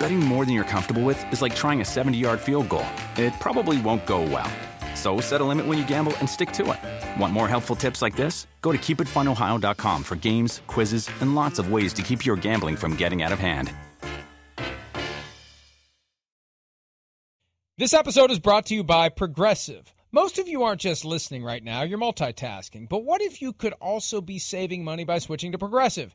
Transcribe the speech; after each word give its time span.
Betting 0.00 0.18
more 0.18 0.46
than 0.46 0.54
you're 0.54 0.64
comfortable 0.64 1.02
with 1.02 1.30
is 1.30 1.42
like 1.42 1.54
trying 1.54 1.82
a 1.82 1.84
70 1.84 2.16
yard 2.16 2.40
field 2.40 2.70
goal. 2.70 2.86
It 3.16 3.34
probably 3.38 3.80
won't 3.82 4.06
go 4.06 4.22
well. 4.22 4.50
So 4.96 5.20
set 5.20 5.42
a 5.42 5.44
limit 5.44 5.66
when 5.66 5.76
you 5.76 5.86
gamble 5.86 6.16
and 6.16 6.28
stick 6.28 6.52
to 6.52 6.72
it. 6.72 7.20
Want 7.20 7.34
more 7.34 7.46
helpful 7.46 7.76
tips 7.76 8.00
like 8.00 8.16
this? 8.16 8.46
Go 8.62 8.72
to 8.72 8.78
keepitfunohio.com 8.78 10.02
for 10.02 10.16
games, 10.16 10.62
quizzes, 10.66 11.10
and 11.20 11.34
lots 11.34 11.58
of 11.58 11.70
ways 11.70 11.92
to 11.92 12.02
keep 12.02 12.24
your 12.24 12.36
gambling 12.36 12.76
from 12.76 12.96
getting 12.96 13.22
out 13.22 13.32
of 13.32 13.38
hand. 13.38 13.72
This 17.76 17.94
episode 17.94 18.30
is 18.30 18.38
brought 18.38 18.66
to 18.66 18.74
you 18.74 18.84
by 18.84 19.10
Progressive. 19.10 19.90
Most 20.12 20.38
of 20.38 20.48
you 20.48 20.64
aren't 20.64 20.80
just 20.80 21.04
listening 21.04 21.44
right 21.44 21.62
now, 21.62 21.82
you're 21.82 21.98
multitasking. 21.98 22.88
But 22.88 23.04
what 23.04 23.22
if 23.22 23.40
you 23.40 23.52
could 23.52 23.74
also 23.74 24.20
be 24.20 24.38
saving 24.38 24.82
money 24.82 25.04
by 25.04 25.18
switching 25.18 25.52
to 25.52 25.58
Progressive? 25.58 26.14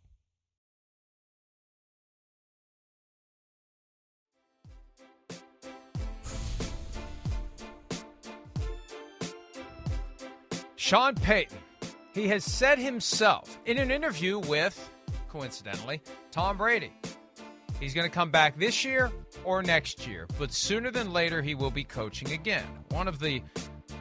Sean 10.91 11.15
Payton. 11.15 11.57
He 12.13 12.27
has 12.27 12.43
said 12.43 12.77
himself 12.77 13.57
in 13.65 13.77
an 13.77 13.91
interview 13.91 14.39
with, 14.39 14.91
coincidentally, 15.29 16.01
Tom 16.31 16.57
Brady. 16.57 16.91
He's 17.79 17.93
going 17.93 18.09
to 18.09 18.13
come 18.13 18.29
back 18.29 18.59
this 18.59 18.83
year 18.83 19.09
or 19.45 19.63
next 19.63 20.05
year, 20.05 20.27
but 20.37 20.51
sooner 20.51 20.91
than 20.91 21.13
later 21.13 21.41
he 21.41 21.55
will 21.55 21.71
be 21.71 21.85
coaching 21.85 22.33
again. 22.33 22.65
One 22.89 23.07
of 23.07 23.19
the 23.19 23.41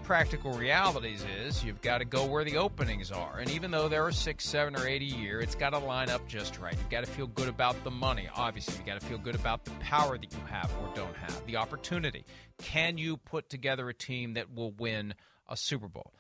practical 0.02 0.52
realities 0.54 1.24
is 1.38 1.62
you've 1.62 1.80
got 1.80 1.98
to 1.98 2.04
go 2.04 2.26
where 2.26 2.42
the 2.42 2.56
openings 2.56 3.12
are. 3.12 3.38
And 3.38 3.48
even 3.52 3.70
though 3.70 3.88
there 3.88 4.04
are 4.04 4.10
six, 4.10 4.44
seven, 4.44 4.74
or 4.74 4.84
eight 4.84 5.02
a 5.02 5.04
year, 5.04 5.40
it's 5.40 5.54
got 5.54 5.70
to 5.70 5.78
line 5.78 6.10
up 6.10 6.26
just 6.26 6.58
right. 6.58 6.74
You've 6.76 6.90
got 6.90 7.04
to 7.04 7.10
feel 7.12 7.28
good 7.28 7.48
about 7.48 7.84
the 7.84 7.92
money. 7.92 8.28
Obviously, 8.34 8.74
you've 8.74 8.86
got 8.86 9.00
to 9.00 9.06
feel 9.06 9.18
good 9.18 9.36
about 9.36 9.64
the 9.64 9.70
power 9.78 10.18
that 10.18 10.32
you 10.32 10.40
have 10.46 10.68
or 10.82 10.92
don't 10.96 11.16
have, 11.16 11.46
the 11.46 11.54
opportunity. 11.54 12.24
Can 12.58 12.98
you 12.98 13.16
put 13.16 13.48
together 13.48 13.88
a 13.88 13.94
team 13.94 14.34
that 14.34 14.52
will 14.52 14.72
win 14.72 15.14
a 15.48 15.56
Super 15.56 15.86
Bowl? 15.86 16.12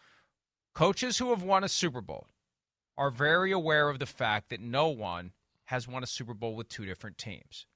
Coaches 0.74 1.18
who 1.18 1.30
have 1.30 1.42
won 1.42 1.64
a 1.64 1.68
Super 1.68 2.00
Bowl 2.00 2.26
are 2.96 3.10
very 3.10 3.50
aware 3.52 3.88
of 3.88 3.98
the 3.98 4.06
fact 4.06 4.50
that 4.50 4.60
no 4.60 4.88
one 4.88 5.32
has 5.66 5.86
won 5.88 6.02
a 6.02 6.06
Super 6.06 6.34
Bowl 6.34 6.54
with 6.54 6.68
two 6.68 6.84
different 6.86 7.18
teams. 7.18 7.66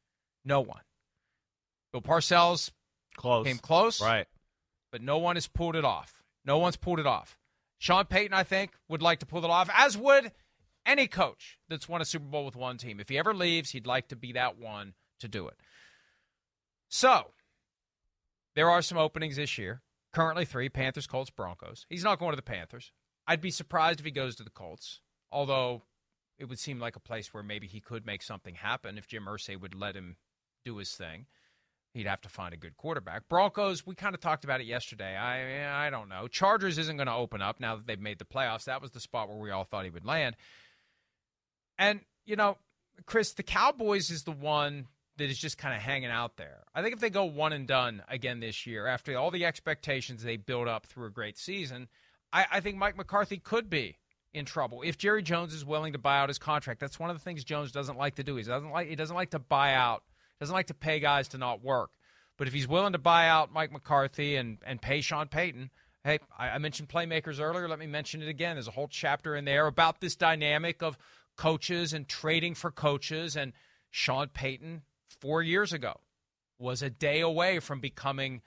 No 0.44 0.60
one. 0.60 0.82
Bill 1.92 2.02
Parcells 2.02 2.70
Close. 3.16 3.46
came 3.46 3.58
close, 3.58 4.00
Right. 4.00 4.26
but 4.90 5.00
no 5.02 5.18
one 5.18 5.36
has 5.36 5.46
pulled 5.46 5.76
it 5.76 5.84
off. 5.84 6.22
No 6.44 6.58
one's 6.58 6.76
pulled 6.76 7.00
it 7.00 7.06
off. 7.06 7.38
Sean 7.78 8.04
Payton, 8.04 8.34
I 8.34 8.44
think, 8.44 8.72
would 8.88 9.02
like 9.02 9.20
to 9.20 9.26
pull 9.26 9.44
it 9.44 9.50
off, 9.50 9.70
as 9.72 9.96
would 9.96 10.32
any 10.86 11.06
coach 11.06 11.58
that's 11.68 11.88
won 11.88 12.00
a 12.02 12.04
Super 12.04 12.26
Bowl 12.26 12.44
with 12.44 12.56
one 12.56 12.76
team. 12.78 13.00
If 13.00 13.08
he 13.08 13.18
ever 13.18 13.32
leaves, 13.34 13.70
he'd 13.70 13.86
like 13.86 14.08
to 14.08 14.16
be 14.16 14.32
that 14.32 14.58
one 14.58 14.94
to 15.20 15.28
do 15.28 15.48
it. 15.48 15.56
So, 16.88 17.32
there 18.54 18.70
are 18.70 18.82
some 18.82 18.98
openings 18.98 19.36
this 19.36 19.56
year. 19.58 19.82
Currently 20.14 20.44
three 20.44 20.68
Panthers, 20.68 21.08
Colts, 21.08 21.30
Broncos. 21.30 21.86
He's 21.88 22.04
not 22.04 22.20
going 22.20 22.30
to 22.30 22.36
the 22.36 22.42
Panthers. 22.42 22.92
I'd 23.26 23.40
be 23.40 23.50
surprised 23.50 23.98
if 23.98 24.06
he 24.06 24.12
goes 24.12 24.36
to 24.36 24.44
the 24.44 24.50
Colts, 24.50 25.00
although 25.32 25.82
it 26.38 26.44
would 26.44 26.60
seem 26.60 26.78
like 26.78 26.94
a 26.94 27.00
place 27.00 27.34
where 27.34 27.42
maybe 27.42 27.66
he 27.66 27.80
could 27.80 28.06
make 28.06 28.22
something 28.22 28.54
happen 28.54 28.96
if 28.96 29.08
Jim 29.08 29.26
Irsay 29.26 29.60
would 29.60 29.74
let 29.74 29.96
him 29.96 30.16
do 30.64 30.76
his 30.76 30.92
thing. 30.92 31.26
He'd 31.94 32.06
have 32.06 32.20
to 32.22 32.28
find 32.28 32.54
a 32.54 32.56
good 32.56 32.76
quarterback. 32.76 33.28
Broncos, 33.28 33.86
we 33.86 33.94
kind 33.94 34.14
of 34.14 34.20
talked 34.20 34.44
about 34.44 34.60
it 34.60 34.66
yesterday. 34.66 35.16
I 35.16 35.86
I 35.86 35.90
don't 35.90 36.08
know. 36.08 36.28
Chargers 36.28 36.78
isn't 36.78 36.96
going 36.96 37.06
to 37.06 37.14
open 37.14 37.42
up 37.42 37.60
now 37.60 37.76
that 37.76 37.86
they've 37.86 38.00
made 38.00 38.18
the 38.18 38.24
playoffs. 38.24 38.64
That 38.64 38.82
was 38.82 38.92
the 38.92 39.00
spot 39.00 39.28
where 39.28 39.38
we 39.38 39.50
all 39.50 39.64
thought 39.64 39.84
he 39.84 39.90
would 39.90 40.04
land. 40.04 40.36
And, 41.78 42.00
you 42.24 42.36
know, 42.36 42.58
Chris, 43.06 43.32
the 43.32 43.42
Cowboys 43.42 44.10
is 44.10 44.24
the 44.24 44.32
one 44.32 44.86
that 45.16 45.30
is 45.30 45.38
just 45.38 45.58
kind 45.58 45.74
of 45.74 45.80
hanging 45.80 46.10
out 46.10 46.36
there. 46.36 46.64
I 46.74 46.82
think 46.82 46.94
if 46.94 47.00
they 47.00 47.10
go 47.10 47.24
one 47.24 47.52
and 47.52 47.66
done 47.66 48.02
again 48.08 48.40
this 48.40 48.66
year, 48.66 48.86
after 48.86 49.16
all 49.16 49.30
the 49.30 49.44
expectations 49.44 50.22
they 50.22 50.36
built 50.36 50.68
up 50.68 50.86
through 50.86 51.06
a 51.06 51.10
great 51.10 51.38
season, 51.38 51.88
I, 52.32 52.46
I 52.52 52.60
think 52.60 52.76
Mike 52.76 52.96
McCarthy 52.96 53.38
could 53.38 53.70
be 53.70 53.98
in 54.32 54.44
trouble 54.44 54.82
if 54.82 54.98
Jerry 54.98 55.22
Jones 55.22 55.54
is 55.54 55.64
willing 55.64 55.92
to 55.92 55.98
buy 55.98 56.18
out 56.18 56.28
his 56.28 56.38
contract. 56.38 56.80
That's 56.80 56.98
one 56.98 57.10
of 57.10 57.16
the 57.16 57.22
things 57.22 57.44
Jones 57.44 57.70
doesn't 57.70 57.96
like 57.96 58.16
to 58.16 58.24
do. 58.24 58.34
He 58.36 58.42
doesn't 58.42 58.70
like 58.70 58.88
he 58.88 58.96
doesn't 58.96 59.14
like 59.14 59.30
to 59.30 59.38
buy 59.38 59.74
out, 59.74 60.02
doesn't 60.40 60.54
like 60.54 60.66
to 60.66 60.74
pay 60.74 60.98
guys 61.00 61.28
to 61.28 61.38
not 61.38 61.62
work. 61.62 61.90
But 62.36 62.48
if 62.48 62.54
he's 62.54 62.66
willing 62.66 62.92
to 62.92 62.98
buy 62.98 63.28
out 63.28 63.52
Mike 63.52 63.72
McCarthy 63.72 64.36
and 64.36 64.58
and 64.66 64.82
pay 64.82 65.00
Sean 65.00 65.28
Payton, 65.28 65.70
hey, 66.02 66.18
I, 66.36 66.50
I 66.50 66.58
mentioned 66.58 66.88
playmakers 66.88 67.40
earlier. 67.40 67.68
Let 67.68 67.78
me 67.78 67.86
mention 67.86 68.20
it 68.20 68.28
again. 68.28 68.56
There's 68.56 68.68
a 68.68 68.72
whole 68.72 68.88
chapter 68.88 69.36
in 69.36 69.44
there 69.44 69.68
about 69.68 70.00
this 70.00 70.16
dynamic 70.16 70.82
of 70.82 70.98
coaches 71.36 71.92
and 71.92 72.08
trading 72.08 72.54
for 72.54 72.72
coaches 72.72 73.36
and 73.36 73.52
Sean 73.90 74.28
Payton 74.28 74.82
four 75.20 75.42
years 75.42 75.72
ago 75.72 75.94
was 76.58 76.82
a 76.82 76.90
day 76.90 77.20
away 77.20 77.58
from 77.58 77.80
becoming 77.80 78.42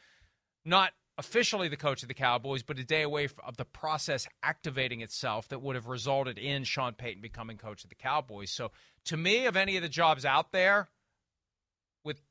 not 0.66 0.92
officially 1.18 1.68
the 1.68 1.78
coach 1.78 2.04
of 2.04 2.08
the 2.08 2.14
Cowboys, 2.14 2.64
but 2.64 2.78
a 2.78 2.84
day 2.84 3.02
away 3.02 3.28
of 3.44 3.58
the 3.58 3.66
process 3.66 4.28
activating 4.44 5.02
itself 5.02 5.48
that 5.50 5.62
would 5.62 5.76
have 5.76 5.88
resulted 5.88 6.38
in 6.38 6.64
Sean 6.64 6.94
Payton 6.94 7.22
becoming 7.22 7.58
coach 7.58 7.84
of 7.84 7.90
the 7.90 7.96
Cowboys. 7.96 8.52
So, 8.52 8.72
to 9.06 9.18
me, 9.18 9.46
of 9.46 9.58
any 9.58 9.78
of 9.78 9.84
the 9.84 9.90
jobs 9.90 10.26
out 10.26 10.52
there 10.52 10.90
with 12.04 12.22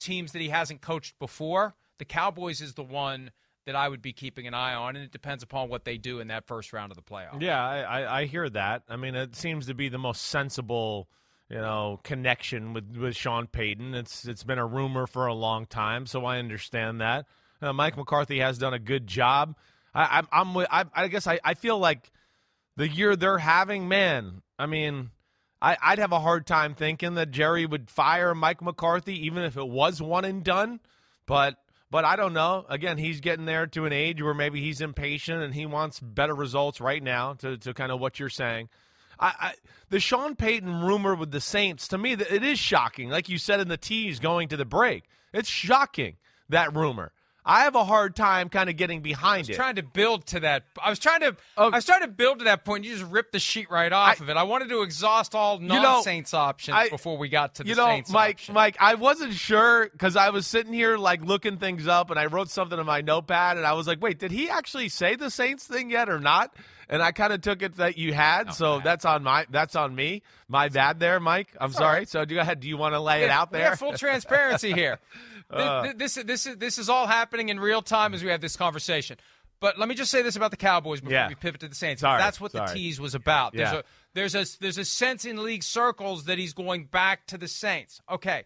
teams 0.00 0.32
that 0.32 0.40
he 0.40 0.48
hasn't 0.48 0.80
coached 0.80 1.18
before, 1.18 1.74
the 1.98 2.04
Cowboys 2.04 2.60
is 2.60 2.74
the 2.74 2.82
one 2.82 3.30
that 3.66 3.76
I 3.76 3.88
would 3.88 4.02
be 4.02 4.12
keeping 4.12 4.46
an 4.46 4.54
eye 4.54 4.74
on, 4.74 4.96
and 4.96 5.04
it 5.04 5.10
depends 5.10 5.42
upon 5.42 5.68
what 5.68 5.84
they 5.84 5.96
do 5.96 6.20
in 6.20 6.28
that 6.28 6.46
first 6.46 6.72
round 6.72 6.92
of 6.92 6.96
the 6.96 7.02
playoffs. 7.02 7.40
Yeah, 7.40 7.62
I, 7.62 7.80
I, 7.80 8.20
I 8.20 8.24
hear 8.26 8.48
that. 8.50 8.82
I 8.88 8.96
mean, 8.96 9.14
it 9.14 9.34
seems 9.34 9.66
to 9.66 9.74
be 9.74 9.88
the 9.88 9.98
most 9.98 10.22
sensible, 10.22 11.08
you 11.50 11.56
know, 11.58 12.00
connection 12.02 12.72
with, 12.72 12.96
with 12.96 13.16
Sean 13.16 13.46
Payton. 13.46 13.94
It's 13.94 14.24
it's 14.26 14.44
been 14.44 14.58
a 14.58 14.66
rumor 14.66 15.06
for 15.06 15.26
a 15.26 15.34
long 15.34 15.66
time, 15.66 16.06
so 16.06 16.24
I 16.24 16.38
understand 16.38 17.00
that. 17.00 17.26
Uh, 17.60 17.72
Mike 17.72 17.96
McCarthy 17.96 18.38
has 18.40 18.58
done 18.58 18.74
a 18.74 18.78
good 18.78 19.06
job. 19.06 19.56
I, 19.94 20.18
I'm, 20.18 20.28
I'm 20.32 20.54
with- 20.54 20.68
I, 20.70 20.84
I 20.94 21.08
guess 21.08 21.26
I, 21.26 21.38
I 21.44 21.54
feel 21.54 21.78
like 21.78 22.10
the 22.76 22.88
year 22.88 23.14
they're 23.16 23.38
having, 23.38 23.88
man. 23.88 24.42
I 24.58 24.66
mean, 24.66 25.10
I, 25.62 25.76
I'd 25.80 25.98
have 25.98 26.12
a 26.12 26.20
hard 26.20 26.46
time 26.46 26.74
thinking 26.74 27.14
that 27.14 27.30
Jerry 27.30 27.64
would 27.64 27.88
fire 27.88 28.34
Mike 28.34 28.60
McCarthy, 28.60 29.26
even 29.26 29.44
if 29.44 29.56
it 29.56 29.68
was 29.68 30.02
one 30.02 30.24
and 30.24 30.42
done. 30.42 30.80
But 31.26 31.56
but 31.90 32.04
I 32.04 32.16
don't 32.16 32.32
know. 32.32 32.66
Again, 32.68 32.98
he's 32.98 33.20
getting 33.20 33.44
there 33.44 33.66
to 33.68 33.86
an 33.86 33.92
age 33.92 34.20
where 34.20 34.34
maybe 34.34 34.60
he's 34.60 34.80
impatient 34.80 35.42
and 35.42 35.54
he 35.54 35.64
wants 35.64 36.00
better 36.00 36.34
results 36.34 36.80
right 36.80 37.02
now. 37.02 37.34
To 37.34 37.56
to 37.58 37.72
kind 37.72 37.92
of 37.92 38.00
what 38.00 38.18
you're 38.18 38.28
saying. 38.28 38.68
I, 39.18 39.26
I 39.38 39.54
the 39.90 40.00
Sean 40.00 40.36
Payton 40.36 40.82
rumor 40.82 41.14
with 41.14 41.30
the 41.30 41.40
Saints 41.40 41.88
to 41.88 41.98
me 41.98 42.12
it 42.12 42.42
is 42.42 42.58
shocking. 42.58 43.10
Like 43.10 43.28
you 43.28 43.38
said 43.38 43.60
in 43.60 43.68
the 43.68 43.76
tease 43.76 44.18
going 44.20 44.48
to 44.48 44.56
the 44.56 44.64
break, 44.64 45.04
it's 45.32 45.48
shocking 45.48 46.16
that 46.48 46.74
rumor. 46.74 47.12
I 47.46 47.64
have 47.64 47.74
a 47.74 47.84
hard 47.84 48.16
time 48.16 48.48
kind 48.48 48.70
of 48.70 48.76
getting 48.76 49.02
behind 49.02 49.34
I 49.34 49.38
was 49.40 49.48
it. 49.50 49.54
trying 49.56 49.74
to 49.76 49.82
build 49.82 50.26
to 50.28 50.40
that. 50.40 50.62
I 50.82 50.88
was 50.88 50.98
trying 50.98 51.20
to. 51.20 51.36
I 51.58 51.68
was 51.68 51.84
trying 51.84 52.00
to 52.00 52.08
build 52.08 52.38
to 52.38 52.46
that 52.46 52.64
point. 52.64 52.84
You 52.84 52.96
just 52.96 53.10
ripped 53.10 53.32
the 53.32 53.38
sheet 53.38 53.70
right 53.70 53.92
off 53.92 54.20
I- 54.20 54.24
of 54.24 54.30
it. 54.30 54.36
I 54.36 54.44
wanted 54.44 54.70
to 54.70 54.80
exhaust 54.82 55.34
all 55.34 55.58
know, 55.58 55.80
non-Saints 55.82 56.32
options 56.32 56.74
I- 56.76 56.88
before 56.88 57.18
we 57.18 57.28
got 57.28 57.56
to 57.56 57.62
the 57.62 57.68
you 57.68 57.74
know, 57.74 57.86
Saints 57.86 58.10
Mike, 58.10 58.36
option. 58.36 58.54
Mike, 58.54 58.76
I 58.80 58.94
wasn't 58.94 59.34
sure 59.34 59.88
because 59.92 60.16
I 60.16 60.30
was 60.30 60.46
sitting 60.46 60.72
here 60.72 60.96
like 60.96 61.22
looking 61.22 61.58
things 61.58 61.86
up, 61.86 62.10
and 62.10 62.18
I 62.18 62.26
wrote 62.26 62.48
something 62.48 62.78
in 62.78 62.86
my 62.86 63.02
notepad, 63.02 63.58
and 63.58 63.66
I 63.66 63.74
was 63.74 63.86
like, 63.86 64.00
"Wait, 64.00 64.18
did 64.18 64.30
he 64.30 64.48
actually 64.48 64.88
say 64.88 65.14
the 65.14 65.30
Saints 65.30 65.66
thing 65.66 65.90
yet 65.90 66.08
or 66.08 66.20
not?" 66.20 66.54
and 66.86 67.02
I 67.02 67.12
kind 67.12 67.32
of 67.32 67.40
took 67.40 67.62
it 67.62 67.76
that 67.76 67.96
you 67.96 68.12
had. 68.12 68.52
so 68.52 68.78
that's 68.80 69.04
on 69.06 69.22
my 69.22 69.46
that's 69.50 69.74
on 69.76 69.94
me. 69.94 70.22
My 70.48 70.68
bad 70.68 71.00
there, 71.00 71.18
Mike. 71.20 71.48
I'm 71.58 71.72
sorry. 71.72 72.00
right. 72.00 72.08
So 72.08 72.24
do 72.24 72.34
go 72.34 72.40
ahead. 72.42 72.60
Do 72.60 72.68
you 72.68 72.76
want 72.76 72.94
to 72.94 73.00
lay 73.00 73.22
it 73.22 73.30
out 73.30 73.50
we 73.52 73.58
there? 73.58 73.70
have 73.70 73.78
full 73.78 73.94
transparency 73.94 74.72
here. 74.72 74.98
Uh. 75.50 75.82
th- 75.84 75.96
this, 75.96 76.14
this, 76.14 76.46
is, 76.46 76.56
this 76.56 76.78
is 76.78 76.88
all 76.88 77.06
happening 77.06 77.48
in 77.48 77.60
real 77.60 77.82
time 77.82 78.14
as 78.14 78.22
we 78.24 78.30
have 78.30 78.40
this 78.40 78.56
conversation. 78.56 79.16
But 79.60 79.78
let 79.78 79.88
me 79.88 79.94
just 79.94 80.10
say 80.10 80.20
this 80.20 80.36
about 80.36 80.50
the 80.50 80.56
Cowboys 80.56 81.00
before 81.00 81.12
Yeah. 81.14 81.28
we 81.28 81.34
pivot 81.36 81.60
to 81.60 81.68
the 81.68 81.74
Saints. 81.74 82.00
Sorry, 82.00 82.18
That's 82.18 82.40
what 82.40 82.52
the 82.52 82.64
tease 82.66 83.00
was 83.00 83.14
about. 83.14 83.52
There's 83.54 83.72
Yeah. 83.72 83.78
a 83.78 83.82
there's 84.12 84.34
a 84.34 84.44
there's 84.60 84.78
a 84.78 84.84
sense 84.84 85.24
in 85.24 85.42
league 85.42 85.62
circles 85.62 86.24
that 86.24 86.38
he's 86.38 86.52
going 86.52 86.84
back 86.86 87.26
to 87.28 87.38
the 87.38 87.48
Saints. 87.48 88.00
Okay. 88.10 88.44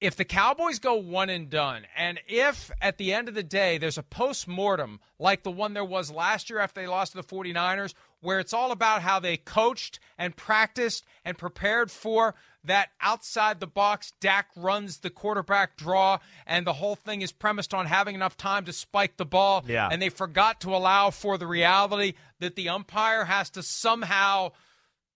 If 0.00 0.14
the 0.16 0.24
Cowboys 0.26 0.78
go 0.78 0.94
one 0.94 1.30
and 1.30 1.48
done, 1.48 1.86
and 1.96 2.20
if 2.28 2.70
at 2.82 2.98
the 2.98 3.14
end 3.14 3.28
of 3.28 3.34
the 3.34 3.42
day 3.42 3.78
there's 3.78 3.96
a 3.96 4.02
post 4.02 4.46
mortem 4.46 5.00
like 5.18 5.42
the 5.42 5.50
one 5.50 5.72
there 5.72 5.84
was 5.84 6.10
last 6.10 6.50
year 6.50 6.58
after 6.58 6.80
they 6.82 6.86
lost 6.86 7.12
to 7.12 7.16
the 7.18 7.24
49ers, 7.24 7.94
where 8.20 8.40
it's 8.40 8.52
all 8.52 8.72
about 8.72 9.02
how 9.02 9.20
they 9.20 9.36
coached 9.36 10.00
and 10.18 10.36
practiced 10.36 11.04
and 11.24 11.36
prepared 11.38 11.90
for 11.90 12.34
that 12.64 12.88
outside 13.00 13.60
the 13.60 13.66
box, 13.66 14.12
Dak 14.20 14.48
runs 14.56 14.98
the 14.98 15.10
quarterback 15.10 15.76
draw, 15.76 16.18
and 16.46 16.66
the 16.66 16.74
whole 16.74 16.96
thing 16.96 17.22
is 17.22 17.32
premised 17.32 17.72
on 17.72 17.86
having 17.86 18.14
enough 18.14 18.36
time 18.36 18.64
to 18.64 18.72
spike 18.72 19.16
the 19.16 19.24
ball. 19.24 19.64
Yeah. 19.66 19.88
And 19.90 20.02
they 20.02 20.08
forgot 20.08 20.60
to 20.62 20.74
allow 20.74 21.10
for 21.10 21.38
the 21.38 21.46
reality 21.46 22.14
that 22.40 22.56
the 22.56 22.68
umpire 22.68 23.24
has 23.24 23.50
to 23.50 23.62
somehow 23.62 24.52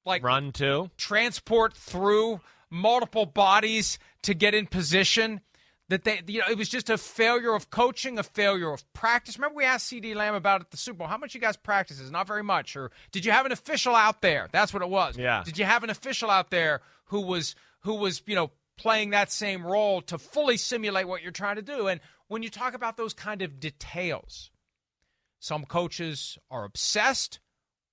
like 0.05 0.23
Run 0.23 0.52
to 0.52 0.91
transport 0.97 1.75
through 1.75 2.41
multiple 2.70 3.26
bodies 3.26 3.99
to 4.23 4.35
get 4.35 4.55
in 4.55 4.67
position. 4.67 5.41
That 5.90 6.04
they, 6.04 6.20
you 6.28 6.38
know, 6.38 6.46
it 6.48 6.56
was 6.56 6.69
just 6.69 6.88
a 6.88 6.96
failure 6.96 7.52
of 7.52 7.70
coaching, 7.70 8.16
a 8.16 8.22
failure 8.22 8.72
of 8.72 8.90
practice. 8.92 9.37
Remember, 9.37 9.56
we 9.56 9.64
asked 9.64 9.92
CeeDee 9.92 10.14
Lamb 10.14 10.37
about 10.37 10.60
it 10.60 10.66
at 10.66 10.70
the 10.70 10.76
Super 10.76 10.98
Bowl. 10.98 11.08
How 11.08 11.19
much 11.19 11.34
you 11.34 11.40
guys 11.40 11.56
practices? 11.56 12.12
Not 12.12 12.28
very 12.28 12.44
much. 12.44 12.76
Or 12.76 12.92
did 13.10 13.25
you 13.25 13.32
have 13.32 13.44
an 13.44 13.50
official 13.50 13.96
out 13.96 14.22
there? 14.22 14.48
That's 14.52 14.72
what 14.72 14.82
it 14.82 14.88
was. 14.88 15.19
Yeah. 15.19 15.42
Did 15.44 15.58
you 15.58 15.64
have 15.64 15.82
an 15.82 15.90
official 15.90 16.31
out 16.31 16.50
there 16.50 16.81
who 17.06 17.22
was 17.22 17.56
who 17.81 17.96
was 17.96 18.22
you 18.25 18.37
know 18.37 18.52
playing 18.78 19.10
that 19.10 19.32
same 19.32 19.66
role 19.66 20.00
to 20.02 20.16
fully 20.16 20.56
simulate 20.56 21.08
what 21.08 21.22
you're 21.22 21.32
trying 21.32 21.56
to 21.56 21.62
do? 21.62 21.88
And 21.88 22.00
when 22.28 22.44
you 22.44 22.50
talk 22.50 22.75
about 22.75 22.96
those 22.96 23.12
kind 23.12 23.42
of 23.42 23.58
details, 23.58 24.52
some 25.40 25.64
coaches 25.64 26.38
are 26.52 26.64
obsessed 26.64 27.40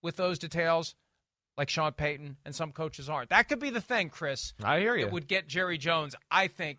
with 0.04 0.18
those 0.18 0.38
details, 0.38 0.94
like 1.58 1.72
Sean 1.72 1.94
Payton, 1.94 2.38
and 2.46 2.54
some 2.54 2.72
coaches 2.72 3.10
aren't. 3.10 3.32
That 3.32 3.50
could 3.50 3.60
be 3.60 3.72
the 3.72 3.82
thing, 3.82 4.10
Chris. 4.10 4.54
I 4.64 4.80
hear 4.80 4.96
you. 4.96 5.08
It 5.08 5.12
would 5.12 5.28
get 5.28 5.48
Jerry 5.48 5.80
Jones, 5.80 6.14
I 6.30 6.48
think, 6.48 6.78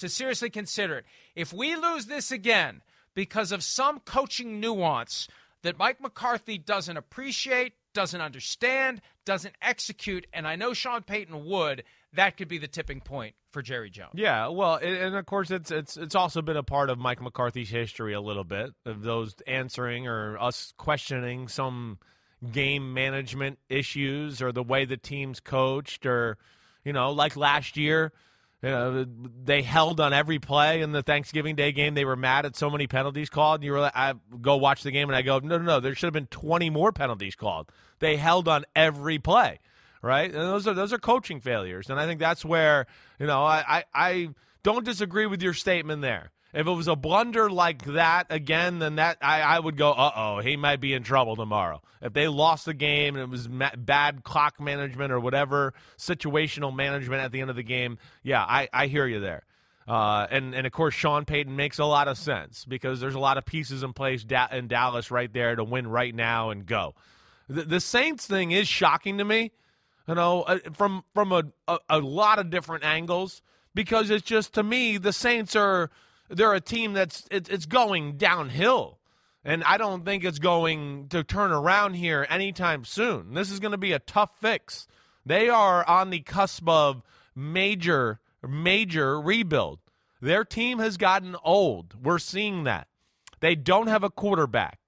to 0.00 0.08
seriously 0.08 0.50
consider 0.50 0.98
it. 0.98 1.04
If 1.34 1.52
we 1.52 1.76
lose 1.76 2.06
this 2.06 2.30
again 2.30 2.82
because 3.14 3.52
of 3.52 3.62
some 3.62 4.00
coaching 4.00 4.60
nuance 4.60 5.28
that 5.62 5.78
Mike 5.78 6.00
McCarthy 6.00 6.58
doesn't 6.58 6.96
appreciate, 6.96 7.74
doesn't 7.92 8.20
understand, 8.20 9.00
doesn't 9.24 9.54
execute, 9.60 10.26
and 10.32 10.46
I 10.46 10.56
know 10.56 10.72
Sean 10.72 11.02
Payton 11.02 11.44
would, 11.44 11.84
that 12.12 12.36
could 12.36 12.48
be 12.48 12.58
the 12.58 12.68
tipping 12.68 13.00
point 13.00 13.34
for 13.50 13.62
Jerry 13.62 13.90
Jones. 13.90 14.12
Yeah, 14.14 14.48
well, 14.48 14.76
and, 14.76 15.14
of 15.14 15.26
course, 15.26 15.50
it's 15.50 15.70
it's 15.70 15.96
it's 15.96 16.14
also 16.14 16.42
been 16.42 16.56
a 16.56 16.62
part 16.62 16.90
of 16.90 16.98
Mike 16.98 17.20
McCarthy's 17.20 17.70
history 17.70 18.14
a 18.14 18.20
little 18.20 18.44
bit 18.44 18.70
of 18.84 19.02
those 19.02 19.34
answering 19.46 20.06
or 20.06 20.38
us 20.38 20.72
questioning 20.76 21.48
some 21.48 21.98
game 22.52 22.94
management 22.94 23.58
issues 23.68 24.40
or 24.40 24.50
the 24.50 24.62
way 24.62 24.84
the 24.84 24.96
teams 24.96 25.40
coached 25.40 26.06
or 26.06 26.38
you 26.84 26.92
know, 26.92 27.10
like 27.12 27.36
last 27.36 27.76
year. 27.76 28.12
You 28.62 28.68
know, 28.68 29.06
they 29.44 29.62
held 29.62 30.00
on 30.00 30.12
every 30.12 30.38
play 30.38 30.82
in 30.82 30.92
the 30.92 31.02
Thanksgiving 31.02 31.56
Day 31.56 31.72
game. 31.72 31.94
They 31.94 32.04
were 32.04 32.16
mad 32.16 32.44
at 32.44 32.56
so 32.56 32.68
many 32.68 32.86
penalties 32.86 33.30
called. 33.30 33.60
And 33.60 33.64
you 33.64 33.72
were 33.72 33.80
like, 33.80 33.96
I 33.96 34.14
go 34.40 34.56
watch 34.56 34.82
the 34.82 34.90
game 34.90 35.08
and 35.08 35.16
I 35.16 35.22
go, 35.22 35.38
no, 35.38 35.56
no, 35.56 35.64
no. 35.64 35.80
There 35.80 35.94
should 35.94 36.08
have 36.08 36.12
been 36.12 36.26
20 36.26 36.68
more 36.68 36.92
penalties 36.92 37.34
called. 37.34 37.72
They 38.00 38.16
held 38.16 38.48
on 38.48 38.64
every 38.76 39.18
play 39.18 39.60
right? 40.02 40.30
And 40.30 40.40
those 40.40 40.66
are 40.66 40.74
those 40.74 40.92
are 40.92 40.98
coaching 40.98 41.40
failures, 41.40 41.90
and 41.90 42.00
I 42.00 42.06
think 42.06 42.20
that's 42.20 42.44
where 42.44 42.86
you 43.18 43.26
know 43.26 43.42
I 43.42 43.64
I, 43.68 43.84
I 43.94 44.28
don't 44.62 44.84
disagree 44.84 45.26
with 45.26 45.42
your 45.42 45.54
statement 45.54 46.02
there. 46.02 46.32
If 46.52 46.66
it 46.66 46.70
was 46.70 46.88
a 46.88 46.96
blunder 46.96 47.48
like 47.48 47.84
that 47.84 48.26
again, 48.30 48.80
then 48.80 48.96
that 48.96 49.18
I, 49.22 49.40
I 49.42 49.60
would 49.60 49.76
go, 49.76 49.92
uh 49.92 50.10
oh, 50.14 50.40
he 50.40 50.56
might 50.56 50.80
be 50.80 50.92
in 50.92 51.02
trouble 51.02 51.36
tomorrow. 51.36 51.80
If 52.02 52.12
they 52.12 52.26
lost 52.28 52.66
the 52.66 52.74
game 52.74 53.14
and 53.14 53.22
it 53.22 53.28
was 53.28 53.48
ma- 53.48 53.76
bad 53.76 54.24
clock 54.24 54.60
management 54.60 55.12
or 55.12 55.20
whatever 55.20 55.74
situational 55.96 56.74
management 56.74 57.22
at 57.22 57.30
the 57.30 57.40
end 57.40 57.50
of 57.50 57.56
the 57.56 57.62
game, 57.62 57.98
yeah, 58.22 58.42
I, 58.42 58.68
I 58.72 58.86
hear 58.88 59.06
you 59.06 59.20
there. 59.20 59.44
Uh, 59.86 60.26
and 60.30 60.54
and 60.54 60.66
of 60.66 60.72
course, 60.72 60.94
Sean 60.94 61.24
Payton 61.24 61.54
makes 61.54 61.78
a 61.78 61.84
lot 61.84 62.08
of 62.08 62.18
sense 62.18 62.64
because 62.64 63.00
there's 63.00 63.14
a 63.14 63.20
lot 63.20 63.38
of 63.38 63.44
pieces 63.44 63.82
in 63.82 63.92
place 63.92 64.24
da- 64.24 64.48
in 64.52 64.68
Dallas 64.68 65.10
right 65.10 65.32
there 65.32 65.56
to 65.56 65.64
win 65.64 65.86
right 65.86 66.14
now 66.14 66.50
and 66.50 66.66
go. 66.66 66.94
The, 67.48 67.62
the 67.62 67.80
Saints 67.80 68.26
thing 68.26 68.52
is 68.52 68.68
shocking 68.68 69.18
to 69.18 69.24
me 69.24 69.52
you 70.10 70.16
know, 70.16 70.42
uh, 70.42 70.58
from 70.74 71.04
from 71.14 71.30
a, 71.30 71.44
a, 71.68 71.78
a 71.88 71.98
lot 71.98 72.40
of 72.40 72.50
different 72.50 72.84
angles 72.84 73.42
because 73.74 74.10
it's 74.10 74.24
just 74.24 74.54
to 74.54 74.62
me 74.62 74.98
the 74.98 75.12
Saints 75.12 75.54
are 75.54 75.88
they're 76.30 76.54
a 76.54 76.60
team 76.60 76.92
that's 76.92 77.26
it, 77.30 77.48
it's 77.50 77.66
going 77.66 78.16
downhill, 78.16 78.98
and 79.44 79.62
I 79.64 79.76
don't 79.76 80.04
think 80.04 80.24
it's 80.24 80.38
going 80.38 81.08
to 81.08 81.24
turn 81.24 81.52
around 81.52 81.94
here 81.94 82.26
anytime 82.30 82.84
soon. 82.84 83.34
This 83.34 83.50
is 83.50 83.60
going 83.60 83.72
to 83.72 83.78
be 83.78 83.92
a 83.92 83.98
tough 83.98 84.30
fix. 84.40 84.86
They 85.26 85.48
are 85.48 85.86
on 85.86 86.10
the 86.10 86.20
cusp 86.20 86.68
of 86.68 87.02
major 87.34 88.20
major 88.46 89.20
rebuild. 89.20 89.80
Their 90.20 90.44
team 90.44 90.78
has 90.78 90.96
gotten 90.96 91.36
old. 91.44 91.94
We're 92.02 92.18
seeing 92.18 92.64
that. 92.64 92.88
They 93.40 93.54
don't 93.54 93.86
have 93.86 94.04
a 94.04 94.10
quarterback. 94.10 94.78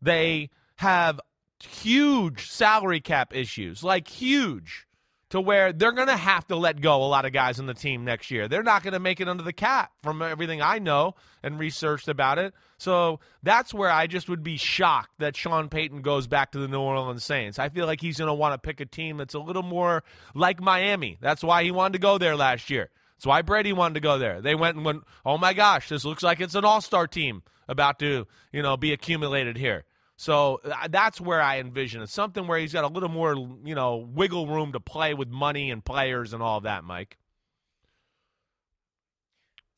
They 0.00 0.50
have 0.76 1.20
huge 1.62 2.48
salary 2.50 3.00
cap 3.00 3.34
issues, 3.34 3.82
like 3.82 4.08
huge, 4.08 4.86
to 5.30 5.40
where 5.40 5.72
they're 5.72 5.92
going 5.92 6.08
to 6.08 6.16
have 6.16 6.46
to 6.46 6.56
let 6.56 6.80
go 6.80 7.02
a 7.02 7.08
lot 7.08 7.24
of 7.24 7.32
guys 7.32 7.58
on 7.58 7.66
the 7.66 7.74
team 7.74 8.04
next 8.04 8.30
year. 8.30 8.46
They're 8.46 8.62
not 8.62 8.82
going 8.82 8.92
to 8.92 9.00
make 9.00 9.20
it 9.20 9.28
under 9.28 9.42
the 9.42 9.52
cap 9.52 9.90
from 10.02 10.22
everything 10.22 10.62
I 10.62 10.78
know 10.78 11.14
and 11.42 11.58
researched 11.58 12.08
about 12.08 12.38
it. 12.38 12.54
So 12.78 13.20
that's 13.42 13.74
where 13.74 13.90
I 13.90 14.06
just 14.06 14.28
would 14.28 14.42
be 14.42 14.56
shocked 14.56 15.18
that 15.18 15.36
Sean 15.36 15.68
Payton 15.68 16.02
goes 16.02 16.26
back 16.26 16.52
to 16.52 16.58
the 16.58 16.68
New 16.68 16.80
Orleans 16.80 17.24
Saints. 17.24 17.58
I 17.58 17.70
feel 17.70 17.86
like 17.86 18.00
he's 18.00 18.18
going 18.18 18.28
to 18.28 18.34
want 18.34 18.54
to 18.54 18.58
pick 18.58 18.80
a 18.80 18.86
team 18.86 19.16
that's 19.16 19.34
a 19.34 19.40
little 19.40 19.62
more 19.62 20.04
like 20.34 20.60
Miami. 20.60 21.18
That's 21.20 21.42
why 21.42 21.64
he 21.64 21.70
wanted 21.70 21.94
to 21.94 21.98
go 21.98 22.18
there 22.18 22.36
last 22.36 22.70
year. 22.70 22.90
That's 23.16 23.26
why 23.26 23.42
Brady 23.42 23.72
wanted 23.72 23.94
to 23.94 24.00
go 24.00 24.18
there. 24.18 24.42
They 24.42 24.54
went 24.54 24.76
and 24.76 24.84
went, 24.84 25.04
oh 25.24 25.38
my 25.38 25.54
gosh, 25.54 25.88
this 25.88 26.04
looks 26.04 26.22
like 26.22 26.40
it's 26.40 26.54
an 26.54 26.66
all 26.66 26.82
star 26.82 27.06
team 27.06 27.42
about 27.66 27.98
to, 27.98 28.26
you 28.52 28.62
know, 28.62 28.76
be 28.76 28.92
accumulated 28.92 29.56
here. 29.56 29.85
So 30.16 30.60
uh, 30.64 30.88
that's 30.88 31.20
where 31.20 31.42
I 31.42 31.58
envision 31.58 32.02
it. 32.02 32.08
Something 32.08 32.46
where 32.46 32.58
he's 32.58 32.72
got 32.72 32.84
a 32.84 32.88
little 32.88 33.08
more, 33.08 33.34
you 33.64 33.74
know, 33.74 33.96
wiggle 33.96 34.46
room 34.46 34.72
to 34.72 34.80
play 34.80 35.14
with 35.14 35.28
money 35.28 35.70
and 35.70 35.84
players 35.84 36.32
and 36.32 36.42
all 36.42 36.60
that, 36.62 36.84
Mike. 36.84 37.18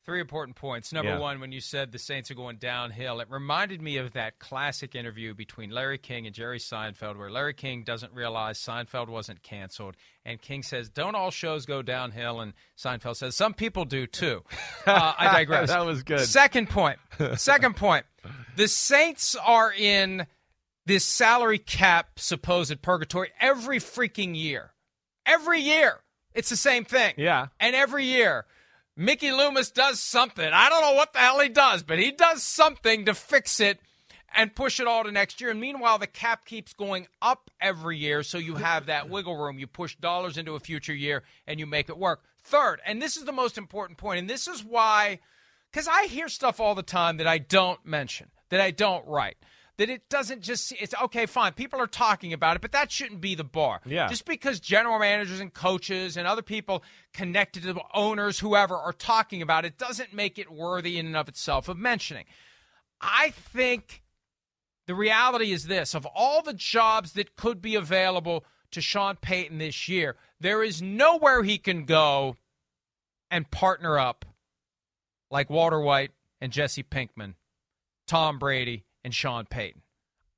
Three 0.09 0.21
important 0.21 0.55
points. 0.57 0.91
Number 0.91 1.11
Yeah. 1.11 1.19
one, 1.19 1.39
when 1.39 1.51
you 1.51 1.61
said 1.61 1.91
the 1.91 1.99
Saints 1.99 2.31
are 2.31 2.33
going 2.33 2.57
downhill, 2.57 3.19
it 3.19 3.29
reminded 3.29 3.79
me 3.79 3.97
of 3.97 4.13
that 4.13 4.39
classic 4.39 4.95
interview 4.95 5.35
between 5.35 5.69
Larry 5.69 5.99
King 5.99 6.25
and 6.25 6.33
Jerry 6.33 6.57
Seinfeld, 6.57 7.15
where 7.15 7.29
Larry 7.29 7.53
King 7.53 7.83
doesn't 7.83 8.11
realize 8.11 8.57
Seinfeld 8.57 9.07
wasn't 9.07 9.43
canceled, 9.43 9.95
and 10.25 10.41
King 10.41 10.63
says, 10.63 10.89
"Don't 10.89 11.13
all 11.13 11.29
shows 11.29 11.67
go 11.67 11.83
downhill?" 11.83 12.41
And 12.41 12.53
Seinfeld 12.75 13.17
says, 13.17 13.35
"Some 13.35 13.53
people 13.53 13.85
do 13.85 14.07
too." 14.07 14.43
Uh, 14.87 15.13
I 15.15 15.31
digress. 15.33 15.69
That 15.69 15.85
was 15.85 16.01
good. 16.01 16.21
Second 16.21 16.71
point. 16.71 16.97
Second 17.35 17.75
point. 17.75 18.07
The 18.55 18.67
Saints 18.67 19.35
are 19.35 19.71
in 19.71 20.25
this 20.87 21.05
salary 21.05 21.59
cap 21.59 22.17
supposed 22.17 22.81
purgatory 22.81 23.29
every 23.39 23.77
freaking 23.77 24.35
year. 24.35 24.73
Every 25.27 25.59
year. 25.59 25.99
It's 26.33 26.49
the 26.49 26.57
same 26.57 26.85
thing. 26.85 27.13
Yeah. 27.17 27.47
And 27.59 27.75
every 27.75 28.05
year, 28.05 28.45
Mickey 28.99 29.31
Loomis 29.31 29.71
does 29.71 29.97
something. 29.97 30.45
I 30.51 30.67
don't 30.67 30.81
know 30.81 30.93
what 30.93 31.13
the 31.13 31.19
hell 31.19 31.39
he 31.39 31.47
does, 31.47 31.83
but 31.83 31.99
he 31.99 32.11
does 32.11 32.43
something 32.43 33.05
to 33.05 33.13
fix 33.13 33.61
it 33.61 33.79
and 34.35 34.53
push 34.53 34.81
it 34.81 34.87
all 34.87 35.05
to 35.05 35.11
next 35.11 35.39
year. 35.39 35.51
And 35.51 35.61
meanwhile, 35.61 35.97
the 35.99 36.05
cap 36.05 36.43
keeps 36.43 36.73
going 36.73 37.07
up 37.21 37.49
every 37.61 37.97
year, 37.97 38.23
so 38.23 38.37
you 38.37 38.55
have 38.55 38.87
that 38.87 39.09
wiggle 39.09 39.37
room. 39.37 39.57
You 39.57 39.67
push 39.67 39.95
dollars 39.95 40.37
into 40.37 40.55
a 40.55 40.59
future 40.59 40.93
year 40.93 41.23
and 41.47 41.61
you 41.61 41.65
make 41.65 41.87
it 41.87 41.97
work. 41.97 42.23
Third, 42.43 42.81
and 42.85 43.01
this 43.01 43.15
is 43.15 43.23
the 43.23 43.31
most 43.31 43.57
important 43.57 43.97
point, 43.97 44.19
and 44.19 44.29
this 44.29 44.49
is 44.49 44.65
why, 44.65 45.19
because 45.71 45.87
I 45.87 46.07
hear 46.07 46.27
stuff 46.27 46.59
all 46.59 46.75
the 46.75 46.83
time 46.83 47.15
that 47.17 47.27
I 47.27 47.37
don't 47.37 47.85
mention, 47.85 48.27
that 48.49 48.59
I 48.59 48.71
don't 48.71 49.07
write. 49.07 49.37
That 49.79 49.89
it 49.89 50.09
doesn't 50.09 50.41
just, 50.41 50.73
it's 50.73 50.93
okay, 51.03 51.25
fine. 51.25 51.53
People 51.53 51.79
are 51.79 51.87
talking 51.87 52.33
about 52.33 52.57
it, 52.57 52.61
but 52.61 52.73
that 52.73 52.91
shouldn't 52.91 53.21
be 53.21 53.33
the 53.33 53.45
bar. 53.45 53.79
Yeah. 53.85 54.09
Just 54.09 54.25
because 54.25 54.59
general 54.59 54.99
managers 54.99 55.39
and 55.39 55.53
coaches 55.53 56.17
and 56.17 56.27
other 56.27 56.41
people 56.41 56.83
connected 57.13 57.63
to 57.63 57.71
the 57.71 57.81
owners, 57.93 58.39
whoever, 58.39 58.75
are 58.75 58.91
talking 58.91 59.41
about 59.41 59.63
it, 59.63 59.77
doesn't 59.77 60.13
make 60.13 60.37
it 60.37 60.51
worthy 60.51 60.99
in 60.99 61.05
and 61.05 61.15
of 61.15 61.29
itself 61.29 61.69
of 61.69 61.77
mentioning. 61.77 62.25
I 62.99 63.29
think 63.29 64.03
the 64.85 64.95
reality 64.95 65.53
is 65.53 65.67
this 65.67 65.95
of 65.95 66.05
all 66.13 66.41
the 66.41 66.53
jobs 66.53 67.13
that 67.13 67.37
could 67.37 67.61
be 67.61 67.75
available 67.75 68.43
to 68.71 68.81
Sean 68.81 69.15
Payton 69.15 69.59
this 69.59 69.87
year, 69.87 70.17
there 70.41 70.61
is 70.61 70.81
nowhere 70.81 71.43
he 71.43 71.57
can 71.57 71.85
go 71.85 72.35
and 73.31 73.49
partner 73.49 73.97
up 73.97 74.25
like 75.31 75.49
Walter 75.49 75.79
White 75.79 76.11
and 76.41 76.51
Jesse 76.51 76.83
Pinkman, 76.83 77.35
Tom 78.07 78.39
Brady, 78.39 78.83
and 79.03 79.13
Sean 79.13 79.45
Payton. 79.45 79.81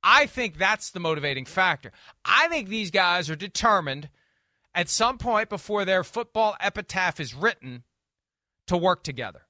I 0.03 0.25
think 0.25 0.57
that's 0.57 0.89
the 0.89 0.99
motivating 0.99 1.45
factor. 1.45 1.91
I 2.25 2.47
think 2.47 2.69
these 2.69 2.91
guys 2.91 3.29
are 3.29 3.35
determined 3.35 4.09
at 4.73 4.89
some 4.89 5.17
point 5.17 5.49
before 5.49 5.85
their 5.85 6.03
football 6.03 6.55
epitaph 6.59 7.19
is 7.19 7.33
written 7.33 7.83
to 8.67 8.77
work 8.77 9.03
together. 9.03 9.43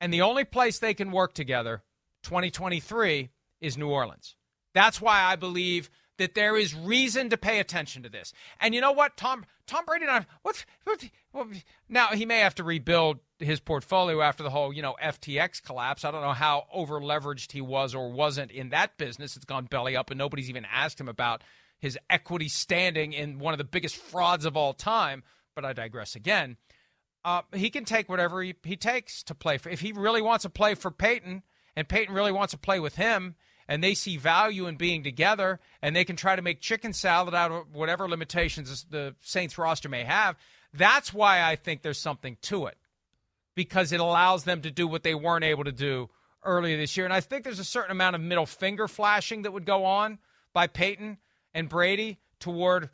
And 0.00 0.12
the 0.12 0.22
only 0.22 0.44
place 0.44 0.78
they 0.78 0.94
can 0.94 1.10
work 1.10 1.34
together, 1.34 1.82
2023, 2.24 3.30
is 3.60 3.78
New 3.78 3.88
Orleans. 3.88 4.34
That's 4.74 5.00
why 5.00 5.22
I 5.22 5.36
believe 5.36 5.90
that 6.18 6.34
there 6.34 6.56
is 6.56 6.74
reason 6.74 7.30
to 7.30 7.36
pay 7.36 7.60
attention 7.60 8.02
to 8.02 8.08
this. 8.08 8.32
And 8.60 8.74
you 8.74 8.80
know 8.80 8.92
what, 8.92 9.16
Tom 9.16 9.44
Tom 9.66 9.84
Brady, 9.84 10.06
what's 10.42 10.64
what, 10.84 11.04
what, 11.32 11.48
now 11.88 12.08
he 12.08 12.24
may 12.24 12.40
have 12.40 12.54
to 12.56 12.64
rebuild 12.64 13.18
his 13.38 13.60
portfolio 13.60 14.22
after 14.22 14.42
the 14.42 14.50
whole 14.50 14.72
you 14.72 14.82
know 14.82 14.96
FTX 15.02 15.62
collapse. 15.62 16.04
I 16.04 16.10
don't 16.10 16.22
know 16.22 16.32
how 16.32 16.66
over 16.72 17.00
leveraged 17.00 17.52
he 17.52 17.60
was 17.60 17.94
or 17.94 18.10
wasn't 18.10 18.50
in 18.50 18.70
that 18.70 18.96
business. 18.96 19.36
It's 19.36 19.44
gone 19.44 19.66
belly 19.66 19.96
up, 19.96 20.10
and 20.10 20.18
nobody's 20.18 20.48
even 20.48 20.66
asked 20.70 21.00
him 21.00 21.08
about 21.08 21.42
his 21.78 21.98
equity 22.08 22.48
standing 22.48 23.12
in 23.12 23.38
one 23.38 23.54
of 23.54 23.58
the 23.58 23.64
biggest 23.64 23.96
frauds 23.96 24.44
of 24.44 24.56
all 24.56 24.72
time. 24.72 25.22
But 25.54 25.64
I 25.64 25.72
digress 25.72 26.14
again. 26.14 26.56
Uh, 27.24 27.42
he 27.54 27.70
can 27.70 27.84
take 27.84 28.08
whatever 28.08 28.40
he, 28.40 28.54
he 28.62 28.76
takes 28.76 29.24
to 29.24 29.34
play 29.34 29.58
for. 29.58 29.68
If 29.68 29.80
he 29.80 29.92
really 29.92 30.22
wants 30.22 30.42
to 30.42 30.50
play 30.50 30.74
for 30.74 30.92
Payton, 30.92 31.42
and 31.74 31.88
Payton 31.88 32.14
really 32.14 32.30
wants 32.30 32.52
to 32.52 32.58
play 32.58 32.78
with 32.78 32.94
him, 32.94 33.34
and 33.68 33.82
they 33.82 33.94
see 33.94 34.16
value 34.16 34.66
in 34.66 34.76
being 34.76 35.02
together 35.02 35.60
and 35.82 35.94
they 35.94 36.04
can 36.04 36.16
try 36.16 36.36
to 36.36 36.42
make 36.42 36.60
chicken 36.60 36.92
salad 36.92 37.34
out 37.34 37.50
of 37.50 37.74
whatever 37.74 38.08
limitations 38.08 38.86
the 38.90 39.14
Saints 39.20 39.58
roster 39.58 39.88
may 39.88 40.04
have. 40.04 40.36
That's 40.72 41.12
why 41.12 41.42
I 41.42 41.56
think 41.56 41.82
there's 41.82 41.98
something 41.98 42.36
to 42.42 42.66
it 42.66 42.76
because 43.54 43.92
it 43.92 44.00
allows 44.00 44.44
them 44.44 44.62
to 44.62 44.70
do 44.70 44.86
what 44.86 45.02
they 45.02 45.14
weren't 45.14 45.44
able 45.44 45.64
to 45.64 45.72
do 45.72 46.10
earlier 46.44 46.76
this 46.76 46.96
year. 46.96 47.06
And 47.06 47.14
I 47.14 47.20
think 47.20 47.44
there's 47.44 47.58
a 47.58 47.64
certain 47.64 47.90
amount 47.90 48.14
of 48.14 48.22
middle 48.22 48.46
finger 48.46 48.86
flashing 48.86 49.42
that 49.42 49.52
would 49.52 49.64
go 49.64 49.84
on 49.84 50.18
by 50.52 50.66
Payton 50.66 51.18
and 51.54 51.68
Brady 51.68 52.18
toward 52.38 52.90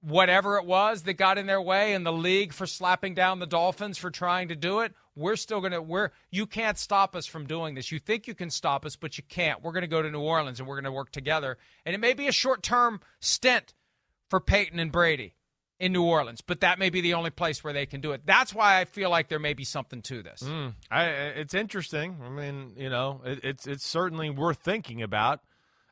whatever 0.00 0.58
it 0.58 0.66
was 0.66 1.02
that 1.02 1.14
got 1.14 1.38
in 1.38 1.46
their 1.46 1.60
way 1.60 1.94
and 1.94 2.04
the 2.04 2.12
league 2.12 2.52
for 2.52 2.66
slapping 2.66 3.14
down 3.14 3.38
the 3.38 3.46
Dolphins 3.46 3.96
for 3.96 4.10
trying 4.10 4.48
to 4.48 4.56
do 4.56 4.80
it. 4.80 4.92
We're 5.16 5.36
still 5.36 5.60
going 5.60 5.72
to 5.72 5.82
we're 5.82 6.10
you 6.30 6.46
can't 6.46 6.78
stop 6.78 7.14
us 7.14 7.26
from 7.26 7.46
doing 7.46 7.74
this. 7.74 7.92
You 7.92 7.98
think 7.98 8.26
you 8.26 8.34
can 8.34 8.50
stop 8.50 8.84
us, 8.84 8.96
but 8.96 9.16
you 9.16 9.24
can't. 9.28 9.62
We're 9.62 9.72
going 9.72 9.82
to 9.82 9.88
go 9.88 10.02
to 10.02 10.10
New 10.10 10.20
Orleans 10.20 10.58
and 10.58 10.68
we're 10.68 10.76
going 10.76 10.84
to 10.84 10.92
work 10.92 11.10
together. 11.10 11.58
And 11.84 11.94
it 11.94 11.98
may 11.98 12.14
be 12.14 12.26
a 12.26 12.32
short-term 12.32 13.00
stint 13.20 13.74
for 14.28 14.40
Payton 14.40 14.80
and 14.80 14.90
Brady 14.90 15.34
in 15.78 15.92
New 15.92 16.04
Orleans, 16.04 16.40
but 16.40 16.60
that 16.60 16.78
may 16.78 16.88
be 16.88 17.00
the 17.00 17.14
only 17.14 17.30
place 17.30 17.62
where 17.64 17.72
they 17.72 17.86
can 17.86 18.00
do 18.00 18.12
it. 18.12 18.22
That's 18.24 18.54
why 18.54 18.80
I 18.80 18.84
feel 18.84 19.10
like 19.10 19.28
there 19.28 19.38
may 19.38 19.54
be 19.54 19.64
something 19.64 20.02
to 20.02 20.22
this. 20.22 20.42
Mm, 20.42 20.74
I, 20.90 21.04
it's 21.06 21.54
interesting. 21.54 22.16
I 22.24 22.28
mean, 22.28 22.72
you 22.76 22.88
know, 22.88 23.20
it, 23.24 23.40
it's 23.42 23.66
it's 23.66 23.86
certainly 23.86 24.30
worth 24.30 24.58
thinking 24.58 25.02
about. 25.02 25.40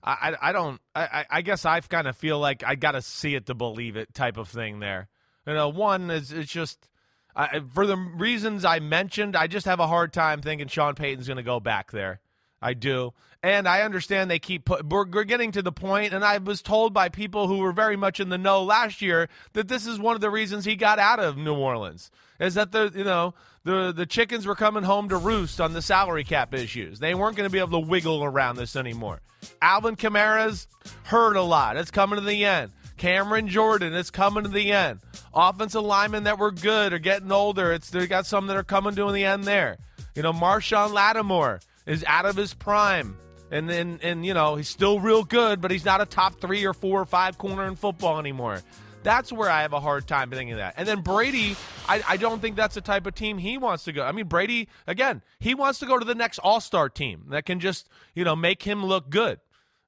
I, 0.03 0.13
I, 0.41 0.49
I 0.49 0.53
don't. 0.53 0.81
I, 0.95 1.27
I 1.31 1.43
guess 1.43 1.65
I've 1.65 1.89
kind 1.89 2.07
of 2.07 2.17
feel 2.17 2.39
like 2.39 2.63
I 2.65 2.75
got 2.75 2.93
to 2.93 3.03
see 3.03 3.35
it 3.35 3.47
to 3.47 3.55
believe 3.55 3.97
it 3.97 4.15
type 4.15 4.37
of 4.37 4.49
thing 4.49 4.81
there. 4.81 5.09
You 5.47 5.55
know, 5.55 5.69
one 5.69 6.11
is 6.11 6.33
it's 6.33 6.51
just 6.51 6.89
I, 7.35 7.61
for 7.73 7.87
the 7.87 7.97
reasons 7.97 8.65
I 8.65 8.81
mentioned, 8.81 9.37
I 9.37 9.47
just 9.47 9.67
have 9.67 9.81
a 9.81 9.87
hard 9.87 10.13
time 10.13 10.43
thinking 10.43 10.69
Sean 10.69 10.95
Payton's 10.95 11.27
going 11.27 11.39
to 11.39 11.43
go 11.43 11.61
back 11.61 11.91
there. 11.91 12.21
I 12.61 12.75
do. 12.75 13.13
And 13.43 13.67
I 13.67 13.83
understand 13.83 14.31
they 14.31 14.39
keep 14.39 14.67
put, 14.67 14.87
we're, 14.89 15.05
we're 15.05 15.25
getting 15.25 15.51
to 15.53 15.63
the 15.63 15.73
point, 15.73 16.13
and 16.13 16.25
I 16.25 16.39
was 16.39 16.63
told 16.63 16.95
by 16.95 17.09
people 17.09 17.49
who 17.49 17.59
were 17.59 17.73
very 17.73 17.97
much 17.97 18.21
in 18.21 18.29
the 18.29 18.39
know 18.39 18.63
last 18.63 19.03
year 19.03 19.29
that 19.55 19.67
this 19.67 19.85
is 19.85 19.99
one 19.99 20.15
of 20.15 20.21
the 20.21 20.31
reasons 20.31 20.65
he 20.65 20.77
got 20.77 21.01
out 21.01 21.19
of 21.19 21.37
New 21.37 21.57
Orleans 21.57 22.13
is 22.39 22.55
that 22.55 22.71
the 22.71 22.93
you 22.95 23.05
know 23.05 23.35
the 23.65 23.93
the 23.93 24.07
chickens 24.07 24.47
were 24.47 24.55
coming 24.55 24.85
home 24.85 25.09
to 25.09 25.17
roost 25.17 25.61
on 25.61 25.73
the 25.73 25.83
salary 25.83 26.23
cap 26.23 26.55
issues. 26.55 27.01
They 27.01 27.15
weren't 27.15 27.37
going 27.37 27.49
to 27.49 27.53
be 27.53 27.59
able 27.59 27.81
to 27.81 27.87
wiggle 27.87 28.23
around 28.23 28.57
this 28.57 28.77
anymore. 28.77 29.21
Alvin 29.61 29.97
Kamara's 29.97 30.69
hurt 31.05 31.37
a 31.37 31.43
lot. 31.43 31.77
It's 31.77 31.91
coming 31.91 32.19
to 32.21 32.25
the 32.25 32.45
end. 32.45 32.71
Cameron 33.03 33.49
Jordan, 33.49 33.95
it's 33.95 34.11
coming 34.13 34.45
to 34.45 34.49
the 34.49 34.71
end. 34.71 35.01
Offensive 35.35 35.83
linemen 35.83 36.23
that 36.23 36.39
were 36.39 36.53
good 36.53 36.93
are 36.93 37.01
getting 37.01 37.33
older. 37.33 37.73
It's 37.73 37.91
they 37.91 38.07
got 38.07 38.27
some 38.27 38.47
that 38.47 38.57
are 38.57 38.63
coming 38.63 38.95
to 38.95 39.11
the 39.11 39.25
end 39.25 39.43
there. 39.43 39.79
You 40.15 40.23
know, 40.23 40.33
Marshon 40.33 40.93
Lattimore 40.93 41.59
is 41.85 42.05
out 42.07 42.27
of 42.27 42.37
his 42.37 42.55
prime. 42.55 43.17
And 43.51 43.69
then 43.69 43.99
and 44.05 44.25
you 44.25 44.35
know, 44.35 44.55
he's 44.55 44.69
still 44.69 45.01
real 45.01 45.25
good, 45.25 45.61
but 45.61 45.73
he's 45.73 45.85
not 45.85 46.01
a 46.01 46.07
top 46.07 46.41
three 46.41 46.65
or 46.65 46.73
four 46.73 47.01
or 47.01 47.05
five 47.05 47.39
corner 47.39 47.67
in 47.67 47.75
football 47.75 48.21
anymore. 48.21 48.63
That's 49.03 49.33
where 49.33 49.51
I 49.51 49.63
have 49.63 49.73
a 49.73 49.81
hard 49.81 50.07
time 50.07 50.31
thinking 50.31 50.59
that. 50.59 50.75
And 50.77 50.87
then 50.87 51.01
Brady, 51.01 51.57
I, 51.89 52.05
I 52.09 52.17
don't 52.19 52.41
think 52.41 52.55
that's 52.55 52.77
the 52.77 52.81
type 52.83 53.09
of 53.09 53.17
team 53.17 53.37
he 53.37 53.59
wants 53.59 53.83
to 53.87 53.93
go. 53.93 54.05
I 54.05 54.13
mean, 54.13 54.27
Brady, 54.29 54.69
again, 54.87 55.23
he 55.41 55.57
wants 55.57 55.81
to 55.81 55.87
go 55.87 55.99
to 55.99 56.05
the 56.05 56.15
next 56.15 56.39
All 56.39 56.61
Star 56.61 56.89
team 56.89 57.25
that 57.31 57.47
can 57.47 57.59
just, 57.59 57.89
you 58.15 58.23
know, 58.23 58.37
make 58.37 58.63
him 58.63 58.87
look 58.87 59.11
good. 59.11 59.41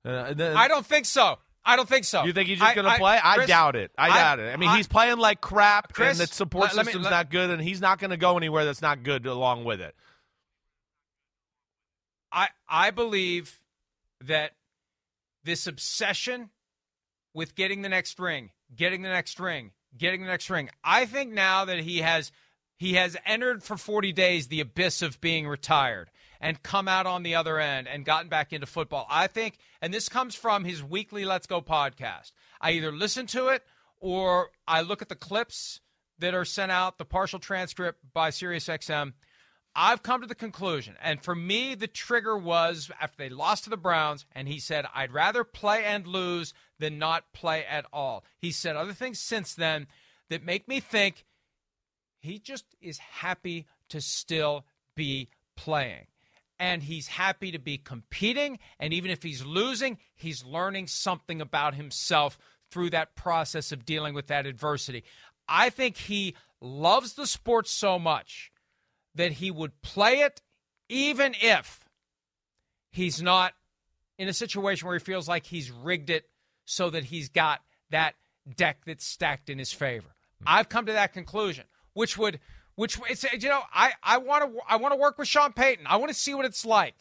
Uh, 0.04 0.34
then, 0.34 0.56
I 0.56 0.66
don't 0.66 0.84
think 0.84 1.06
so. 1.06 1.38
I 1.64 1.76
don't 1.76 1.88
think 1.88 2.04
so. 2.04 2.24
You 2.24 2.32
think 2.32 2.48
he's 2.48 2.58
just 2.58 2.74
going 2.74 2.86
to 2.86 2.98
play? 2.98 3.18
I, 3.22 3.36
Chris, 3.36 3.48
doubt 3.48 3.74
it. 3.76 3.90
I, 3.96 4.10
I, 4.10 4.16
doubt 4.16 4.38
it. 4.40 4.52
I 4.52 4.56
mean, 4.56 4.70
he's 4.76 4.86
playing 4.86 5.16
like 5.16 5.40
crap, 5.40 5.92
Chris, 5.92 6.18
and 6.20 6.28
the 6.28 6.32
support 6.32 6.74
let, 6.74 6.86
system's 6.86 7.04
let 7.04 7.10
me, 7.10 7.16
not 7.16 7.30
good, 7.30 7.50
and 7.50 7.62
he's 7.62 7.80
not 7.80 7.98
going 7.98 8.10
to 8.10 8.16
go 8.16 8.36
anywhere 8.36 8.64
that's 8.64 8.82
not 8.82 9.02
good 9.02 9.24
along 9.26 9.64
with 9.64 9.80
it. 9.80 9.94
I 12.30 12.48
I 12.68 12.90
believe 12.90 13.60
that 14.20 14.52
this 15.44 15.66
obsession 15.66 16.50
with 17.32 17.54
getting 17.54 17.82
the 17.82 17.88
next 17.88 18.18
ring, 18.18 18.50
getting 18.74 19.02
the 19.02 19.08
next 19.08 19.38
ring, 19.40 19.72
getting 19.96 20.20
the 20.20 20.26
next 20.26 20.50
ring. 20.50 20.70
I 20.82 21.06
think 21.06 21.32
now 21.32 21.64
that 21.64 21.80
he 21.80 21.98
has 21.98 22.32
he 22.76 22.94
has 22.94 23.16
entered 23.24 23.62
for 23.62 23.76
40 23.76 24.12
days 24.12 24.48
the 24.48 24.60
abyss 24.60 25.00
of 25.00 25.20
being 25.20 25.46
retired 25.46 26.10
and 26.40 26.62
come 26.62 26.88
out 26.88 27.06
on 27.06 27.22
the 27.22 27.34
other 27.34 27.58
end 27.58 27.88
and 27.88 28.04
gotten 28.04 28.28
back 28.28 28.52
into 28.52 28.66
football. 28.66 29.06
I 29.08 29.26
think, 29.26 29.58
and 29.80 29.92
this 29.92 30.08
comes 30.08 30.34
from 30.34 30.64
his 30.64 30.82
weekly 30.82 31.24
Let's 31.24 31.46
Go 31.46 31.60
podcast. 31.60 32.32
I 32.60 32.72
either 32.72 32.92
listen 32.92 33.26
to 33.28 33.48
it 33.48 33.62
or 34.00 34.50
I 34.66 34.82
look 34.82 35.02
at 35.02 35.08
the 35.08 35.14
clips 35.14 35.80
that 36.18 36.34
are 36.34 36.44
sent 36.44 36.70
out, 36.70 36.98
the 36.98 37.04
partial 37.04 37.38
transcript 37.38 38.00
by 38.12 38.30
SiriusXM. 38.30 39.14
I've 39.76 40.04
come 40.04 40.20
to 40.20 40.26
the 40.26 40.36
conclusion, 40.36 40.94
and 41.02 41.20
for 41.20 41.34
me, 41.34 41.74
the 41.74 41.88
trigger 41.88 42.38
was 42.38 42.92
after 43.00 43.16
they 43.18 43.28
lost 43.28 43.64
to 43.64 43.70
the 43.70 43.76
Browns, 43.76 44.24
and 44.32 44.46
he 44.46 44.60
said, 44.60 44.86
I'd 44.94 45.12
rather 45.12 45.42
play 45.42 45.82
and 45.84 46.06
lose 46.06 46.54
than 46.78 46.98
not 46.98 47.32
play 47.32 47.64
at 47.64 47.84
all. 47.92 48.24
He 48.38 48.52
said 48.52 48.76
other 48.76 48.92
things 48.92 49.18
since 49.18 49.52
then 49.52 49.88
that 50.30 50.44
make 50.44 50.68
me 50.68 50.78
think 50.78 51.24
he 52.20 52.38
just 52.38 52.64
is 52.80 52.98
happy 52.98 53.66
to 53.88 54.00
still 54.00 54.64
be 54.94 55.28
playing 55.56 56.06
and 56.64 56.82
he's 56.82 57.08
happy 57.08 57.52
to 57.52 57.58
be 57.58 57.76
competing. 57.76 58.58
And 58.80 58.94
even 58.94 59.10
if 59.10 59.22
he's 59.22 59.44
losing, 59.44 59.98
he's 60.14 60.46
learning 60.46 60.86
something 60.86 61.42
about 61.42 61.74
himself 61.74 62.38
through 62.70 62.88
that 62.88 63.14
process 63.14 63.70
of 63.70 63.84
dealing 63.84 64.14
with 64.14 64.28
that 64.28 64.46
adversity. 64.46 65.04
I 65.46 65.68
think 65.68 65.98
he 65.98 66.34
loves 66.62 67.12
the 67.12 67.26
sport 67.26 67.68
so 67.68 67.98
much 67.98 68.50
that 69.14 69.32
he 69.32 69.50
would 69.50 69.82
play 69.82 70.20
it 70.20 70.40
even 70.88 71.34
if 71.38 71.84
he's 72.90 73.20
not 73.20 73.52
in 74.16 74.28
a 74.28 74.32
situation 74.32 74.86
where 74.86 74.96
he 74.96 75.04
feels 75.04 75.28
like 75.28 75.44
he's 75.44 75.70
rigged 75.70 76.08
it 76.08 76.30
so 76.64 76.88
that 76.88 77.04
he's 77.04 77.28
got 77.28 77.60
that 77.90 78.14
deck 78.56 78.78
that's 78.86 79.04
stacked 79.04 79.50
in 79.50 79.58
his 79.58 79.70
favor. 79.70 80.14
Hmm. 80.38 80.44
I've 80.46 80.70
come 80.70 80.86
to 80.86 80.92
that 80.94 81.12
conclusion, 81.12 81.66
which 81.92 82.16
would 82.16 82.40
which 82.76 82.98
it's 83.08 83.24
you 83.24 83.48
know 83.48 83.62
I 83.72 83.92
I 84.02 84.18
want 84.18 84.52
to 84.52 84.60
I 84.68 84.76
want 84.76 84.92
to 84.92 85.00
work 85.00 85.18
with 85.18 85.28
Sean 85.28 85.52
Payton. 85.52 85.86
I 85.86 85.96
want 85.96 86.10
to 86.10 86.18
see 86.18 86.34
what 86.34 86.44
it's 86.44 86.64
like. 86.64 86.94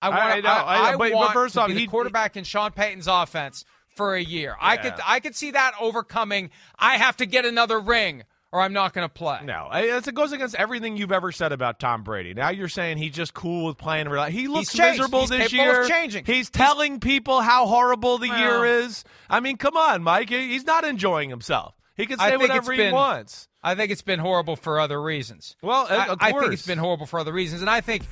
I 0.00 0.08
want 0.08 0.20
I, 0.20 0.40
know, 0.40 0.48
I, 0.48 0.54
I, 0.54 0.92
I 0.92 0.96
but, 0.96 1.12
want 1.12 1.28
but 1.28 1.32
first 1.32 1.54
to 1.54 1.60
off, 1.60 1.68
be 1.68 1.74
the 1.74 1.86
quarterback 1.86 2.36
in 2.36 2.44
Sean 2.44 2.72
Payton's 2.72 3.06
offense 3.06 3.64
for 3.96 4.14
a 4.14 4.22
year. 4.22 4.56
Yeah. 4.60 4.68
I 4.68 4.76
could 4.76 4.94
I 5.04 5.20
could 5.20 5.36
see 5.36 5.52
that 5.52 5.74
overcoming. 5.80 6.50
I 6.78 6.96
have 6.96 7.16
to 7.18 7.26
get 7.26 7.44
another 7.44 7.78
ring 7.78 8.24
or 8.52 8.60
I'm 8.60 8.74
not 8.74 8.92
going 8.92 9.08
to 9.08 9.12
play. 9.12 9.40
No, 9.44 9.68
it 9.72 10.14
goes 10.14 10.32
against 10.32 10.54
everything 10.54 10.98
you've 10.98 11.10
ever 11.10 11.32
said 11.32 11.52
about 11.52 11.80
Tom 11.80 12.02
Brady. 12.02 12.34
Now 12.34 12.50
you're 12.50 12.68
saying 12.68 12.98
he's 12.98 13.14
just 13.14 13.32
cool 13.32 13.66
with 13.66 13.78
playing. 13.78 14.08
He 14.30 14.46
looks 14.46 14.76
miserable 14.76 15.20
he's 15.20 15.30
this 15.30 15.52
year. 15.52 15.86
changing. 15.88 16.26
He's, 16.26 16.36
he's 16.36 16.50
telling 16.50 17.00
people 17.00 17.40
how 17.40 17.66
horrible 17.66 18.18
the 18.18 18.28
well, 18.28 18.38
year 18.38 18.80
is. 18.82 19.04
I 19.30 19.40
mean, 19.40 19.56
come 19.56 19.76
on, 19.76 20.02
Mike. 20.02 20.28
He's 20.28 20.66
not 20.66 20.84
enjoying 20.84 21.30
himself. 21.30 21.74
He 21.96 22.06
can 22.06 22.18
say 22.18 22.36
whatever 22.36 22.72
he 22.72 22.78
been, 22.78 22.92
wants. 22.92 23.48
I 23.62 23.74
think 23.74 23.92
it's 23.92 24.02
been 24.02 24.18
horrible 24.18 24.56
for 24.56 24.80
other 24.80 25.00
reasons. 25.00 25.56
Well, 25.62 25.86
I, 25.88 26.16
I, 26.20 26.32
think 26.32 26.52
it's 26.52 26.66
been 26.66 26.78
horrible 26.78 27.06
for 27.06 27.20
other 27.20 27.32
reasons, 27.32 27.60
and 27.60 27.70
I 27.70 27.80
think. 27.80 28.06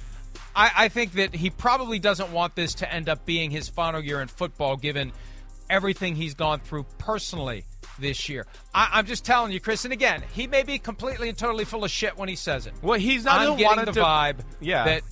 I, 0.55 0.71
I 0.77 0.89
think 0.89 1.13
that 1.13 1.35
he 1.35 1.51
probably 1.51 1.99
doesn't 1.99 2.33
want 2.33 2.55
this 2.57 2.75
to 2.75 2.93
end 2.93 3.09
up 3.09 3.25
being 3.25 3.51
his 3.51 3.69
final 3.69 4.01
year 4.01 4.21
in 4.21 4.29
football, 4.29 4.77
given 4.77 5.13
everything 5.69 6.17
he's 6.17 6.35
gone 6.35 6.61
through 6.61 6.87
personally 6.99 7.65
this 7.99 8.29
year. 8.29 8.47
I, 8.75 8.99
am 8.99 9.07
just 9.07 9.25
telling 9.25 9.53
you, 9.53 9.61
Chris. 9.61 9.85
And 9.85 9.93
again, 9.93 10.23
he 10.33 10.47
may 10.47 10.63
be 10.63 10.79
completely 10.79 11.29
and 11.29 11.39
totally 11.39 11.65
full 11.65 11.85
of 11.85 11.91
shit 11.91 12.17
when 12.17 12.29
he 12.29 12.37
says 12.37 12.67
it. 12.67 12.75
Well, 12.83 12.99
he's 12.99 13.25
not. 13.25 13.41
I'm 13.41 13.57
getting 13.57 13.85
the 13.85 13.93
to, 13.93 14.01
vibe 14.01 14.41
yeah. 14.61 14.85
that 14.85 15.03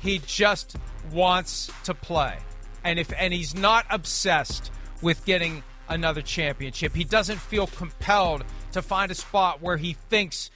he 0.00 0.20
just 0.26 0.76
wants 1.12 1.70
to 1.84 1.94
play, 1.94 2.38
and 2.84 2.98
if 2.98 3.12
and 3.16 3.32
he's 3.32 3.54
not 3.54 3.86
obsessed 3.90 4.70
with 5.02 5.24
getting 5.24 5.62
another 5.88 6.22
championship. 6.22 6.94
He 6.94 7.04
doesn't 7.04 7.38
feel 7.38 7.66
compelled 7.66 8.44
to 8.72 8.82
find 8.82 9.10
a 9.10 9.14
spot 9.14 9.62
where 9.62 9.76
he 9.76 9.94
thinks 10.08 10.50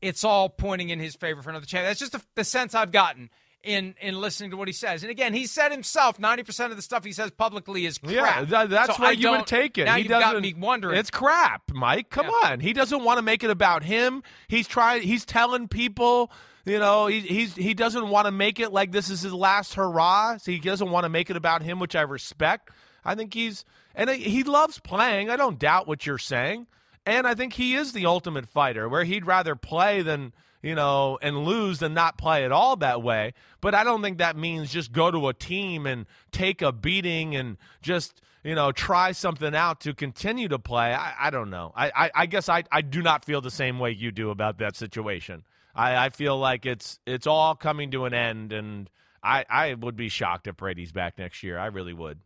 it's 0.00 0.24
all 0.24 0.48
pointing 0.48 0.90
in 0.90 0.98
his 0.98 1.14
favor 1.16 1.42
for 1.42 1.50
another 1.50 1.66
championship. 1.66 1.90
That's 1.90 2.00
just 2.00 2.12
the, 2.12 2.22
the 2.34 2.44
sense 2.44 2.74
I've 2.74 2.92
gotten 2.92 3.30
in 3.64 3.94
in 4.00 4.20
listening 4.20 4.50
to 4.52 4.56
what 4.56 4.68
he 4.68 4.72
says. 4.72 5.02
And 5.02 5.10
again, 5.10 5.34
he 5.34 5.46
said 5.46 5.72
himself, 5.72 6.18
ninety 6.18 6.44
percent 6.44 6.70
of 6.70 6.76
the 6.76 6.82
stuff 6.82 7.04
he 7.04 7.12
says 7.12 7.30
publicly 7.32 7.86
is 7.86 7.98
crap. 7.98 8.12
Yeah, 8.12 8.44
th- 8.44 8.70
that's 8.70 8.96
So 8.96 9.02
why 9.02 9.08
I 9.08 9.12
you 9.12 9.30
would 9.32 9.46
take 9.46 9.78
it. 9.78 9.84
Now 9.86 9.94
he 9.96 10.02
you've 10.02 10.10
got 10.10 10.40
me 10.40 10.54
wondering. 10.54 10.96
It's 10.96 11.10
crap, 11.10 11.62
Mike. 11.72 12.08
Come 12.10 12.26
Yeah. 12.26 12.50
on. 12.52 12.60
He 12.60 12.72
doesn't 12.72 13.02
want 13.02 13.18
to 13.18 13.22
make 13.22 13.42
it 13.42 13.50
about 13.50 13.82
him. 13.82 14.22
He's 14.46 14.68
trying. 14.68 15.02
He's 15.02 15.24
telling 15.24 15.68
people. 15.68 16.30
You 16.64 16.78
know, 16.78 17.06
he, 17.06 17.20
he's 17.20 17.54
he 17.54 17.72
doesn't 17.72 18.08
want 18.10 18.26
to 18.26 18.30
make 18.30 18.60
it 18.60 18.72
like 18.72 18.92
this 18.92 19.08
is 19.08 19.22
his 19.22 19.32
last 19.32 19.74
hurrah. 19.74 20.36
So 20.36 20.52
he 20.52 20.58
doesn't 20.58 20.90
want 20.90 21.04
to 21.04 21.08
make 21.08 21.30
it 21.30 21.36
about 21.36 21.62
him, 21.62 21.78
which 21.80 21.96
I 21.96 22.02
respect. 22.02 22.68
I 23.04 23.14
think 23.14 23.32
he's 23.32 23.64
and 23.94 24.10
he 24.10 24.44
loves 24.44 24.78
playing. 24.78 25.30
I 25.30 25.36
don't 25.36 25.58
doubt 25.58 25.88
what 25.88 26.04
you're 26.04 26.18
saying, 26.18 26.66
and 27.08 27.26
I 27.26 27.34
think 27.34 27.54
he 27.54 27.74
is 27.74 27.92
the 27.92 28.06
ultimate 28.06 28.48
fighter, 28.48 28.88
where 28.88 29.04
he'd 29.04 29.26
rather 29.26 29.56
play 29.56 30.02
than 30.02 30.32
you 30.62 30.74
know 30.74 31.18
and 31.22 31.38
lose 31.44 31.78
than 31.78 31.94
not 31.94 32.18
play 32.18 32.44
at 32.44 32.52
all 32.52 32.76
that 32.76 33.02
way. 33.02 33.34
But 33.60 33.74
I 33.74 33.84
don't 33.84 34.02
think 34.02 34.18
that 34.18 34.36
means 34.36 34.72
just 34.72 34.92
go 34.92 35.10
to 35.10 35.28
a 35.28 35.34
team 35.34 35.86
and 35.86 36.06
take 36.32 36.62
a 36.62 36.72
beating 36.72 37.34
and 37.34 37.56
just 37.82 38.20
you 38.44 38.54
know 38.54 38.72
try 38.72 39.12
something 39.12 39.54
out 39.54 39.80
to 39.82 39.94
continue 39.94 40.48
to 40.48 40.58
play. 40.58 40.92
I, 40.94 41.14
I 41.18 41.30
don't 41.30 41.50
know. 41.50 41.72
I, 41.74 41.90
I, 41.94 42.10
I 42.14 42.26
guess 42.26 42.48
I, 42.48 42.64
I 42.70 42.82
do 42.82 43.02
not 43.02 43.24
feel 43.24 43.40
the 43.40 43.50
same 43.50 43.78
way 43.78 43.92
you 43.92 44.12
do 44.12 44.30
about 44.30 44.58
that 44.58 44.76
situation. 44.76 45.44
I, 45.74 46.06
I 46.06 46.08
feel 46.10 46.38
like 46.38 46.66
it's 46.66 46.98
it's 47.06 47.26
all 47.26 47.54
coming 47.54 47.90
to 47.92 48.04
an 48.04 48.14
end, 48.14 48.52
and 48.52 48.90
I, 49.22 49.44
I 49.48 49.74
would 49.74 49.96
be 49.96 50.08
shocked 50.08 50.46
if 50.46 50.56
Brady's 50.56 50.92
back 50.92 51.18
next 51.18 51.42
year. 51.42 51.58
I 51.58 51.66
really 51.66 51.92
would. 51.92 52.18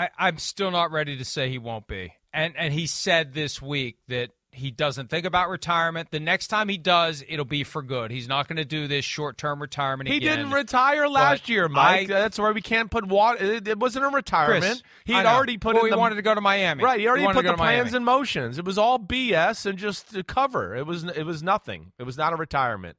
I, 0.00 0.08
I'm 0.18 0.38
still 0.38 0.70
not 0.70 0.92
ready 0.92 1.18
to 1.18 1.24
say 1.24 1.50
he 1.50 1.58
won't 1.58 1.86
be. 1.86 2.14
And 2.32 2.54
and 2.56 2.72
he 2.72 2.86
said 2.86 3.34
this 3.34 3.60
week 3.60 3.98
that 4.08 4.30
he 4.52 4.70
doesn't 4.70 5.10
think 5.10 5.26
about 5.26 5.50
retirement. 5.50 6.10
The 6.10 6.20
next 6.20 6.46
time 6.48 6.68
he 6.68 6.78
does, 6.78 7.22
it'll 7.28 7.44
be 7.44 7.64
for 7.64 7.82
good. 7.82 8.10
He's 8.10 8.26
not 8.26 8.48
going 8.48 8.56
to 8.56 8.64
do 8.64 8.88
this 8.88 9.04
short 9.04 9.36
term 9.36 9.60
retirement 9.60 10.08
He 10.08 10.16
again. 10.16 10.38
didn't 10.38 10.52
retire 10.52 11.06
last 11.06 11.48
year, 11.50 11.68
Mike. 11.68 12.10
I- 12.10 12.14
That's 12.20 12.38
why 12.38 12.50
we 12.52 12.62
can't 12.62 12.90
put 12.90 13.06
water. 13.06 13.44
It, 13.44 13.68
it 13.68 13.78
wasn't 13.78 14.06
a 14.06 14.08
retirement. 14.08 14.62
Chris, 14.62 14.82
he 15.04 15.12
had 15.12 15.26
already 15.26 15.58
put 15.58 15.74
well, 15.74 15.84
in 15.84 15.88
he 15.88 15.94
the 15.94 15.98
wanted 15.98 16.14
to 16.16 16.22
go 16.22 16.34
to 16.34 16.40
Miami. 16.40 16.82
right. 16.82 16.98
He 16.98 17.06
already 17.06 17.24
wanted 17.24 17.42
put 17.42 17.46
the 17.48 17.54
plans 17.56 17.92
Miami. 17.92 17.96
in 17.98 18.04
motions. 18.04 18.58
It 18.58 18.64
was 18.64 18.78
all 18.78 18.98
BS 18.98 19.66
and 19.66 19.78
just 19.78 20.12
to 20.14 20.24
cover. 20.24 20.74
It 20.74 20.86
was 20.86 21.04
it 21.04 21.24
was 21.26 21.42
nothing. 21.42 21.92
It 21.98 22.04
was 22.04 22.16
not 22.16 22.32
a 22.32 22.36
retirement. 22.36 22.96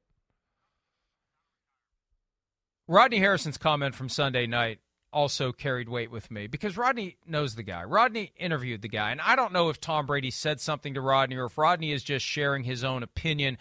Rodney 2.88 3.18
Harrison's 3.20 3.58
comment 3.58 3.96
from 3.96 4.10
Sunday 4.10 4.46
night 4.46 4.80
also 5.14 5.52
carried 5.52 5.90
weight 5.90 6.12
with 6.12 6.32
me 6.32 6.48
because 6.48 6.78
Rodney 6.78 7.18
knows 7.26 7.56
the 7.56 7.64
guy. 7.64 7.84
Rodney 7.84 8.32
interviewed 8.38 8.82
the 8.82 8.88
guy, 8.88 9.12
and 9.12 9.22
I 9.22 9.36
don't 9.36 9.54
know 9.54 9.70
if 9.70 9.80
Tom 9.80 10.06
Brady 10.06 10.32
said 10.32 10.60
something 10.60 10.94
to 10.94 11.02
Rodney 11.02 11.36
or 11.36 11.46
if 11.46 11.58
Rodney 11.58 11.92
is 11.92 12.04
just 12.04 12.26
sharing 12.26 12.64
his 12.64 12.84
own 12.84 13.04
opinion 13.04 13.58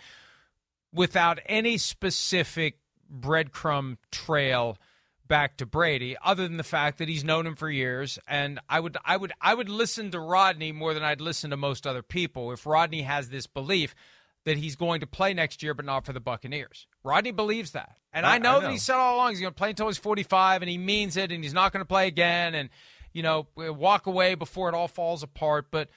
without 0.93 1.39
any 1.47 1.79
specific 1.79 2.79
breadcrumb 3.13 3.97
trail 4.11 4.79
back 5.27 5.57
to 5.59 5.67
Brady 5.67 6.17
other 6.25 6.47
than 6.47 6.57
the 6.57 6.65
fact 6.65 6.99
that 6.99 7.09
he's 7.09 7.23
known 7.23 7.47
him 7.47 7.55
for 7.55 7.71
years 7.71 8.19
and 8.27 8.59
I 8.69 8.81
would 8.81 8.97
I 9.05 9.17
would 9.17 9.33
I 9.41 9.55
would 9.55 9.69
listen 9.69 10.11
to 10.11 10.19
Rodney 10.19 10.73
more 10.73 10.93
than 10.93 11.05
I'd 11.05 11.21
listen 11.21 11.51
to 11.51 11.57
most 11.57 11.87
other 11.87 12.03
people 12.03 12.51
if 12.51 12.67
Rodney 12.67 13.03
has 13.03 13.29
this 13.29 13.47
belief 13.47 13.95
that 14.45 14.57
he's 14.57 14.77
going 14.77 15.01
to 15.01 15.07
play 15.07 15.35
next 15.35 15.63
year 15.63 15.75
but 15.75 15.85
not 15.85 16.05
for 16.07 16.13
the 16.13 16.21
Buccaneers. 16.21 16.87
Rodney 17.05 17.31
believes 17.33 17.73
that. 17.73 17.97
And 18.13 18.25
I- 18.27 18.37
I, 18.37 18.39
know 18.39 18.59
I 18.59 18.61
that 18.61 18.71
he 18.73 18.79
said 18.79 18.97
all 18.97 19.17
along 19.17 19.31
he's 19.31 19.41
going 19.41 19.53
to 19.53 19.59
play 19.59 19.71
until 19.71 19.87
he's 19.87 19.99
45 19.99 20.63
and 20.63 20.71
he 20.71 20.79
means 20.79 21.17
it 21.17 21.31
and 21.31 21.43
he's 21.45 21.55
not 21.55 21.73
going 21.73 21.83
to 21.83 21.89
play 21.89 22.07
again 22.07 22.55
and 22.55 22.71
you 23.13 23.23
know 23.23 23.49
walk 23.57 24.07
away 24.07 24.35
before 24.35 24.69
it 24.69 24.75
all 24.75 24.89
falls 24.89 25.23
apart 25.23 25.67
but 25.71 25.89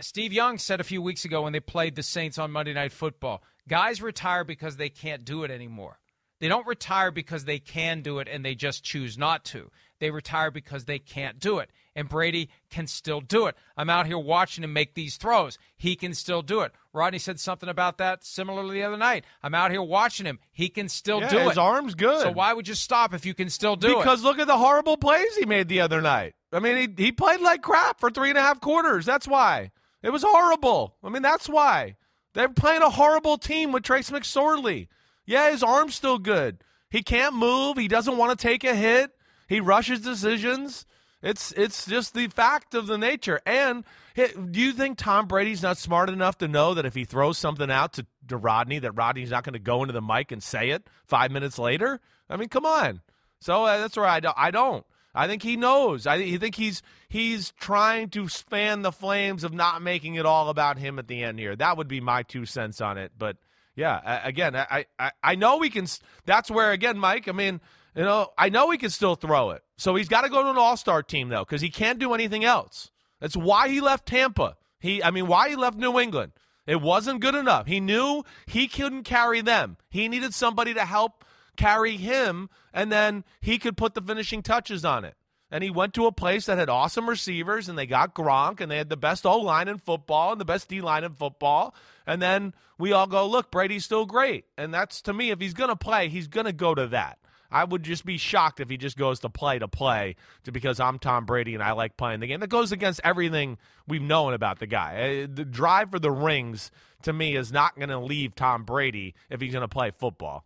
Steve 0.00 0.32
Young 0.32 0.58
said 0.58 0.80
a 0.80 0.84
few 0.84 1.02
weeks 1.02 1.24
ago 1.24 1.42
when 1.42 1.52
they 1.52 1.60
played 1.60 1.96
the 1.96 2.02
Saints 2.02 2.38
on 2.38 2.52
Monday 2.52 2.72
Night 2.72 2.92
Football, 2.92 3.42
guys 3.68 4.00
retire 4.00 4.44
because 4.44 4.76
they 4.76 4.88
can't 4.88 5.24
do 5.24 5.42
it 5.42 5.50
anymore. 5.50 5.98
They 6.40 6.46
don't 6.46 6.66
retire 6.68 7.10
because 7.10 7.46
they 7.46 7.58
can 7.58 8.00
do 8.00 8.20
it 8.20 8.28
and 8.28 8.44
they 8.44 8.54
just 8.54 8.84
choose 8.84 9.18
not 9.18 9.44
to. 9.46 9.70
They 10.00 10.10
retire 10.10 10.50
because 10.50 10.84
they 10.84 10.98
can't 10.98 11.38
do 11.38 11.58
it. 11.58 11.70
And 11.96 12.08
Brady 12.08 12.48
can 12.70 12.86
still 12.86 13.20
do 13.20 13.46
it. 13.46 13.56
I'm 13.76 13.90
out 13.90 14.06
here 14.06 14.18
watching 14.18 14.62
him 14.62 14.72
make 14.72 14.94
these 14.94 15.16
throws. 15.16 15.58
He 15.76 15.96
can 15.96 16.14
still 16.14 16.42
do 16.42 16.60
it. 16.60 16.72
Rodney 16.92 17.18
said 17.18 17.40
something 17.40 17.68
about 17.68 17.98
that 17.98 18.24
similarly 18.24 18.76
the 18.76 18.84
other 18.84 18.96
night. 18.96 19.24
I'm 19.42 19.54
out 19.54 19.72
here 19.72 19.82
watching 19.82 20.24
him. 20.24 20.38
He 20.52 20.68
can 20.68 20.88
still 20.88 21.20
Yeah, 21.20 21.28
do 21.28 21.36
his 21.38 21.46
it. 21.46 21.48
His 21.50 21.58
arm's 21.58 21.94
good. 21.96 22.20
So 22.22 22.30
why 22.30 22.52
would 22.52 22.68
you 22.68 22.74
stop 22.74 23.14
if 23.14 23.26
you 23.26 23.34
can 23.34 23.50
still 23.50 23.74
do 23.74 23.92
it? 23.92 23.96
because 23.98 24.22
look 24.22 24.38
at 24.38 24.46
the 24.46 24.56
horrible 24.56 24.96
plays 24.96 25.34
he 25.36 25.44
made 25.46 25.68
the 25.68 25.80
other 25.80 26.00
night. 26.00 26.34
I 26.52 26.60
mean, 26.60 26.76
he 26.96 27.04
he 27.04 27.12
played 27.12 27.40
like 27.40 27.62
crap 27.62 27.98
for 27.98 28.10
three 28.10 28.28
and 28.30 28.38
a 28.38 28.42
half 28.42 28.60
quarters. 28.60 29.04
That's 29.04 29.26
why 29.26 29.72
it 30.02 30.10
was 30.10 30.22
horrible. 30.22 30.94
I 31.02 31.08
mean, 31.08 31.22
that's 31.22 31.48
why 31.48 31.96
they're 32.34 32.48
playing 32.48 32.82
a 32.82 32.90
horrible 32.90 33.38
team 33.38 33.72
with 33.72 33.82
Trace 33.82 34.10
McSorley. 34.10 34.86
Yeah, 35.26 35.50
his 35.50 35.62
arm's 35.64 35.94
still 35.96 36.18
good. 36.18 36.62
He 36.90 37.02
can't 37.02 37.34
move. 37.34 37.76
He 37.76 37.88
doesn't 37.88 38.16
want 38.16 38.38
to 38.38 38.42
take 38.42 38.64
a 38.64 38.74
hit. 38.74 39.10
He 39.48 39.60
rushes 39.60 40.00
decisions. 40.00 40.86
It's 41.20 41.50
it's 41.52 41.86
just 41.86 42.14
the 42.14 42.28
fact 42.28 42.74
of 42.74 42.86
the 42.86 42.98
nature. 42.98 43.40
And 43.44 43.84
do 44.14 44.60
you 44.60 44.72
think 44.72 44.98
Tom 44.98 45.26
Brady's 45.26 45.62
not 45.62 45.78
smart 45.78 46.10
enough 46.10 46.38
to 46.38 46.48
know 46.48 46.74
that 46.74 46.86
if 46.86 46.94
he 46.94 47.04
throws 47.04 47.38
something 47.38 47.70
out 47.70 47.94
to, 47.94 48.06
to 48.28 48.36
Rodney, 48.36 48.78
that 48.78 48.92
Rodney's 48.92 49.30
not 49.30 49.42
going 49.42 49.54
to 49.54 49.58
go 49.58 49.82
into 49.82 49.92
the 49.92 50.02
mic 50.02 50.30
and 50.30 50.42
say 50.42 50.70
it 50.70 50.86
five 51.06 51.32
minutes 51.32 51.58
later? 51.58 52.00
I 52.30 52.36
mean, 52.36 52.48
come 52.48 52.66
on. 52.66 53.00
So 53.40 53.64
uh, 53.64 53.78
that's 53.78 53.96
where 53.96 54.06
I 54.06 54.20
don't. 54.20 54.36
I 54.36 54.50
don't. 54.50 54.84
I 55.14 55.26
think 55.26 55.42
he 55.42 55.56
knows. 55.56 56.06
I 56.06 56.18
th- 56.18 56.40
think 56.40 56.54
he's 56.54 56.82
he's 57.08 57.50
trying 57.52 58.10
to 58.10 58.28
span 58.28 58.82
the 58.82 58.92
flames 58.92 59.42
of 59.42 59.52
not 59.52 59.82
making 59.82 60.14
it 60.14 60.26
all 60.26 60.50
about 60.50 60.78
him 60.78 60.98
at 60.98 61.08
the 61.08 61.24
end 61.24 61.38
here. 61.38 61.56
That 61.56 61.76
would 61.76 61.88
be 61.88 62.00
my 62.00 62.22
two 62.22 62.46
cents 62.46 62.80
on 62.80 62.98
it. 62.98 63.12
But 63.18 63.38
yeah, 63.74 64.20
again, 64.24 64.54
I 64.54 64.86
I, 64.98 65.10
I 65.22 65.34
know 65.34 65.56
we 65.56 65.70
can. 65.70 65.86
That's 66.26 66.50
where 66.50 66.70
again, 66.70 66.98
Mike. 66.98 67.28
I 67.28 67.32
mean, 67.32 67.60
you 67.98 68.04
know, 68.04 68.30
I 68.38 68.48
know 68.48 68.70
he 68.70 68.78
can 68.78 68.90
still 68.90 69.16
throw 69.16 69.50
it. 69.50 69.62
So 69.76 69.96
he's 69.96 70.08
got 70.08 70.22
to 70.22 70.28
go 70.28 70.44
to 70.44 70.50
an 70.50 70.56
All 70.56 70.76
Star 70.76 71.02
team 71.02 71.28
though, 71.28 71.44
because 71.44 71.60
he 71.60 71.68
can't 71.68 71.98
do 71.98 72.14
anything 72.14 72.44
else. 72.44 72.92
That's 73.20 73.36
why 73.36 73.68
he 73.68 73.80
left 73.80 74.06
Tampa. 74.06 74.56
He, 74.78 75.02
I 75.02 75.10
mean, 75.10 75.26
why 75.26 75.48
he 75.48 75.56
left 75.56 75.76
New 75.76 75.98
England. 75.98 76.32
It 76.64 76.80
wasn't 76.80 77.20
good 77.20 77.34
enough. 77.34 77.66
He 77.66 77.80
knew 77.80 78.22
he 78.46 78.68
couldn't 78.68 79.02
carry 79.02 79.40
them. 79.40 79.78
He 79.90 80.06
needed 80.06 80.32
somebody 80.32 80.74
to 80.74 80.84
help 80.84 81.24
carry 81.56 81.96
him, 81.96 82.50
and 82.72 82.92
then 82.92 83.24
he 83.40 83.58
could 83.58 83.76
put 83.76 83.94
the 83.94 84.00
finishing 84.00 84.42
touches 84.42 84.84
on 84.84 85.04
it. 85.04 85.16
And 85.50 85.64
he 85.64 85.70
went 85.70 85.94
to 85.94 86.06
a 86.06 86.12
place 86.12 86.46
that 86.46 86.58
had 86.58 86.68
awesome 86.68 87.08
receivers, 87.08 87.68
and 87.68 87.76
they 87.76 87.86
got 87.86 88.14
Gronk, 88.14 88.60
and 88.60 88.70
they 88.70 88.76
had 88.76 88.90
the 88.90 88.96
best 88.96 89.26
O 89.26 89.38
line 89.38 89.66
in 89.66 89.78
football 89.78 90.30
and 90.30 90.40
the 90.40 90.44
best 90.44 90.68
D 90.68 90.80
line 90.80 91.02
in 91.02 91.14
football. 91.14 91.74
And 92.06 92.22
then 92.22 92.54
we 92.78 92.92
all 92.92 93.06
go, 93.06 93.26
look, 93.26 93.50
Brady's 93.50 93.84
still 93.84 94.06
great. 94.06 94.44
And 94.56 94.72
that's 94.72 95.02
to 95.02 95.12
me, 95.12 95.30
if 95.30 95.40
he's 95.40 95.54
going 95.54 95.70
to 95.70 95.76
play, 95.76 96.08
he's 96.08 96.28
going 96.28 96.46
to 96.46 96.52
go 96.52 96.74
to 96.74 96.86
that. 96.88 97.18
I 97.50 97.64
would 97.64 97.82
just 97.82 98.04
be 98.04 98.18
shocked 98.18 98.60
if 98.60 98.68
he 98.68 98.76
just 98.76 98.96
goes 98.96 99.20
to 99.20 99.30
play 99.30 99.58
to 99.58 99.68
play 99.68 100.16
to 100.44 100.52
because 100.52 100.80
I'm 100.80 100.98
Tom 100.98 101.24
Brady 101.24 101.54
and 101.54 101.62
I 101.62 101.72
like 101.72 101.96
playing 101.96 102.20
the 102.20 102.26
game. 102.26 102.40
That 102.40 102.48
goes 102.48 102.72
against 102.72 103.00
everything 103.04 103.56
we've 103.86 104.02
known 104.02 104.34
about 104.34 104.58
the 104.58 104.66
guy. 104.66 105.22
Uh, 105.24 105.26
The 105.32 105.44
drive 105.44 105.90
for 105.90 105.98
the 105.98 106.10
rings 106.10 106.70
to 107.02 107.12
me 107.12 107.36
is 107.36 107.50
not 107.50 107.76
going 107.76 107.88
to 107.88 107.98
leave 107.98 108.34
Tom 108.34 108.64
Brady 108.64 109.14
if 109.30 109.40
he's 109.40 109.52
going 109.52 109.62
to 109.62 109.68
play 109.68 109.90
football. 109.90 110.44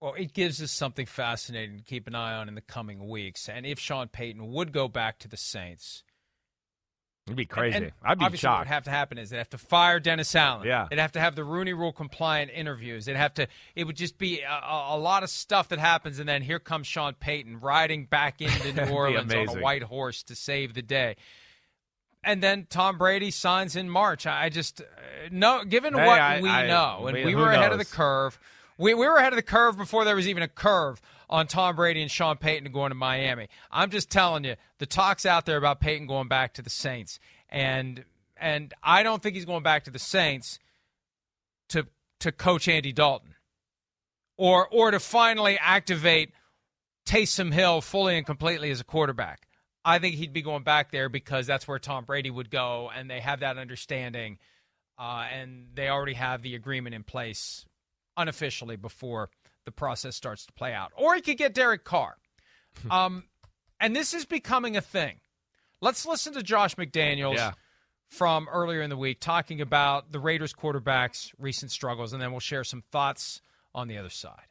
Well, 0.00 0.14
it 0.14 0.32
gives 0.32 0.62
us 0.62 0.70
something 0.70 1.06
fascinating 1.06 1.78
to 1.78 1.84
keep 1.84 2.06
an 2.06 2.14
eye 2.14 2.34
on 2.34 2.48
in 2.48 2.54
the 2.54 2.60
coming 2.60 3.08
weeks. 3.08 3.48
And 3.48 3.66
if 3.66 3.80
Sean 3.80 4.08
Payton 4.08 4.52
would 4.52 4.72
go 4.72 4.86
back 4.86 5.18
to 5.20 5.28
the 5.28 5.36
Saints, 5.36 6.04
It'd 7.28 7.36
be 7.36 7.46
crazy. 7.46 7.76
And- 7.76 7.84
and 7.86 7.92
I'd 8.02 8.18
be 8.18 8.24
obviously 8.24 8.46
What 8.48 8.52
shocked. 8.54 8.60
would 8.68 8.74
have 8.74 8.84
to 8.84 8.90
happen 8.90 9.18
is 9.18 9.30
they'd 9.30 9.38
have 9.38 9.50
to 9.50 9.58
fire 9.58 10.00
Dennis 10.00 10.34
Allen. 10.34 10.66
Yeah. 10.66 10.86
They'd 10.90 10.98
have 10.98 11.12
to 11.12 11.20
have 11.20 11.36
the 11.36 11.44
Rooney 11.44 11.72
Rule 11.72 11.92
compliant 11.92 12.50
interviews. 12.54 13.04
They'd 13.06 13.16
have 13.16 13.34
to. 13.34 13.46
It 13.76 13.84
would 13.84 13.96
just 13.96 14.18
be 14.18 14.40
a, 14.40 14.60
a, 14.90 14.98
lot 14.98 15.22
of 15.22 15.30
stuff 15.30 15.68
that 15.68 15.78
happens, 15.78 16.18
and 16.18 16.28
then 16.28 16.42
here 16.42 16.58
comes 16.58 16.86
Sean 16.86 17.14
Payton 17.14 17.60
riding 17.60 18.04
back 18.06 18.40
into 18.40 18.72
New 18.84 18.90
Orleans 18.92 19.32
on 19.32 19.48
a 19.48 19.60
white 19.60 19.82
horse 19.84 20.22
to 20.24 20.34
save 20.34 20.74
the 20.74 20.82
day. 20.82 21.16
And 22.24 22.42
then 22.42 22.66
Tom 22.68 22.98
Brady 22.98 23.30
signs 23.30 23.76
in 23.76 23.88
March. 23.88 24.26
I 24.26 24.44
I 24.46 24.48
just 24.48 24.80
uh, 24.80 24.84
no. 25.30 25.64
Given 25.64 25.94
Hey, 25.94 26.06
what 26.06 26.20
I- 26.20 26.40
we 26.40 26.48
I- 26.50 26.66
know, 26.66 27.06
and 27.06 27.24
we- 27.24 27.34
were 27.34 27.50
ahead 27.52 27.72
of 27.72 27.78
the 27.78 27.84
curve. 27.84 28.38
We, 28.76 28.94
we 28.94 29.06
were 29.08 29.16
ahead 29.16 29.32
of 29.32 29.36
the 29.36 29.42
curve 29.42 29.76
before 29.76 30.04
there 30.04 30.14
was 30.14 30.28
even 30.28 30.42
a 30.42 30.48
curve 30.48 31.00
on 31.30 31.46
Tom 31.46 31.76
Brady 31.76 32.02
and 32.02 32.10
Sean 32.10 32.36
Payton 32.36 32.70
going 32.72 32.90
to 32.90 32.94
Miami. 32.94 33.48
I'm 33.70 33.90
just 33.90 34.10
telling 34.10 34.44
you, 34.44 34.56
the 34.78 34.86
talk's 34.86 35.26
out 35.26 35.46
there 35.46 35.56
about 35.56 35.80
Payton 35.80 36.06
going 36.06 36.28
back 36.28 36.54
to 36.54 36.62
the 36.62 36.70
Saints, 36.70 37.18
and 37.48 38.04
and 38.36 38.72
I 38.82 39.02
don't 39.02 39.22
think 39.22 39.34
he's 39.34 39.44
going 39.44 39.62
back 39.62 39.84
to 39.84 39.90
the 39.90 39.98
Saints 39.98 40.58
to 41.70 41.86
to 42.20 42.32
coach 42.32 42.68
Andy 42.68 42.92
Dalton, 42.92 43.34
or 44.36 44.68
or 44.68 44.90
to 44.90 45.00
finally 45.00 45.58
activate 45.60 46.32
Taysom 47.06 47.52
Hill 47.52 47.80
fully 47.80 48.16
and 48.16 48.26
completely 48.26 48.70
as 48.70 48.80
a 48.80 48.84
quarterback. 48.84 49.46
I 49.84 49.98
think 49.98 50.16
he'd 50.16 50.32
be 50.32 50.42
going 50.42 50.64
back 50.64 50.90
there 50.90 51.08
because 51.08 51.46
that's 51.46 51.66
where 51.66 51.78
Tom 51.78 52.04
Brady 52.04 52.30
would 52.30 52.50
go, 52.50 52.90
and 52.94 53.10
they 53.10 53.20
have 53.20 53.40
that 53.40 53.58
understanding, 53.58 54.38
uh, 54.98 55.26
and 55.32 55.68
they 55.74 55.88
already 55.88 56.14
have 56.14 56.42
the 56.42 56.54
agreement 56.54 56.94
in 56.94 57.04
place 57.04 57.64
unofficially 58.16 58.76
before 58.76 59.30
the 59.68 59.72
process 59.72 60.16
starts 60.16 60.46
to 60.46 60.52
play 60.54 60.72
out. 60.72 60.92
Or 60.96 61.14
he 61.14 61.20
could 61.20 61.36
get 61.36 61.52
Derek 61.52 61.84
Carr. 61.84 62.16
um, 62.90 63.24
and 63.78 63.94
this 63.94 64.14
is 64.14 64.24
becoming 64.24 64.76
a 64.76 64.80
thing. 64.80 65.20
Let's 65.80 66.06
listen 66.06 66.32
to 66.34 66.42
Josh 66.42 66.74
McDaniels 66.76 67.36
Yeah. 67.36 67.52
from 68.08 68.48
earlier 68.48 68.80
in 68.80 68.90
the 68.90 68.96
week 68.96 69.20
talking 69.20 69.60
about 69.60 70.10
the 70.10 70.18
Raiders 70.18 70.52
quarterbacks' 70.52 71.32
recent 71.38 71.70
struggles, 71.70 72.12
and 72.12 72.20
then 72.20 72.30
we'll 72.32 72.40
share 72.40 72.64
some 72.64 72.82
thoughts 72.90 73.42
on 73.74 73.86
the 73.88 73.98
other 73.98 74.10
side. 74.10 74.46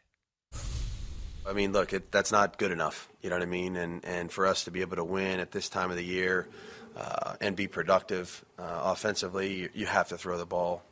I 1.45 1.53
mean, 1.53 1.71
look, 1.71 1.93
it, 1.93 2.11
that's 2.11 2.31
not 2.31 2.57
good 2.57 2.71
enough. 2.71 3.09
You 3.21 3.29
know 3.29 3.37
what 3.37 3.43
I 3.43 3.47
mean? 3.47 3.75
And 3.77 4.03
and 4.05 4.31
for 4.31 4.45
us 4.45 4.65
to 4.65 4.71
be 4.71 4.81
able 4.81 4.97
to 4.97 5.03
win 5.03 5.39
at 5.39 5.51
this 5.51 5.69
time 5.69 5.89
of 5.89 5.97
the 5.97 6.03
year 6.03 6.47
uh, 6.95 7.35
and 7.39 7.55
be 7.55 7.67
productive 7.67 8.43
uh, 8.59 8.81
offensively, 8.83 9.53
you, 9.53 9.69
you, 9.73 9.85
have 9.85 10.09
to 10.09 10.17
throw 10.17 10.37
the 10.37 10.45
ball, 10.45 10.83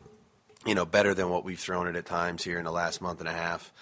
you 0.66 0.76
know, 0.76 0.86
better 0.86 1.14
than 1.14 1.30
what 1.30 1.44
we've 1.44 1.60
thrown 1.60 1.88
it 1.88 1.96
at 1.96 2.06
times 2.06 2.44
here 2.44 2.58
in 2.58 2.64
the 2.64 2.72
last 2.72 3.02
month 3.02 3.20
and 3.20 3.28
a 3.28 3.34
half. 3.34 3.74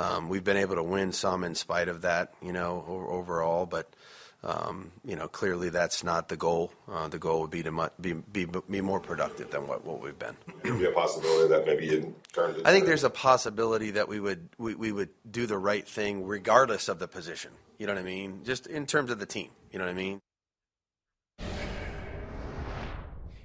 Um, 0.00 0.28
we've 0.28 0.44
been 0.44 0.56
able 0.56 0.76
to 0.76 0.82
win 0.82 1.12
some 1.12 1.44
in 1.44 1.54
spite 1.54 1.88
of 1.88 2.02
that, 2.02 2.32
you 2.42 2.52
know, 2.52 2.84
overall, 2.88 3.66
but 3.66 3.94
um, 4.42 4.92
you 5.04 5.16
know, 5.16 5.28
clearly 5.28 5.68
that's 5.68 6.02
not 6.02 6.28
the 6.28 6.36
goal. 6.36 6.72
Uh, 6.90 7.08
the 7.08 7.18
goal 7.18 7.42
would 7.42 7.50
be 7.50 7.62
to 7.62 7.90
be, 8.00 8.14
be, 8.14 8.46
be 8.46 8.80
more 8.80 8.98
productive 8.98 9.50
than 9.50 9.66
what, 9.66 9.84
what 9.84 10.00
we've 10.00 10.18
been. 10.18 10.34
Could 10.62 10.78
be 10.78 10.86
a 10.86 10.92
possibility 10.92 11.48
that 11.50 11.66
maybe 11.66 11.86
you 11.86 12.14
turned. 12.32 12.62
I 12.64 12.72
think 12.72 12.86
there's 12.86 13.04
a 13.04 13.10
possibility 13.10 13.90
that 13.92 14.08
we 14.08 14.18
would 14.18 14.48
we, 14.56 14.74
we 14.74 14.92
would 14.92 15.10
do 15.30 15.46
the 15.46 15.58
right 15.58 15.86
thing 15.86 16.26
regardless 16.26 16.88
of 16.88 16.98
the 16.98 17.06
position. 17.06 17.50
You 17.78 17.86
know 17.86 17.92
what 17.92 18.00
I 18.00 18.04
mean? 18.04 18.40
Just 18.44 18.66
in 18.66 18.86
terms 18.86 19.10
of 19.10 19.18
the 19.18 19.26
team. 19.26 19.50
You 19.70 19.78
know 19.78 19.84
what 19.84 19.90
I 19.90 19.94
mean? 19.94 20.20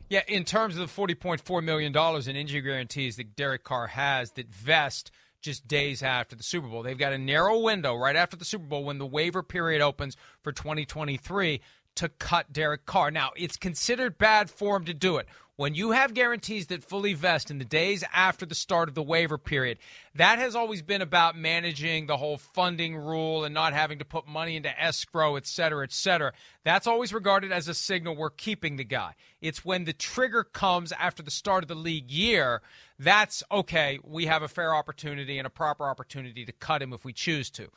Yeah, 0.09 0.21
in 0.27 0.45
terms 0.45 0.75
of 0.75 0.81
the 0.81 0.87
forty 0.87 1.15
point 1.15 1.41
four 1.41 1.61
million 1.61 1.91
dollars 1.91 2.29
in 2.29 2.37
injury 2.37 2.61
guarantees 2.61 3.17
that 3.17 3.35
Derek 3.35 3.65
Carr 3.65 3.87
has 3.87 4.31
that 4.31 4.47
vest 4.53 5.11
just 5.45 5.67
days 5.67 6.03
after 6.03 6.35
the 6.35 6.43
Super 6.43 6.67
Bowl. 6.67 6.83
They've 6.83 6.97
got 6.97 7.13
a 7.13 7.17
narrow 7.17 7.59
window 7.59 7.95
right 7.95 8.15
after 8.15 8.35
the 8.35 8.43
Super 8.43 8.65
Bowl 8.65 8.83
when 8.83 8.97
the 8.97 9.05
waiver 9.05 9.43
period 9.43 9.81
opens 9.81 10.17
for 10.41 10.51
2023 10.51 11.61
to 11.95 12.09
cut 12.09 12.51
Derek 12.51 12.85
Carr. 12.85 13.11
Now, 13.11 13.31
it's 13.37 13.55
considered 13.55 14.17
bad 14.17 14.49
form 14.49 14.85
to 14.85 14.93
do 14.93 15.17
it. 15.17 15.27
When 15.57 15.73
you 15.73 15.91
have 15.91 16.13
guarantees 16.13 16.67
that 16.67 16.83
fully 16.83 17.13
vest 17.13 17.49
in 17.49 17.59
the 17.59 17.65
days 17.65 18.03
after 18.13 18.45
the 18.45 18.53
start 18.53 18.89
of 18.89 18.95
the 18.95 19.01
waiver 19.01 19.37
period, 19.37 19.77
that 20.13 20.37
has 20.37 20.53
always 20.53 20.81
been 20.81 21.01
about 21.01 21.37
managing 21.37 22.07
the 22.07 22.17
whole 22.17 22.37
funding 22.37 22.97
rule 22.97 23.45
and 23.45 23.53
not 23.53 23.71
having 23.71 23.99
to 23.99 24.05
put 24.05 24.27
money 24.27 24.57
into 24.57 24.81
escrow, 24.81 25.37
et 25.37 25.47
cetera, 25.47 25.85
et 25.85 25.93
cetera. 25.93 26.33
That's 26.65 26.87
always 26.87 27.13
regarded 27.13 27.53
as 27.53 27.69
a 27.69 27.73
signal 27.73 28.17
we're 28.17 28.31
keeping 28.31 28.75
the 28.75 28.83
guy. 28.83 29.13
It's 29.39 29.63
when 29.63 29.85
the 29.85 29.93
trigger 29.93 30.43
comes 30.43 30.91
after 30.91 31.23
the 31.23 31.31
start 31.31 31.63
of 31.63 31.69
the 31.69 31.75
league 31.75 32.11
year 32.11 32.61
that's 32.97 33.43
okay. 33.51 33.99
We 34.03 34.25
have 34.25 34.41
a 34.43 34.47
fair 34.47 34.73
opportunity 34.73 35.37
and 35.37 35.45
a 35.45 35.49
proper 35.49 35.85
opportunity 35.85 36.45
to 36.45 36.51
cut 36.51 36.81
him 36.81 36.93
if 36.93 37.03
we 37.03 37.13
choose 37.13 37.49
to. 37.51 37.69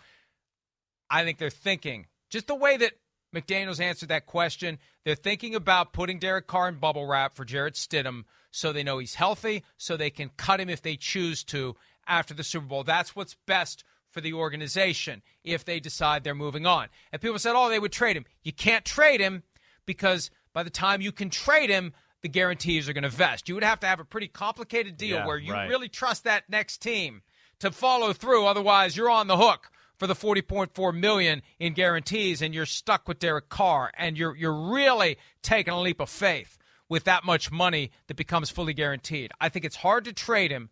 I 1.11 1.25
think 1.25 1.39
they're 1.39 1.51
thinking 1.51 2.07
just 2.31 2.47
the 2.47 2.55
way 2.55 2.77
that 2.77 2.93
McDaniels 3.35 3.81
answered 3.81 4.09
that 4.09 4.27
question. 4.27 4.79
They're 5.05 5.15
thinking 5.15 5.55
about 5.55 5.93
putting 5.93 6.19
Derek 6.19 6.47
Carr 6.47 6.69
in 6.69 6.77
bubble 6.77 7.07
wrap 7.07 7.37
for 7.37 7.45
Jarrett 7.45 7.75
Stidham 7.75 8.25
so 8.51 8.73
they 8.73 8.83
know 8.83 8.99
he's 8.99 9.15
healthy, 9.15 9.63
so 9.77 9.97
they 9.97 10.11
can 10.11 10.31
cut 10.37 10.61
him 10.61 10.71
if 10.71 10.83
they 10.83 10.97
choose 10.97 11.45
to 11.45 11.77
after 12.07 12.33
the 12.33 12.45
Super 12.45 12.67
Bowl. 12.67 12.85
That's 12.85 13.15
what's 13.15 13.37
best 13.47 13.85
for 14.11 14.21
the 14.23 14.33
organization 14.33 15.23
if 15.45 15.65
they 15.65 15.81
decide 15.81 16.25
they're 16.25 16.35
moving 16.35 16.67
on. 16.67 16.89
And 17.13 17.21
people 17.21 17.39
said, 17.39 17.55
oh, 17.55 17.69
they 17.69 17.79
would 17.79 17.93
trade 17.93 18.17
him. 18.17 18.25
You 18.43 18.53
can't 18.53 18.85
trade 18.85 19.21
him 19.21 19.43
because 19.85 20.31
by 20.55 20.63
the 20.63 20.71
time 20.71 21.03
you 21.03 21.13
can 21.13 21.29
trade 21.29 21.69
him, 21.69 21.93
the 22.23 22.29
guarantees 22.29 22.89
are 22.89 22.93
going 22.93 23.03
to 23.05 23.11
vest. 23.11 23.49
You 23.49 23.55
would 23.55 23.65
have 23.65 23.81
to 23.81 23.87
have 23.87 24.01
a 24.01 24.05
pretty 24.05 24.29
complicated 24.29 24.97
deal 24.97 25.19
yeah, 25.19 25.27
where 25.27 25.39
you 25.39 25.53
right. 25.53 25.69
really 25.69 25.89
trust 25.89 26.25
that 26.25 26.49
next 26.49 26.79
team 26.79 27.23
to 27.61 27.71
follow 27.71 28.13
through. 28.13 28.47
Otherwise, 28.47 28.97
you're 28.97 29.11
on 29.11 29.29
the 29.29 29.37
hook 29.37 29.71
for 29.99 30.07
the 30.07 30.15
40.4 30.15 30.95
million 30.95 31.43
in 31.59 31.75
guarantees 31.75 32.41
and 32.41 32.55
you're 32.55 32.67
stuck 32.67 33.09
with 33.09 33.19
Derek 33.19 33.49
Carr 33.49 33.91
and 33.97 34.17
you're 34.17 34.37
you're 34.37 34.71
really 34.71 35.19
taking 35.43 35.75
a 35.75 35.81
leap 35.81 36.01
of 36.01 36.09
faith 36.09 36.59
with 36.89 37.05
that 37.05 37.25
much 37.25 37.51
money 37.51 37.91
that 38.07 38.17
becomes 38.17 38.51
fully 38.51 38.73
guaranteed. 38.73 39.33
I 39.41 39.49
think 39.49 39.65
it's 39.65 39.77
hard 39.77 40.05
to 40.05 40.13
trade 40.13 40.51
him. 40.51 40.71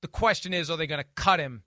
The 0.00 0.08
question 0.08 0.52
is 0.52 0.70
are 0.70 0.76
they 0.76 0.86
going 0.86 1.02
to 1.02 1.08
cut 1.14 1.38
him? 1.38 1.62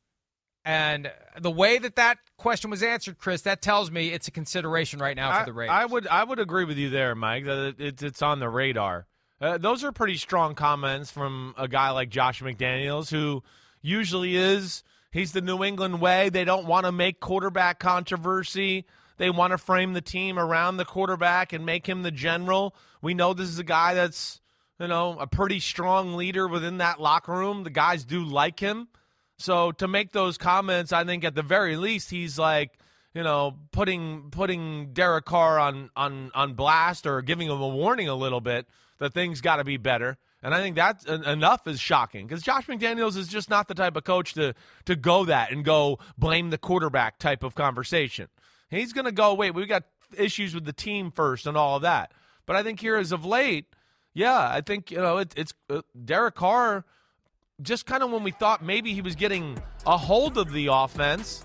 And 0.68 1.12
the 1.40 1.52
way 1.52 1.78
that 1.78 1.96
that 1.98 2.18
question 2.38 2.72
was 2.72 2.82
answered, 2.82 3.20
Chris, 3.20 3.44
that 3.44 3.62
tells 3.62 3.92
me 3.92 4.10
it's 4.10 4.28
a 4.28 4.32
consideration 4.32 5.00
right 5.00 5.16
now 5.16 5.40
for 5.40 5.46
the 5.46 5.54
Raiders. 5.54 5.76
I 5.76 5.86
would 5.86 6.08
I 6.08 6.24
would 6.24 6.40
agree 6.40 6.66
with 6.66 6.78
you 6.78 6.90
there, 6.90 7.14
Mike. 7.14 7.46
That 7.46 7.76
it's 7.78 8.02
it's 8.02 8.24
on 8.24 8.40
the 8.40 8.50
radar. 8.50 9.06
Uh, 9.40 9.60
those 9.60 9.84
are 9.84 9.92
pretty 9.92 10.18
strong 10.18 10.56
comments 10.56 11.12
from 11.12 11.54
a 11.58 11.68
guy 11.68 11.92
like 11.92 12.10
Josh 12.10 12.42
McDaniels, 12.42 13.12
who 13.12 13.44
usually 13.82 14.36
is 14.36 14.82
He's 15.16 15.32
the 15.32 15.40
New 15.40 15.64
England 15.64 16.02
way. 16.02 16.28
They 16.28 16.44
don't 16.44 16.66
want 16.66 16.86
to 16.86 16.92
make 16.92 17.22
quarterback 17.22 17.80
controversy. 17.80 18.84
They 19.16 19.30
want 19.30 19.52
to 19.52 19.58
frame 19.58 19.94
the 19.94 20.02
team 20.02 20.38
around 20.38 20.76
the 20.76 20.84
quarterback 20.84 21.54
and 21.54 21.66
make 21.66 21.88
him 21.88 22.04
the 22.04 22.12
general. 22.12 22.76
We 23.02 23.14
know 23.14 23.34
this 23.34 23.48
is 23.48 23.58
a 23.58 23.64
guy 23.64 23.94
that's, 23.94 24.42
you 24.78 24.90
know, 24.90 25.18
a 25.18 25.26
pretty 25.26 25.62
strong 25.62 26.16
leader 26.16 26.50
within 26.50 26.80
that 26.80 27.00
locker 27.00 27.32
room. 27.32 27.64
The 27.64 27.70
guys 27.70 28.04
do 28.04 28.26
like 28.26 28.60
him. 28.60 28.90
So 29.38 29.72
to 29.72 29.88
make 29.88 30.12
those 30.12 30.38
comments, 30.38 30.92
I 30.92 31.06
think 31.06 31.24
at 31.24 31.34
the 31.34 31.44
very 31.44 31.78
least 31.78 32.10
he's 32.10 32.38
like, 32.38 32.78
you 33.14 33.24
know, 33.24 33.56
putting 33.72 34.32
putting 34.32 34.92
Derek 34.92 35.24
Carr 35.24 35.58
on 35.58 35.92
on 35.96 36.30
on 36.36 36.56
blast 36.56 37.08
or 37.08 37.22
giving 37.22 37.48
him 37.48 37.62
a 37.62 37.70
warning 37.70 38.10
a 38.10 38.16
little 38.16 38.42
bit 38.42 38.68
that 39.00 39.14
things 39.14 39.40
got 39.40 39.58
to 39.58 39.64
be 39.64 39.78
better. 39.78 40.18
And 40.46 40.54
I 40.54 40.60
think 40.60 40.76
that 40.76 41.04
enough 41.08 41.66
is 41.66 41.80
shocking 41.80 42.28
because 42.28 42.44
Josh 42.44 42.68
McDaniels 42.68 43.18
is 43.18 43.28
just 43.28 43.50
not 43.50 43.68
the 43.68 43.74
type 43.74 43.96
of 43.96 44.04
coach 44.04 44.36
to 44.36 44.54
to 44.86 44.96
go 44.96 45.26
that 45.26 45.52
and 45.52 45.66
go 45.66 45.98
blame 46.20 46.52
the 46.52 46.60
quarterback 46.60 47.18
type 47.18 47.42
of 47.42 47.56
conversation. 47.56 48.28
He's 48.70 48.94
going 48.94 49.06
to 49.06 49.12
go, 49.12 49.34
wait, 49.34 49.56
we 49.56 49.66
got 49.66 49.86
issues 50.16 50.54
with 50.54 50.66
the 50.66 50.72
team 50.72 51.10
first 51.10 51.48
and 51.48 51.58
all 51.58 51.78
of 51.78 51.82
that. 51.82 52.12
But 52.46 52.58
I 52.58 52.62
think 52.62 52.80
here 52.80 52.96
as 52.96 53.12
of 53.12 53.26
late, 53.26 53.66
yeah, 54.14 54.38
I 54.38 54.62
think 54.62 54.92
you 54.92 55.00
know 55.00 55.18
it, 55.18 55.34
it's 55.36 55.56
uh, 55.68 55.82
Derek 56.06 56.36
Carr. 56.36 56.86
Just 57.64 57.88
kind 57.88 58.04
of 58.04 58.12
when 58.12 58.22
we 58.22 58.30
thought 58.30 58.64
maybe 58.64 58.94
he 58.94 59.02
was 59.02 59.16
getting 59.16 59.58
a 59.88 59.98
hold 59.98 60.38
of 60.38 60.52
the 60.52 60.68
offense, 60.68 61.44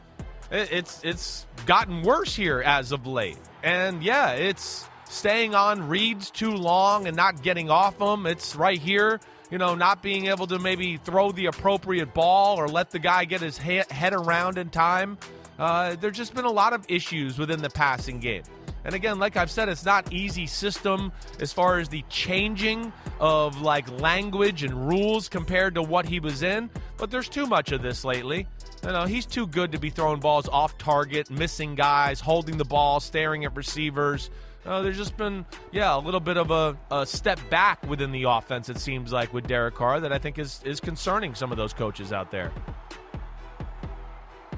it, 0.50 0.70
it's 0.70 1.00
it's 1.02 1.46
gotten 1.64 2.02
worse 2.02 2.36
here 2.36 2.60
as 2.60 2.92
of 2.92 3.06
late. 3.06 3.38
And 3.62 4.02
yeah, 4.02 4.32
it's 4.32 4.89
staying 5.10 5.54
on 5.54 5.88
reads 5.88 6.30
too 6.30 6.54
long 6.54 7.06
and 7.06 7.16
not 7.16 7.42
getting 7.42 7.68
off 7.68 7.98
them. 7.98 8.26
It's 8.26 8.54
right 8.54 8.78
here, 8.78 9.20
you 9.50 9.58
know, 9.58 9.74
not 9.74 10.02
being 10.02 10.26
able 10.26 10.46
to 10.46 10.58
maybe 10.58 10.96
throw 10.96 11.32
the 11.32 11.46
appropriate 11.46 12.14
ball 12.14 12.56
or 12.56 12.68
let 12.68 12.90
the 12.90 12.98
guy 12.98 13.24
get 13.24 13.40
his 13.40 13.58
head 13.58 14.12
around 14.12 14.56
in 14.56 14.70
time. 14.70 15.18
Uh, 15.58 15.96
there's 15.96 16.16
just 16.16 16.34
been 16.34 16.44
a 16.44 16.50
lot 16.50 16.72
of 16.72 16.86
issues 16.88 17.38
within 17.38 17.60
the 17.60 17.68
passing 17.68 18.20
game. 18.20 18.42
And 18.84 18.94
again, 18.94 19.18
like 19.18 19.36
I've 19.36 19.50
said, 19.50 19.68
it's 19.68 19.84
not 19.84 20.10
easy 20.10 20.46
system 20.46 21.12
as 21.38 21.52
far 21.52 21.78
as 21.78 21.88
the 21.88 22.02
changing 22.08 22.92
of 23.18 23.60
like 23.60 23.90
language 24.00 24.62
and 24.62 24.88
rules 24.88 25.28
compared 25.28 25.74
to 25.74 25.82
what 25.82 26.06
he 26.06 26.18
was 26.18 26.42
in. 26.42 26.70
But 26.96 27.10
there's 27.10 27.28
too 27.28 27.46
much 27.46 27.72
of 27.72 27.82
this 27.82 28.04
lately. 28.04 28.46
You 28.82 28.92
know, 28.92 29.04
he's 29.04 29.26
too 29.26 29.46
good 29.46 29.72
to 29.72 29.78
be 29.78 29.90
throwing 29.90 30.20
balls 30.20 30.48
off 30.48 30.78
target, 30.78 31.30
missing 31.30 31.74
guys, 31.74 32.20
holding 32.20 32.56
the 32.56 32.64
ball, 32.64 33.00
staring 33.00 33.44
at 33.44 33.54
receivers. 33.54 34.30
Uh, 34.66 34.82
there's 34.82 34.96
just 34.96 35.16
been, 35.16 35.46
yeah, 35.72 35.96
a 35.96 35.98
little 35.98 36.20
bit 36.20 36.36
of 36.36 36.50
a, 36.50 36.76
a, 36.90 37.06
step 37.06 37.40
back 37.48 37.82
within 37.88 38.12
the 38.12 38.24
offense, 38.24 38.68
it 38.68 38.78
seems 38.78 39.10
like, 39.10 39.32
with 39.32 39.46
Derek 39.46 39.74
Carr 39.74 40.00
that 40.00 40.12
I 40.12 40.18
think 40.18 40.38
is, 40.38 40.60
is 40.64 40.80
concerning 40.80 41.34
some 41.34 41.50
of 41.50 41.56
those 41.56 41.72
coaches 41.72 42.12
out 42.12 42.30
there. 42.30 42.52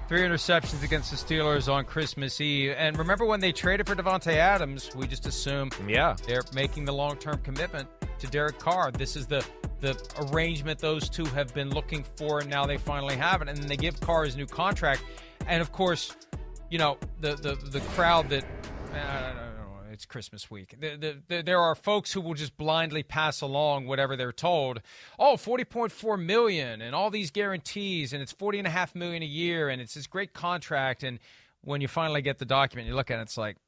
Three 0.09 0.23
interceptions 0.23 0.83
against 0.83 1.11
the 1.11 1.17
Steelers 1.17 1.73
on 1.73 1.85
Christmas 1.85 2.41
Eve. 2.41 2.75
And 2.77 2.99
remember 2.99 3.25
when 3.25 3.41
they 3.41 3.53
traded 3.53 3.87
for 3.87 3.95
Davante 3.95 4.35
Adams, 4.35 4.91
we 4.97 5.07
just 5.07 5.25
assumed 5.27 5.75
yeah. 5.88 6.17
they're 6.27 6.43
making 6.53 6.85
the 6.85 6.93
long 6.93 7.17
term 7.17 7.38
commitment 7.38 7.88
to 8.19 8.27
Derek 8.27 8.59
Carr. 8.59 8.91
This 8.91 9.17
is 9.17 9.27
the 9.27 9.43
the 9.81 9.97
arrangement 10.31 10.79
those 10.79 11.09
two 11.09 11.25
have 11.25 11.53
been 11.55 11.71
looking 11.71 12.05
for, 12.17 12.41
and 12.41 12.51
now 12.51 12.67
they 12.67 12.77
finally 12.77 13.17
have 13.17 13.43
it. 13.43 13.49
And 13.49 13.57
then 13.57 13.67
they 13.67 13.77
give 13.77 13.99
Carr 14.01 14.25
his 14.25 14.37
new 14.37 14.47
contract. 14.47 15.03
And 15.47 15.62
of 15.62 15.73
course, 15.73 16.15
you 16.71 16.79
know, 16.79 16.99
the 17.21 17.35
the, 17.37 17.55
the 17.55 17.81
crowd 17.81 18.29
that. 18.29 18.45
Uh, 18.93 19.52
it's 20.03 20.07
Christmas 20.07 20.51
week. 20.51 20.75
The, 20.81 20.97
the, 20.97 21.17
the, 21.29 21.43
there 21.43 21.61
are 21.61 21.77
folks 21.77 22.12
who 22.12 22.21
will 22.21 22.35
just 22.35 22.57
blindly 22.57 23.05
pass 23.05 23.41
along 23.41 23.87
whatever 23.87 24.17
they're 24.17 24.33
told. 24.33 24.81
Oh, 25.17 25.37
40.4 25.37 26.21
million 26.21 26.83
and 26.83 26.93
all 26.93 27.09
these 27.09 27.31
guarantees 27.31 28.12
and 28.12 28.21
it's 28.21 28.33
40 28.33 28.59
and 28.59 28.67
a 28.67 28.71
half 28.71 28.97
million 28.97 29.23
a 29.23 29.27
year 29.27 29.69
and 29.69 29.81
it's 29.81 29.95
this 29.95 30.09
great 30.09 30.33
contract 30.33 31.05
and 31.05 31.21
when 31.61 31.81
you 31.81 31.87
finally 31.87 32.21
get 32.21 32.41
the 32.41 32.45
document 32.45 32.88
you 32.88 32.97
look 32.97 33.12
at 33.12 33.21
it 33.21 33.23
it's 33.23 33.38
like 33.38 33.59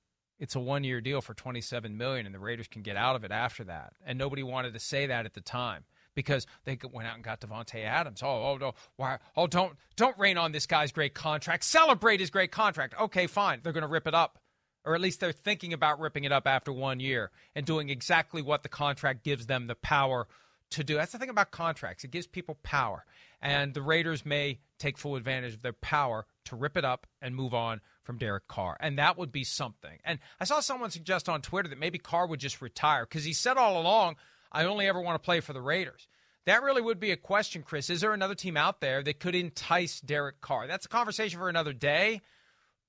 it's 0.40 0.56
a 0.56 0.60
one-year 0.60 1.00
deal 1.00 1.20
for 1.20 1.34
27 1.34 1.96
million 1.96 2.26
and 2.26 2.34
the 2.34 2.40
Raiders 2.40 2.66
can 2.66 2.82
get 2.82 2.96
out 2.96 3.14
of 3.14 3.22
it 3.22 3.30
after 3.30 3.62
that. 3.64 3.92
And 4.04 4.18
nobody 4.18 4.42
wanted 4.42 4.74
to 4.74 4.80
say 4.80 5.06
that 5.06 5.26
at 5.26 5.34
the 5.34 5.40
time 5.40 5.84
because 6.16 6.48
they 6.64 6.76
went 6.92 7.06
out 7.06 7.14
and 7.14 7.22
got 7.22 7.40
Davante 7.40 7.84
Adams. 7.84 8.24
Oh, 8.24 8.42
oh 8.42 8.56
no, 8.60 8.74
why? 8.96 9.18
Oh, 9.36 9.46
don't 9.46 9.74
don't 9.94 10.18
rain 10.18 10.36
on 10.36 10.50
this 10.50 10.66
guy's 10.66 10.90
great 10.90 11.14
contract. 11.14 11.62
Celebrate 11.62 12.18
his 12.18 12.30
great 12.30 12.50
contract. 12.50 12.94
Okay, 13.00 13.28
fine. 13.28 13.60
They're 13.62 13.72
going 13.72 13.82
to 13.82 13.88
rip 13.88 14.08
it 14.08 14.14
up 14.14 14.40
or 14.84 14.94
at 14.94 15.00
least 15.00 15.20
they're 15.20 15.32
thinking 15.32 15.72
about 15.72 16.00
ripping 16.00 16.24
it 16.24 16.32
up 16.32 16.46
after 16.46 16.72
one 16.72 17.00
year 17.00 17.30
and 17.54 17.64
doing 17.64 17.88
exactly 17.88 18.42
what 18.42 18.62
the 18.62 18.68
contract 18.68 19.24
gives 19.24 19.46
them 19.46 19.66
the 19.66 19.74
power 19.74 20.26
to 20.70 20.84
do. 20.84 20.96
That's 20.96 21.12
the 21.12 21.18
thing 21.18 21.30
about 21.30 21.50
contracts. 21.50 22.04
It 22.04 22.10
gives 22.10 22.26
people 22.26 22.58
power. 22.62 23.04
And 23.40 23.74
the 23.74 23.82
Raiders 23.82 24.24
may 24.24 24.58
take 24.78 24.98
full 24.98 25.16
advantage 25.16 25.54
of 25.54 25.62
their 25.62 25.72
power 25.72 26.26
to 26.46 26.56
rip 26.56 26.76
it 26.76 26.84
up 26.84 27.06
and 27.20 27.34
move 27.34 27.54
on 27.54 27.80
from 28.02 28.18
Derek 28.18 28.48
Carr. 28.48 28.76
And 28.80 28.98
that 28.98 29.16
would 29.16 29.32
be 29.32 29.44
something. 29.44 29.98
And 30.04 30.18
I 30.40 30.44
saw 30.44 30.60
someone 30.60 30.90
suggest 30.90 31.28
on 31.28 31.42
Twitter 31.42 31.68
that 31.68 31.78
maybe 31.78 31.98
Carr 31.98 32.26
would 32.26 32.40
just 32.40 32.62
retire 32.62 33.04
because 33.04 33.24
he 33.24 33.32
said 33.32 33.56
all 33.56 33.80
along, 33.80 34.16
I 34.52 34.64
only 34.64 34.86
ever 34.86 35.00
want 35.00 35.20
to 35.20 35.24
play 35.24 35.40
for 35.40 35.52
the 35.52 35.60
Raiders. 35.60 36.06
That 36.46 36.62
really 36.62 36.82
would 36.82 37.00
be 37.00 37.10
a 37.10 37.16
question, 37.16 37.62
Chris. 37.62 37.88
Is 37.88 38.02
there 38.02 38.12
another 38.12 38.34
team 38.34 38.56
out 38.56 38.80
there 38.80 39.02
that 39.02 39.18
could 39.18 39.34
entice 39.34 40.00
Derek 40.00 40.40
Carr? 40.42 40.66
That's 40.66 40.86
a 40.86 40.90
conversation 40.90 41.38
for 41.38 41.48
another 41.48 41.72
day, 41.72 42.20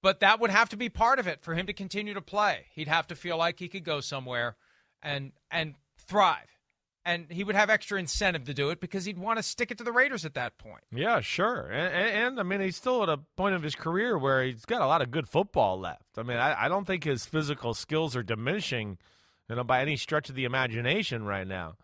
but 0.05 0.19
that 0.19 0.39
would 0.39 0.51
have 0.51 0.69
to 0.69 0.77
be 0.77 0.87
part 0.87 1.17
of 1.17 1.25
it 1.25 1.41
for 1.41 1.55
him 1.55 1.65
to 1.65 1.73
continue 1.73 2.13
to 2.13 2.21
play. 2.21 2.67
He'd 2.75 2.87
have 2.87 3.07
to 3.07 3.15
feel 3.15 3.37
like 3.37 3.57
he 3.57 3.67
could 3.67 3.83
go 3.83 4.01
somewhere 4.01 4.55
and 5.01 5.31
and 5.49 5.73
thrive. 5.97 6.59
And 7.03 7.25
he 7.31 7.43
would 7.43 7.55
have 7.55 7.71
extra 7.71 7.97
incentive 7.97 8.43
to 8.43 8.53
do 8.53 8.69
it 8.69 8.79
because 8.79 9.05
he'd 9.05 9.17
want 9.17 9.37
to 9.37 9.43
stick 9.43 9.71
it 9.71 9.79
to 9.79 9.83
the 9.83 9.91
Raiders 9.91 10.23
at 10.23 10.35
that 10.35 10.59
point. 10.59 10.83
Yeah, 10.93 11.21
sure. 11.21 11.71
And, 11.71 11.91
and, 11.91 12.17
and, 12.17 12.39
I 12.39 12.43
mean, 12.43 12.61
he's 12.61 12.75
still 12.75 13.01
at 13.01 13.09
a 13.09 13.17
point 13.35 13.55
of 13.55 13.63
his 13.63 13.73
career 13.73 14.15
where 14.15 14.43
he's 14.43 14.65
got 14.65 14.81
a 14.81 14.85
lot 14.85 15.01
of 15.01 15.09
good 15.09 15.27
football 15.27 15.79
left. 15.79 16.17
I 16.17 16.21
mean, 16.21 16.37
I, 16.37 16.65
I 16.65 16.69
don't 16.69 16.85
think 16.85 17.03
his 17.03 17.25
physical 17.25 17.73
skills 17.73 18.15
are 18.15 18.21
diminishing, 18.21 18.99
you 19.49 19.55
know, 19.55 19.63
by 19.63 19.81
any 19.81 19.97
stretch 19.97 20.29
of 20.29 20.35
the 20.35 20.45
imagination 20.45 21.25
right 21.25 21.47
now. 21.47 21.77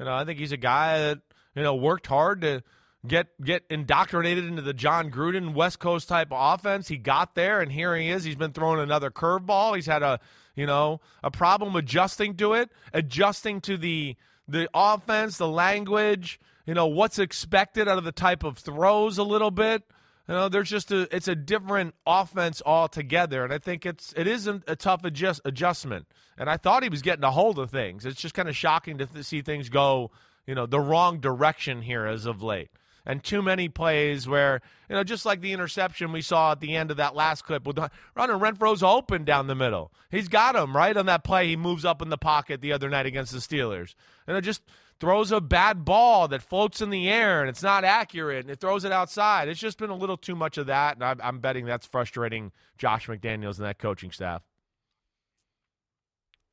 You 0.00 0.06
know, 0.06 0.14
I 0.14 0.24
think 0.24 0.40
he's 0.40 0.52
a 0.52 0.56
guy 0.56 0.98
that 0.98 1.20
you 1.54 1.62
know 1.62 1.76
worked 1.76 2.08
hard 2.08 2.40
to 2.40 2.64
get 3.06 3.28
get 3.42 3.64
indoctrinated 3.70 4.44
into 4.44 4.62
the 4.62 4.74
Jon 4.74 5.10
Gruden 5.10 5.54
West 5.54 5.78
Coast 5.78 6.08
type 6.08 6.28
offense. 6.30 6.88
He 6.88 6.96
got 6.96 7.34
there, 7.34 7.60
and 7.60 7.70
here 7.70 7.96
he 7.96 8.10
is. 8.10 8.24
He's 8.24 8.36
been 8.36 8.52
throwing 8.52 8.80
another 8.80 9.10
curveball. 9.10 9.76
He's 9.76 9.86
had 9.86 10.02
a 10.02 10.20
you 10.54 10.66
know 10.66 11.00
a 11.22 11.30
problem 11.30 11.76
adjusting 11.76 12.36
to 12.36 12.54
it, 12.54 12.70
adjusting 12.92 13.60
to 13.62 13.76
the 13.76 14.16
the 14.46 14.68
offense, 14.74 15.38
the 15.38 15.48
language. 15.48 16.40
You 16.66 16.74
know 16.74 16.86
what's 16.86 17.18
expected 17.18 17.88
out 17.88 17.98
of 17.98 18.04
the 18.04 18.12
type 18.12 18.44
of 18.44 18.58
throws 18.58 19.18
a 19.18 19.24
little 19.24 19.50
bit. 19.50 19.84
You 20.28 20.34
know, 20.34 20.48
there's 20.50 20.68
just 20.68 20.90
a 20.90 21.14
it's 21.14 21.28
a 21.28 21.34
different 21.34 21.94
offense 22.06 22.60
altogether, 22.66 23.44
and 23.44 23.52
I 23.52 23.58
think 23.58 23.86
it's 23.86 24.12
it 24.14 24.26
isn't 24.26 24.64
a 24.66 24.76
tough 24.76 25.02
adjust, 25.04 25.40
adjustment. 25.46 26.06
And 26.36 26.50
I 26.50 26.58
thought 26.58 26.82
he 26.82 26.90
was 26.90 27.00
getting 27.00 27.24
a 27.24 27.30
hold 27.30 27.58
of 27.58 27.70
things. 27.70 28.04
It's 28.04 28.20
just 28.20 28.34
kind 28.34 28.48
of 28.48 28.54
shocking 28.54 28.98
to 28.98 29.06
th- 29.06 29.24
see 29.24 29.40
things 29.40 29.70
go, 29.70 30.10
you 30.46 30.54
know, 30.54 30.66
the 30.66 30.78
wrong 30.78 31.18
direction 31.18 31.80
here 31.82 32.06
as 32.06 32.26
of 32.26 32.42
late. 32.42 32.68
And 33.08 33.24
too 33.24 33.40
many 33.40 33.70
plays 33.70 34.28
where, 34.28 34.60
you 34.88 34.94
know, 34.94 35.02
just 35.02 35.24
like 35.24 35.40
the 35.40 35.52
interception 35.52 36.12
we 36.12 36.20
saw 36.20 36.52
at 36.52 36.60
the 36.60 36.76
end 36.76 36.90
of 36.90 36.98
that 36.98 37.16
last 37.16 37.42
clip 37.42 37.66
with 37.66 37.78
running 38.14 38.36
Renfrow's 38.36 38.82
open 38.82 39.24
down 39.24 39.46
the 39.46 39.54
middle. 39.54 39.90
He's 40.10 40.28
got 40.28 40.54
him 40.54 40.76
right 40.76 40.94
on 40.94 41.06
that 41.06 41.24
play. 41.24 41.48
He 41.48 41.56
moves 41.56 41.86
up 41.86 42.02
in 42.02 42.10
the 42.10 42.18
pocket 42.18 42.60
the 42.60 42.74
other 42.74 42.90
night 42.90 43.06
against 43.06 43.32
the 43.32 43.38
Steelers, 43.38 43.94
and 44.26 44.36
it 44.36 44.42
just 44.42 44.60
throws 45.00 45.32
a 45.32 45.40
bad 45.40 45.86
ball 45.86 46.28
that 46.28 46.42
floats 46.42 46.82
in 46.82 46.90
the 46.90 47.08
air 47.08 47.40
and 47.40 47.48
it's 47.48 47.62
not 47.62 47.84
accurate 47.84 48.44
and 48.44 48.50
it 48.50 48.60
throws 48.60 48.84
it 48.84 48.92
outside. 48.92 49.48
It's 49.48 49.60
just 49.60 49.78
been 49.78 49.90
a 49.90 49.96
little 49.96 50.16
too 50.16 50.34
much 50.34 50.58
of 50.58 50.66
that, 50.66 50.96
and 50.96 51.04
I'm, 51.04 51.20
I'm 51.22 51.38
betting 51.38 51.64
that's 51.64 51.86
frustrating 51.86 52.52
Josh 52.76 53.06
McDaniels 53.06 53.56
and 53.56 53.66
that 53.66 53.78
coaching 53.78 54.10
staff. 54.10 54.42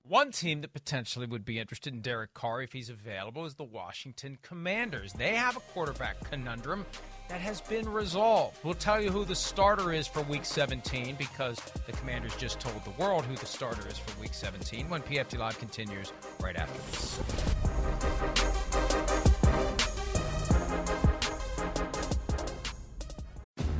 One 0.08 0.30
team 0.32 0.62
that 0.62 0.72
potentially 0.72 1.26
would 1.26 1.46
be 1.46 1.58
interested 1.58 1.92
in 1.92 2.02
Derek 2.02 2.36
Carr 2.36 2.62
if 2.62 2.72
he's 2.72 2.92
available 2.92 3.44
is 3.46 3.56
the 3.56 3.64
Washington 3.64 4.38
Commanders. 4.44 5.14
They 5.14 5.34
have 5.34 5.58
a 5.58 5.60
quarterback 5.60 6.24
conundrum 6.30 6.86
that 7.28 7.42
has 7.42 7.60
been 7.60 7.92
resolved. 7.92 8.60
We'll 8.64 8.76
tell 8.76 9.02
you 9.02 9.10
who 9.10 9.26
the 9.26 9.34
starter 9.34 9.92
is 9.92 10.06
for 10.06 10.22
Week 10.22 10.46
17 10.46 11.16
because 11.16 11.60
the 11.88 11.92
Commanders 11.94 12.36
just 12.36 12.60
told 12.60 12.86
the 12.86 12.92
world 13.02 13.26
who 13.26 13.36
the 13.36 13.48
starter 13.48 13.88
is 13.88 13.98
for 13.98 14.22
Week 14.22 14.36
17 14.36 14.88
when 14.90 15.02
PFT 15.02 15.40
Live 15.40 15.58
continues 15.58 16.14
right 16.40 16.56
after 16.56 16.80
this. 16.92 17.20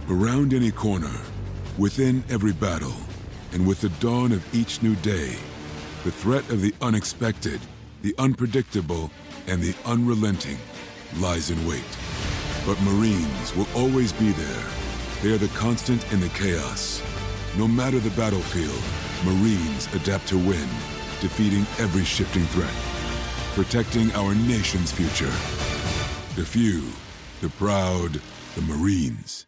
Around 0.10 0.56
any 0.56 0.72
corner, 0.72 1.22
within 1.78 2.24
every 2.32 2.54
battle, 2.54 2.96
and 3.54 3.68
with 3.68 3.80
the 3.82 3.90
dawn 4.00 4.32
of 4.32 4.56
each 4.56 4.82
new 4.82 4.96
day, 4.96 5.36
the 6.06 6.12
threat 6.12 6.48
of 6.52 6.62
the 6.62 6.72
unexpected, 6.84 7.60
the 8.04 8.14
unpredictable, 8.20 9.10
and 9.48 9.60
the 9.60 9.74
unrelenting 9.88 10.60
lies 11.18 11.50
in 11.50 11.68
wait. 11.68 11.82
But 12.64 12.80
Marines 12.84 13.56
will 13.56 13.66
always 13.76 14.14
be 14.14 14.32
there. 14.34 14.64
They 15.24 15.34
are 15.34 15.40
the 15.40 15.48
constant 15.58 16.14
in 16.14 16.20
the 16.20 16.30
chaos. 16.30 17.02
No 17.58 17.68
matter 17.68 17.98
the 17.98 18.12
battlefield, 18.12 18.84
Marines 19.26 19.92
adapt 19.96 20.28
to 20.28 20.38
win, 20.38 20.70
defeating 21.22 21.66
every 21.80 22.06
shifting 22.06 22.46
threat, 22.54 22.76
protecting 23.56 24.12
our 24.12 24.36
nation's 24.36 24.92
future. 24.92 25.34
The 26.36 26.46
few, 26.46 26.84
the 27.42 27.50
proud, 27.58 28.22
the 28.54 28.62
Marines. 28.62 29.48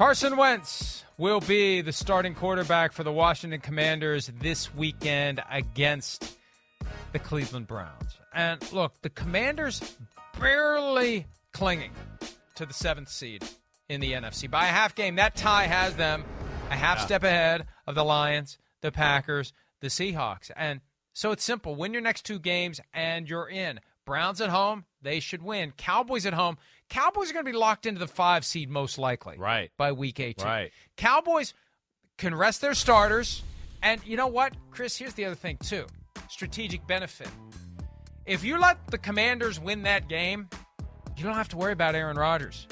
Carson 0.00 0.38
Wentz 0.38 1.04
will 1.18 1.40
be 1.40 1.82
the 1.82 1.92
starting 1.92 2.34
quarterback 2.34 2.94
for 2.94 3.04
the 3.04 3.12
Washington 3.12 3.60
Commanders 3.60 4.32
this 4.40 4.74
weekend 4.74 5.42
against 5.50 6.38
the 7.12 7.18
Cleveland 7.18 7.66
Browns. 7.66 8.18
And 8.32 8.72
look, 8.72 8.94
the 9.02 9.10
Commanders 9.10 9.98
barely 10.40 11.26
clinging 11.52 11.90
to 12.54 12.64
the 12.64 12.72
seventh 12.72 13.10
seed 13.10 13.44
in 13.90 14.00
the 14.00 14.12
NFC 14.12 14.50
by 14.50 14.64
a 14.64 14.70
half 14.70 14.94
game. 14.94 15.16
That 15.16 15.36
tie 15.36 15.66
has 15.66 15.94
them 15.96 16.24
a 16.70 16.76
half 16.76 17.00
yeah. 17.00 17.04
step 17.04 17.22
ahead 17.22 17.66
of 17.86 17.94
the 17.94 18.02
Lions, 18.02 18.56
the 18.80 18.90
Packers, 18.90 19.52
the 19.80 19.88
Seahawks. 19.88 20.50
And 20.56 20.80
so 21.12 21.30
it's 21.30 21.44
simple 21.44 21.74
win 21.74 21.92
your 21.92 22.00
next 22.00 22.24
two 22.24 22.38
games 22.38 22.80
and 22.94 23.28
you're 23.28 23.50
in. 23.50 23.80
Browns 24.06 24.40
at 24.40 24.48
home, 24.48 24.86
they 25.02 25.20
should 25.20 25.42
win. 25.42 25.72
Cowboys 25.76 26.24
at 26.24 26.32
home, 26.32 26.56
Cowboys 26.90 27.30
are 27.30 27.32
going 27.32 27.44
to 27.46 27.50
be 27.50 27.56
locked 27.56 27.86
into 27.86 28.00
the 28.00 28.08
five 28.08 28.44
seed 28.44 28.68
most 28.68 28.98
likely. 28.98 29.38
Right. 29.38 29.70
By 29.76 29.92
week 29.92 30.20
18. 30.20 30.44
Right. 30.44 30.72
Cowboys 30.96 31.54
can 32.18 32.34
rest 32.34 32.60
their 32.60 32.74
starters. 32.74 33.42
And 33.82 34.04
you 34.04 34.16
know 34.16 34.26
what, 34.26 34.54
Chris? 34.70 34.96
Here's 34.96 35.14
the 35.14 35.24
other 35.24 35.34
thing, 35.34 35.56
too 35.56 35.86
strategic 36.28 36.86
benefit. 36.86 37.28
If 38.24 38.44
you 38.44 38.58
let 38.58 38.86
the 38.88 38.98
Commanders 38.98 39.58
win 39.58 39.82
that 39.82 40.08
game, 40.08 40.48
you 41.16 41.24
don't 41.24 41.34
have 41.34 41.48
to 41.48 41.56
worry 41.56 41.72
about 41.72 41.94
Aaron 41.94 42.16
Rodgers 42.16 42.66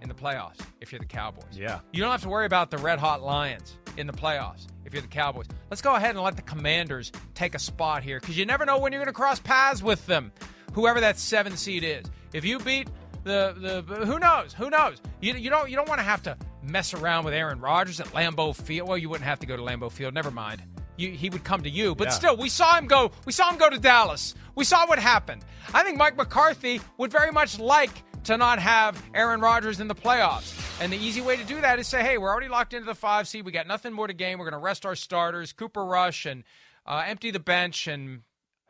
in 0.00 0.08
the 0.08 0.14
playoffs 0.14 0.60
if 0.80 0.92
you're 0.92 1.00
the 1.00 1.06
Cowboys. 1.06 1.44
Yeah. 1.52 1.80
You 1.92 2.02
don't 2.02 2.12
have 2.12 2.22
to 2.22 2.28
worry 2.28 2.46
about 2.46 2.70
the 2.70 2.78
Red 2.78 2.98
Hot 2.98 3.22
Lions 3.22 3.76
in 3.96 4.06
the 4.06 4.12
playoffs 4.12 4.66
if 4.84 4.92
you're 4.92 5.02
the 5.02 5.08
Cowboys. 5.08 5.46
Let's 5.70 5.82
go 5.82 5.94
ahead 5.94 6.10
and 6.10 6.22
let 6.22 6.36
the 6.36 6.42
Commanders 6.42 7.10
take 7.34 7.54
a 7.54 7.58
spot 7.58 8.02
here 8.02 8.20
because 8.20 8.38
you 8.38 8.46
never 8.46 8.64
know 8.64 8.78
when 8.78 8.92
you're 8.92 9.00
going 9.00 9.12
to 9.12 9.16
cross 9.16 9.40
paths 9.40 9.82
with 9.82 10.06
them, 10.06 10.32
whoever 10.72 11.00
that 11.00 11.18
seven 11.18 11.56
seed 11.56 11.84
is. 11.84 12.06
If 12.32 12.44
you 12.44 12.58
beat 12.60 12.88
the 13.24 13.82
the 13.86 14.06
who 14.06 14.18
knows? 14.18 14.52
Who 14.54 14.70
knows? 14.70 14.98
You, 15.20 15.34
you 15.34 15.50
don't 15.50 15.70
you 15.70 15.76
don't 15.76 15.88
want 15.88 15.98
to 15.98 16.04
have 16.04 16.22
to 16.24 16.36
mess 16.62 16.94
around 16.94 17.24
with 17.24 17.34
Aaron 17.34 17.60
Rodgers 17.60 18.00
at 18.00 18.06
Lambeau 18.08 18.54
Field. 18.54 18.88
Well, 18.88 18.98
you 18.98 19.08
wouldn't 19.08 19.26
have 19.26 19.40
to 19.40 19.46
go 19.46 19.56
to 19.56 19.62
Lambeau 19.62 19.90
Field. 19.90 20.14
Never 20.14 20.30
mind. 20.30 20.62
You, 20.96 21.10
he 21.12 21.30
would 21.30 21.44
come 21.44 21.62
to 21.62 21.70
you. 21.70 21.94
But 21.94 22.08
yeah. 22.08 22.12
still, 22.12 22.36
we 22.36 22.48
saw 22.48 22.76
him 22.76 22.86
go. 22.86 23.10
We 23.24 23.32
saw 23.32 23.50
him 23.50 23.58
go 23.58 23.70
to 23.70 23.78
Dallas. 23.78 24.34
We 24.54 24.64
saw 24.64 24.86
what 24.86 24.98
happened. 24.98 25.44
I 25.72 25.82
think 25.82 25.96
Mike 25.96 26.16
McCarthy 26.16 26.80
would 26.98 27.10
very 27.10 27.30
much 27.30 27.58
like 27.58 28.02
to 28.24 28.36
not 28.36 28.58
have 28.58 29.02
Aaron 29.14 29.40
Rodgers 29.40 29.80
in 29.80 29.88
the 29.88 29.94
playoffs. 29.94 30.56
And 30.80 30.92
the 30.92 30.98
easy 30.98 31.20
way 31.20 31.36
to 31.36 31.44
do 31.44 31.60
that 31.60 31.78
is 31.78 31.86
say, 31.86 32.02
hey, 32.02 32.18
we're 32.18 32.30
already 32.30 32.48
locked 32.48 32.74
into 32.74 32.86
the 32.86 32.94
five 32.94 33.28
seed. 33.28 33.44
We 33.44 33.52
got 33.52 33.66
nothing 33.66 33.92
more 33.92 34.06
to 34.06 34.12
gain. 34.12 34.38
We're 34.38 34.50
going 34.50 34.60
to 34.60 34.64
rest 34.64 34.84
our 34.84 34.94
starters, 34.94 35.52
Cooper 35.52 35.84
Rush, 35.84 36.26
and 36.26 36.44
uh, 36.86 37.04
empty 37.06 37.30
the 37.30 37.40
bench 37.40 37.86
and 37.86 38.20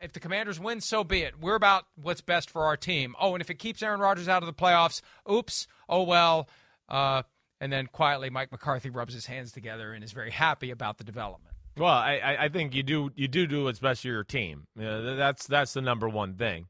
if 0.01 0.13
the 0.13 0.19
Commanders 0.19 0.59
win, 0.59 0.81
so 0.81 1.03
be 1.03 1.21
it. 1.21 1.39
We're 1.39 1.55
about 1.55 1.85
what's 1.95 2.21
best 2.21 2.49
for 2.49 2.65
our 2.65 2.77
team. 2.77 3.15
Oh, 3.19 3.33
and 3.33 3.41
if 3.41 3.49
it 3.49 3.59
keeps 3.59 3.83
Aaron 3.83 3.99
Rodgers 3.99 4.27
out 4.27 4.43
of 4.43 4.47
the 4.47 4.53
playoffs, 4.53 5.01
oops, 5.31 5.67
oh 5.87 6.03
well. 6.03 6.49
Uh, 6.89 7.23
and 7.59 7.71
then 7.71 7.87
quietly, 7.87 8.29
Mike 8.29 8.51
McCarthy 8.51 8.89
rubs 8.89 9.13
his 9.13 9.27
hands 9.27 9.51
together 9.51 9.93
and 9.93 10.03
is 10.03 10.11
very 10.11 10.31
happy 10.31 10.71
about 10.71 10.97
the 10.97 11.03
development. 11.03 11.55
Well, 11.77 11.93
I, 11.93 12.35
I 12.39 12.49
think 12.49 12.75
you 12.75 12.83
do 12.83 13.11
you 13.15 13.27
do 13.27 13.47
do 13.47 13.63
what's 13.63 13.79
best 13.79 14.01
for 14.01 14.07
your 14.07 14.23
team. 14.23 14.67
You 14.75 14.83
know, 14.83 15.15
that's 15.15 15.47
that's 15.47 15.73
the 15.73 15.81
number 15.81 16.09
one 16.09 16.33
thing, 16.33 16.67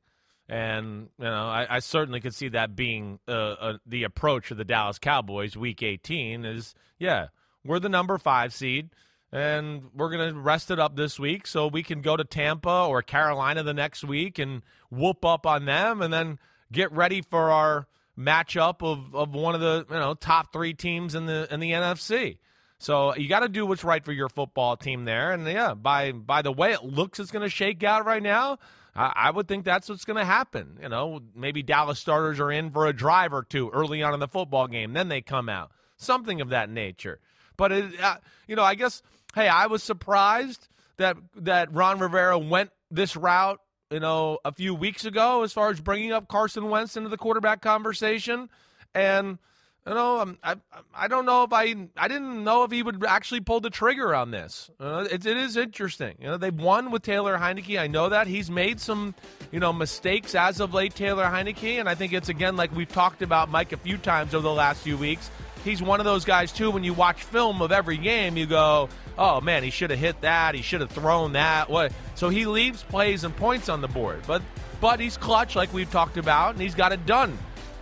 and 0.48 1.10
you 1.18 1.26
know 1.26 1.48
I, 1.48 1.78
I 1.78 1.80
certainly 1.80 2.20
could 2.20 2.36
see 2.36 2.50
that 2.50 2.76
being 2.76 3.20
uh, 3.28 3.32
uh, 3.32 3.78
the 3.86 4.04
approach 4.04 4.52
of 4.52 4.58
the 4.58 4.66
Dallas 4.66 5.00
Cowboys. 5.00 5.58
Week 5.58 5.82
18 5.82 6.46
is 6.46 6.76
yeah, 7.00 7.28
we're 7.66 7.80
the 7.80 7.90
number 7.90 8.20
five 8.20 8.54
seed, 8.54 8.92
and 9.32 9.90
we're 9.96 10.10
gonna 10.10 10.34
rest 10.34 10.72
it 10.72 10.80
up 10.80 10.96
this 10.96 11.20
week 11.20 11.48
so 11.48 11.68
we 11.68 11.84
can 11.84 12.02
go 12.02 12.18
to 12.18 12.24
Tampa 12.24 12.86
or 12.88 13.02
Carolina 13.02 13.64
the 13.64 13.74
next 13.74 14.04
week 14.04 14.40
and 14.40 14.62
whoop 14.90 15.24
up 15.26 15.46
on 15.46 15.66
them, 15.66 16.02
and 16.02 16.14
then 16.14 16.40
get 16.72 16.92
ready 16.92 17.22
for 17.22 17.50
our 17.50 17.88
matchup 18.18 18.82
of, 18.82 19.16
of 19.16 19.34
one 19.34 19.56
of 19.56 19.62
the 19.62 19.86
you 19.90 19.96
know 19.96 20.14
top 20.14 20.52
three 20.52 20.74
teams 20.74 21.16
in 21.16 21.26
the 21.26 21.48
in 21.52 21.60
the 21.60 21.72
NFC. 21.72 22.38
So 22.78 23.16
you 23.16 23.30
got 23.30 23.42
to 23.42 23.48
do 23.48 23.66
what's 23.68 23.84
right 23.84 24.04
for 24.04 24.12
your 24.12 24.28
football 24.28 24.76
team 24.76 25.06
there. 25.06 25.32
And 25.32 25.46
yeah, 25.46 25.76
by 25.76 26.12
by 26.12 26.42
the 26.42 26.52
way 26.52 26.72
it 26.72 26.84
looks, 26.84 27.20
it's 27.20 27.30
going 27.30 27.44
to 27.44 27.50
shake 27.50 27.84
out 27.84 28.06
right 28.06 28.24
now. 28.24 28.58
I, 28.96 29.14
I 29.16 29.32
would 29.32 29.48
think 29.48 29.66
that's 29.66 29.88
what's 29.88 30.04
going 30.04 30.18
to 30.18 30.26
happen. 30.26 30.80
You 30.82 30.90
know, 30.90 31.22
maybe 31.36 31.62
Dallas 31.62 32.00
starters 32.00 32.40
are 32.40 32.52
in 32.52 32.72
for 32.72 32.88
a 32.88 32.94
drive 32.94 33.34
or 33.34 33.44
two 33.44 33.70
early 33.70 34.02
on 34.02 34.16
in 34.16 34.20
the 34.20 34.28
football 34.28 34.68
game, 34.68 34.94
then 34.94 35.10
they 35.10 35.22
come 35.22 35.48
out, 35.48 35.72
something 35.98 36.42
of 36.42 36.50
that 36.50 36.72
nature. 36.72 37.20
But 37.56 37.72
it, 37.72 38.02
uh, 38.02 38.16
you 38.48 38.56
know, 38.56 38.64
I 38.64 38.74
guess 38.74 39.04
hey, 39.36 39.48
I 39.48 39.68
was 39.68 39.84
surprised 39.84 40.68
that 40.98 41.18
that 41.38 41.74
Ron 41.74 42.00
Rivera 42.00 42.38
went 42.38 42.72
this 42.90 43.16
route. 43.16 43.60
You 43.90 44.00
know, 44.00 44.40
a 44.46 44.54
few 44.54 44.74
weeks 44.74 45.04
ago, 45.04 45.44
as 45.44 45.52
far 45.52 45.70
as 45.70 45.82
bringing 45.82 46.14
up 46.14 46.30
Carson 46.30 46.70
Wentz 46.70 46.96
into 46.96 47.10
the 47.10 47.18
quarterback 47.18 47.62
conversation, 47.62 48.50
and 48.96 49.38
you 49.86 49.96
know, 49.96 50.20
um, 50.20 50.38
I 50.44 50.56
I 50.94 51.08
don't 51.08 51.26
know 51.26 51.44
if 51.44 51.52
I 51.52 51.76
I 51.98 52.08
didn't 52.08 52.44
know 52.44 52.64
if 52.64 52.72
he 52.72 52.84
would 52.84 53.04
actually 53.04 53.42
pull 53.42 53.60
the 53.60 53.72
trigger 53.72 54.14
on 54.14 54.30
this. 54.30 54.70
Uh, 54.80 55.08
it, 55.10 55.26
it 55.26 55.38
is 55.38 55.58
interesting. 55.58 56.16
You 56.20 56.28
know, 56.28 56.38
they've 56.38 56.54
won 56.54 56.92
with 56.92 57.02
Taylor 57.02 57.38
Heinicke. 57.38 57.80
I 57.80 57.88
know 57.88 58.08
that 58.10 58.28
he's 58.28 58.52
made 58.52 58.80
some, 58.80 59.16
you 59.52 59.60
know, 59.60 59.74
mistakes 59.74 60.36
as 60.36 60.60
of 60.60 60.76
late. 60.76 60.94
Taylor 60.94 61.26
Heinicke, 61.26 61.80
and 61.80 61.90
I 61.90 61.96
think 61.96 62.14
it's 62.14 62.30
again 62.30 62.56
like 62.56 62.74
we've 62.76 62.92
talked 62.92 63.24
about 63.24 63.50
Mike 63.50 63.72
a 63.72 63.78
few 63.78 63.98
times 63.98 64.36
over 64.36 64.44
the 64.44 64.54
last 64.54 64.84
few 64.84 64.98
weeks. 64.98 65.32
He's 65.64 65.82
one 65.82 66.00
of 66.00 66.06
those 66.06 66.26
guys 66.26 66.52
too. 66.52 66.72
When 66.72 66.84
you 66.84 66.94
watch 66.94 67.24
film 67.24 67.62
of 67.62 67.72
every 67.72 67.98
game, 67.98 68.38
you 68.38 68.46
go, 68.46 68.90
"Oh 69.18 69.42
man, 69.42 69.64
he 69.64 69.70
should 69.70 69.90
have 69.90 70.00
hit 70.00 70.22
that. 70.22 70.56
He 70.56 70.62
should 70.62 70.82
have 70.82 70.90
thrown 70.90 71.34
that." 71.34 71.70
What? 71.70 71.92
So 72.16 72.30
he 72.30 72.46
leaves 72.46 72.84
plays 72.84 73.24
and 73.24 73.36
points 73.36 73.70
on 73.70 73.82
the 73.82 73.88
board, 73.88 74.22
but 74.26 74.42
but 74.80 75.00
he's 75.00 75.18
clutch, 75.18 75.56
like 75.56 75.74
we've 75.74 75.92
talked 75.92 76.18
about, 76.18 76.54
and 76.54 76.62
he's 76.62 76.76
got 76.76 76.92
it 76.92 77.06
done. 77.06 77.38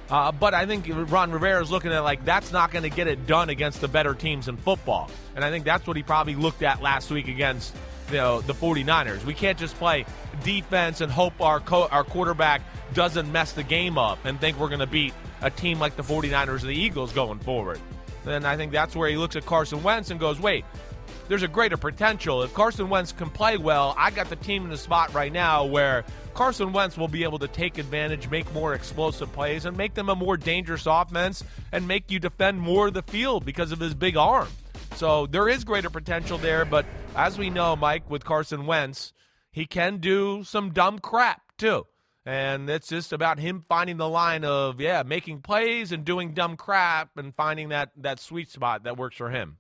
Uh, 0.10 0.32
but 0.32 0.54
I 0.54 0.66
think 0.66 0.88
Ron 0.90 1.32
Rivera 1.32 1.62
is 1.62 1.70
looking 1.70 1.92
at 1.92 2.00
like 2.00 2.26
that's 2.26 2.52
not 2.52 2.72
going 2.72 2.84
to 2.84 2.90
get 2.90 3.08
it 3.08 3.28
done 3.28 3.50
against 3.50 3.80
the 3.80 3.88
better 3.88 4.14
teams 4.14 4.48
in 4.48 4.58
football. 4.58 5.10
And 5.36 5.46
I 5.46 5.52
think 5.52 5.66
that's 5.66 5.86
what 5.88 5.96
he 5.96 6.04
probably 6.04 6.36
looked 6.36 6.64
at 6.64 6.82
last 6.82 7.12
week 7.12 7.28
against 7.28 7.76
you 8.10 8.18
know, 8.18 8.42
the 8.42 8.54
49ers. 8.54 9.24
We 9.24 9.34
can't 9.36 9.58
just 9.58 9.76
play 9.76 10.06
defense 10.44 11.02
and 11.02 11.12
hope 11.12 11.40
our 11.42 11.60
co- 11.60 11.88
our 11.88 12.04
quarterback 12.04 12.62
doesn't 12.94 13.32
mess 13.32 13.52
the 13.54 13.64
game 13.64 13.98
up 13.98 14.18
and 14.26 14.40
think 14.40 14.60
we're 14.60 14.68
going 14.68 14.80
to 14.80 14.88
beat 14.88 15.14
a 15.42 15.50
team 15.50 15.80
like 15.80 15.96
the 15.96 16.04
49ers 16.04 16.64
or 16.64 16.68
the 16.68 16.76
Eagles 16.76 17.12
going 17.14 17.40
forward. 17.40 17.80
Then 18.26 18.46
I 18.46 18.58
think 18.58 18.72
that's 18.72 18.96
where 18.96 19.10
he 19.10 19.18
looks 19.18 19.36
at 19.36 19.46
Carson 19.46 19.82
Wentz 19.82 20.12
and 20.12 20.20
goes, 20.20 20.40
"Wait, 20.40 20.66
there's 21.30 21.44
a 21.44 21.48
greater 21.48 21.78
potential. 21.78 22.42
If 22.44 22.54
Carson 22.54 22.90
Wentz 22.90 23.12
can 23.12 23.30
play 23.30 23.58
well, 23.58 23.94
I 23.98 24.12
got 24.12 24.30
the 24.30 24.36
team 24.36 24.64
in 24.64 24.70
the 24.70 24.78
spot 24.78 25.14
right 25.14 25.32
now 25.32 25.64
where 25.64 26.04
Carson 26.34 26.74
Wentz 26.74 26.98
will 26.98 27.08
be 27.08 27.24
able 27.24 27.40
to 27.40 27.48
take 27.48 27.78
advantage, 27.78 28.30
make 28.30 28.52
more 28.54 28.74
explosive 28.74 29.32
plays, 29.32 29.66
and 29.66 29.78
make 29.78 29.94
them 29.94 30.10
a 30.10 30.16
more 30.16 30.38
dangerous 30.38 30.86
offense 30.86 31.44
and 31.72 31.88
make 31.88 32.10
you 32.10 32.20
defend 32.20 32.60
more 32.60 32.88
of 32.88 32.94
the 32.94 33.04
field 33.04 33.46
because 33.46 33.72
of 33.72 33.80
his 33.80 33.94
big 33.94 34.18
arm. 34.18 34.48
So 34.96 35.28
there 35.28 35.48
is 35.48 35.64
greater 35.64 35.90
potential 35.90 36.38
there, 36.38 36.66
but 36.66 36.86
as 37.16 37.38
we 37.38 37.50
know, 37.50 37.76
Mike, 37.76 38.10
with 38.10 38.26
Carson 38.26 38.66
Wentz, 38.66 39.14
he 39.52 39.66
can 39.66 39.98
do 39.98 40.44
some 40.44 40.72
dumb 40.72 41.00
crap 41.00 41.42
too. 41.58 41.86
And 42.30 42.70
it's 42.70 42.88
just 42.88 43.12
about 43.12 43.40
him 43.40 43.66
finding 43.68 43.98
the 43.98 44.08
line 44.08 44.46
of, 44.46 44.80
yeah, 44.80 45.02
making 45.02 45.42
plays 45.42 45.92
and 45.92 46.06
doing 46.06 46.36
dumb 46.36 46.58
crap 46.58 47.18
and 47.18 47.34
finding 47.34 47.70
that, 47.70 47.90
that 47.98 48.20
sweet 48.20 48.52
spot 48.52 48.84
that 48.84 48.98
works 48.98 49.16
for 49.16 49.32
him. 49.32 49.58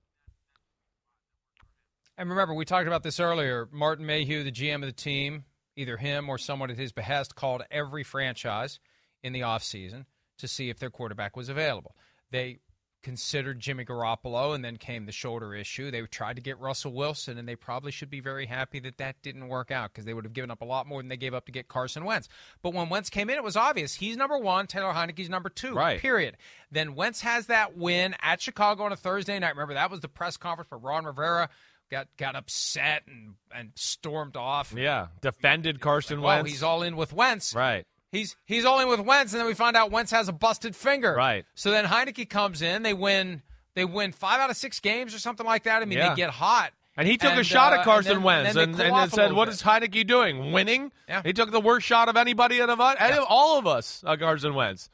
And 2.15 2.29
remember, 2.29 2.53
we 2.53 2.65
talked 2.65 2.86
about 2.86 3.01
this 3.01 3.19
earlier. 3.19 3.67
Martin 3.71 4.05
Mayhew, 4.05 4.43
the 4.43 4.51
GM 4.51 4.75
of 4.75 4.82
the 4.82 4.91
team, 4.91 5.45
either 5.75 5.97
him 5.97 6.29
or 6.29 6.38
someone 6.38 6.69
at 6.69 6.77
his 6.77 6.91
behest 6.91 7.34
called 7.34 7.63
every 7.71 8.03
franchise 8.03 8.79
in 9.23 9.34
the 9.34 9.41
offseason 9.41 10.05
to 10.38 10.47
see 10.47 10.69
if 10.69 10.77
their 10.77 10.91
quarterback 10.91 11.36
was 11.36 11.49
available. 11.49 11.95
They 12.29 12.60
considered 13.01 13.59
Jimmy 13.59 13.85
Garoppolo, 13.85 14.53
and 14.53 14.63
then 14.63 14.77
came 14.77 15.05
the 15.05 15.12
shoulder 15.12 15.55
issue. 15.55 15.91
They 15.91 16.01
tried 16.01 16.35
to 16.35 16.41
get 16.41 16.59
Russell 16.59 16.93
Wilson, 16.93 17.38
and 17.38 17.47
they 17.47 17.55
probably 17.55 17.91
should 17.91 18.09
be 18.09 18.19
very 18.19 18.45
happy 18.45 18.79
that 18.79 18.97
that 18.97 19.21
didn't 19.21 19.47
work 19.47 19.71
out 19.71 19.91
because 19.93 20.05
they 20.05 20.13
would 20.13 20.25
have 20.25 20.33
given 20.33 20.51
up 20.51 20.62
a 20.62 20.65
lot 20.65 20.88
more 20.88 21.01
than 21.01 21.09
they 21.09 21.17
gave 21.17 21.33
up 21.33 21.45
to 21.45 21.51
get 21.51 21.67
Carson 21.67 22.05
Wentz. 22.05 22.27
But 22.62 22.73
when 22.73 22.89
Wentz 22.89 23.09
came 23.09 23.29
in, 23.29 23.38
it 23.38 23.43
was 23.43 23.55
obvious 23.55 23.95
he's 23.95 24.17
number 24.17 24.38
one, 24.38 24.67
Taylor 24.67 24.93
Heinicke's 24.93 25.29
number 25.29 25.49
two. 25.49 25.73
Right. 25.73 25.99
Period. 25.99 26.38
Then 26.71 26.95
Wentz 26.95 27.21
has 27.21 27.47
that 27.47 27.77
win 27.77 28.15
at 28.21 28.41
Chicago 28.41 28.83
on 28.83 28.91
a 28.91 28.97
Thursday 28.97 29.39
night. 29.39 29.55
Remember 29.55 29.75
that 29.75 29.91
was 29.91 30.01
the 30.01 30.09
press 30.09 30.38
conference 30.38 30.69
where 30.69 30.79
Ron 30.79 31.05
Rivera 31.05 31.49
got 31.89 32.07
got 32.17 32.35
upset 32.35 33.03
and 33.07 33.35
and 33.53 33.71
stormed 33.75 34.38
off. 34.38 34.73
Yeah, 34.75 35.07
defended 35.21 35.81
Carson 35.81 36.21
like, 36.21 36.39
Wentz. 36.39 36.51
he's 36.51 36.63
all 36.63 36.83
in 36.83 36.95
with 36.95 37.13
Wentz. 37.13 37.53
Right. 37.53 37.85
He's 38.12 38.36
he's 38.45 38.65
all 38.65 38.80
in 38.80 38.88
with 38.89 39.00
Wentz, 39.02 39.34
and 39.34 39.39
then 39.39 39.48
we 39.48 39.54
find 39.54 39.78
out 39.78 39.91
Wentz 39.91 40.12
has 40.12 40.28
a 40.28 40.34
busted 40.34 40.76
finger. 40.76 41.13
Right. 41.15 41.45
So 41.56 41.69
then 41.72 41.86
Heinicke 41.86 42.30
comes 42.30 42.62
in. 42.62 42.82
They 42.84 42.93
win. 42.93 43.43
They 43.76 43.86
win 43.86 44.12
five 44.12 44.39
out 44.39 44.50
of 44.50 44.58
six 44.58 44.80
games 44.80 45.13
or 45.13 45.19
something 45.19 45.45
like 45.45 45.63
that. 45.63 45.82
I 45.82 45.86
mean, 45.86 46.00
Yeah. 46.00 46.10
they 46.10 46.15
get 46.15 46.32
hot. 46.32 46.72
And 46.98 47.08
he 47.08 47.17
took 47.17 47.32
And, 47.32 47.39
a 47.39 47.43
shot 47.45 47.72
uh, 47.72 47.78
at 47.78 47.86
Carson 47.86 48.12
and 48.13 48.17
then- 48.19 48.24
Wentz 48.26 48.50
and 48.58 48.76
then 48.76 48.88
and, 48.88 48.95
and, 48.95 49.12
said, 49.13 49.32
What 49.32 49.45
bit. 49.45 49.54
is 49.54 49.62
Heinicke 49.62 50.06
doing? 50.06 50.52
Winning? 50.52 50.91
Yeah. 51.08 51.22
He 51.24 51.32
took 51.32 51.50
the 51.52 51.62
worst 51.62 51.86
shot 51.86 52.10
of 52.10 52.17
anybody 52.17 52.62
out 52.62 52.69
of 52.69 52.82
us, 52.82 52.98
any- 53.00 53.17
all 53.17 53.58
of 53.58 53.67
us, 53.67 54.04
uh, 54.06 54.17
Carson 54.17 54.54
Wentz. 54.54 54.89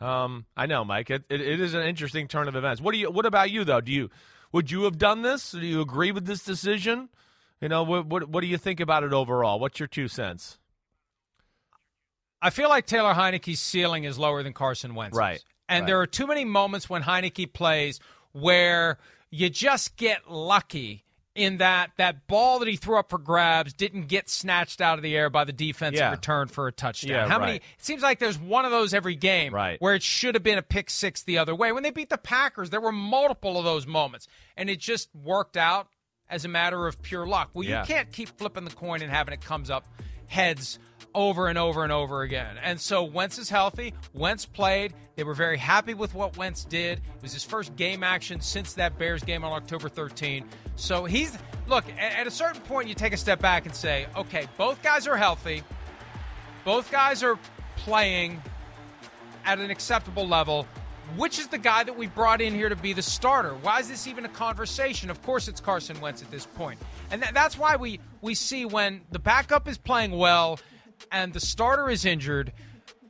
Um, 0.00 0.44
I 0.56 0.66
know, 0.66 0.84
Mike. 0.84 1.10
It, 1.10 1.24
it, 1.28 1.40
it 1.40 1.58
is 1.60 1.74
an 1.74 1.82
interesting 1.82 2.28
turn 2.28 2.46
of 2.46 2.54
events. 2.54 2.80
What 2.80 2.92
do 2.92 2.98
you? 2.98 3.10
What 3.10 3.26
about 3.26 3.50
you 3.50 3.64
though? 3.64 3.80
Do 3.80 3.90
you 3.90 4.10
would 4.52 4.70
you 4.70 4.84
have 4.84 4.98
done 4.98 5.22
this? 5.22 5.50
Do 5.50 5.58
you 5.66 5.80
agree 5.80 6.12
with 6.12 6.26
this 6.26 6.44
decision? 6.44 7.08
You 7.60 7.68
know, 7.68 7.82
what 7.82 8.06
what, 8.06 8.28
what 8.28 8.42
do 8.42 8.46
you 8.46 8.58
think 8.58 8.78
about 8.78 9.02
it 9.02 9.12
overall? 9.12 9.58
What's 9.58 9.80
your 9.80 9.88
two 9.88 10.06
cents? 10.06 10.58
I 12.40 12.50
feel 12.50 12.68
like 12.68 12.86
Taylor 12.86 13.14
Heinicke's 13.14 13.60
ceiling 13.60 14.04
is 14.04 14.18
lower 14.18 14.42
than 14.42 14.52
Carson 14.52 14.94
Wentz's. 14.94 15.18
Right, 15.18 15.42
And 15.68 15.82
right. 15.82 15.86
there 15.86 16.00
are 16.00 16.06
too 16.06 16.26
many 16.26 16.44
moments 16.44 16.88
when 16.88 17.02
Heineke 17.02 17.52
plays 17.52 18.00
where 18.32 18.98
you 19.30 19.50
just 19.50 19.96
get 19.96 20.30
lucky 20.30 21.04
in 21.34 21.58
that 21.58 21.90
that 21.98 22.26
ball 22.26 22.58
that 22.58 22.66
he 22.66 22.74
threw 22.76 22.98
up 22.98 23.10
for 23.10 23.18
grabs 23.18 23.72
didn't 23.72 24.08
get 24.08 24.28
snatched 24.28 24.80
out 24.80 24.98
of 24.98 25.02
the 25.02 25.16
air 25.16 25.30
by 25.30 25.44
the 25.44 25.52
defense 25.52 25.96
Yeah. 25.96 26.08
and 26.08 26.16
returned 26.16 26.50
for 26.50 26.66
a 26.66 26.72
touchdown. 26.72 27.10
Yeah, 27.10 27.28
How 27.28 27.38
right. 27.38 27.46
many? 27.46 27.56
It 27.58 27.62
seems 27.78 28.02
like 28.02 28.18
there's 28.18 28.38
one 28.38 28.64
of 28.64 28.72
those 28.72 28.92
every 28.92 29.14
game 29.14 29.54
Right. 29.54 29.80
where 29.80 29.94
it 29.94 30.02
should 30.02 30.34
have 30.34 30.42
been 30.42 30.58
a 30.58 30.62
pick 30.62 30.90
six 30.90 31.22
the 31.22 31.38
other 31.38 31.54
way. 31.54 31.70
When 31.70 31.84
they 31.84 31.90
beat 31.90 32.08
the 32.10 32.18
Packers, 32.18 32.70
there 32.70 32.80
were 32.80 32.90
multiple 32.92 33.56
of 33.56 33.64
those 33.64 33.86
moments, 33.86 34.26
and 34.56 34.68
it 34.68 34.80
just 34.80 35.08
worked 35.14 35.56
out 35.56 35.86
as 36.28 36.44
a 36.44 36.48
matter 36.48 36.86
of 36.88 37.00
pure 37.02 37.24
luck. 37.26 37.50
Well, 37.54 37.64
Yeah. 37.64 37.82
you 37.82 37.86
can't 37.86 38.12
keep 38.12 38.30
flipping 38.36 38.64
the 38.64 38.74
coin 38.74 39.00
and 39.02 39.10
having 39.10 39.32
it 39.32 39.40
comes 39.40 39.70
up 39.70 39.86
heads 40.26 40.78
over 41.14 41.48
and 41.48 41.58
over 41.58 41.82
and 41.82 41.92
over 41.92 42.22
again. 42.22 42.56
And 42.62 42.80
so 42.80 43.02
Wentz 43.04 43.38
is 43.38 43.48
healthy. 43.48 43.94
Wentz 44.14 44.46
played. 44.46 44.94
They 45.16 45.24
were 45.24 45.34
very 45.34 45.58
happy 45.58 45.94
with 45.94 46.14
what 46.14 46.36
Wentz 46.36 46.64
did. 46.64 46.98
It 46.98 47.22
was 47.22 47.32
his 47.32 47.42
first 47.42 47.74
game 47.76 48.02
action 48.02 48.40
since 48.40 48.74
that 48.74 48.98
Bears 48.98 49.22
game 49.24 49.44
on 49.44 49.52
October 49.52 49.88
13. 49.88 50.44
So 50.76 51.04
he's 51.04 51.36
look 51.66 51.84
at, 51.98 52.26
a 52.26 52.30
certain 52.30 52.60
point 52.62 52.88
you 52.88 52.94
take 52.94 53.12
a 53.12 53.16
step 53.16 53.40
back 53.40 53.66
and 53.66 53.74
say, 53.74 54.06
okay, 54.16 54.46
both 54.56 54.82
guys 54.82 55.06
are 55.06 55.16
healthy. 55.16 55.62
Both 56.64 56.90
guys 56.90 57.22
are 57.22 57.38
playing 57.76 58.42
at 59.44 59.58
an 59.58 59.70
acceptable 59.70 60.26
level. 60.26 60.66
Which 61.16 61.38
is 61.38 61.46
the 61.46 61.58
guy 61.58 61.84
that 61.84 61.96
we 61.96 62.06
brought 62.06 62.42
in 62.42 62.52
here 62.52 62.68
to 62.68 62.76
be 62.76 62.92
the 62.92 63.00
starter? 63.00 63.54
Why 63.62 63.80
is 63.80 63.88
this 63.88 64.06
even 64.06 64.26
a 64.26 64.28
conversation? 64.28 65.08
Of 65.08 65.22
course, 65.22 65.48
it's 65.48 65.58
Carson 65.58 65.98
Wentz 66.02 66.20
at 66.20 66.30
this 66.30 66.44
point, 66.44 66.78
and 67.10 67.22
tha- 67.22 67.30
that's 67.32 67.56
why 67.56 67.76
we 67.76 67.98
we 68.20 68.34
see 68.34 68.66
when 68.66 69.00
the 69.10 69.18
backup 69.18 69.66
is 69.68 69.78
playing 69.78 70.10
well 70.10 70.60
and 71.10 71.32
the 71.32 71.40
starter 71.40 71.88
is 71.88 72.04
injured, 72.04 72.52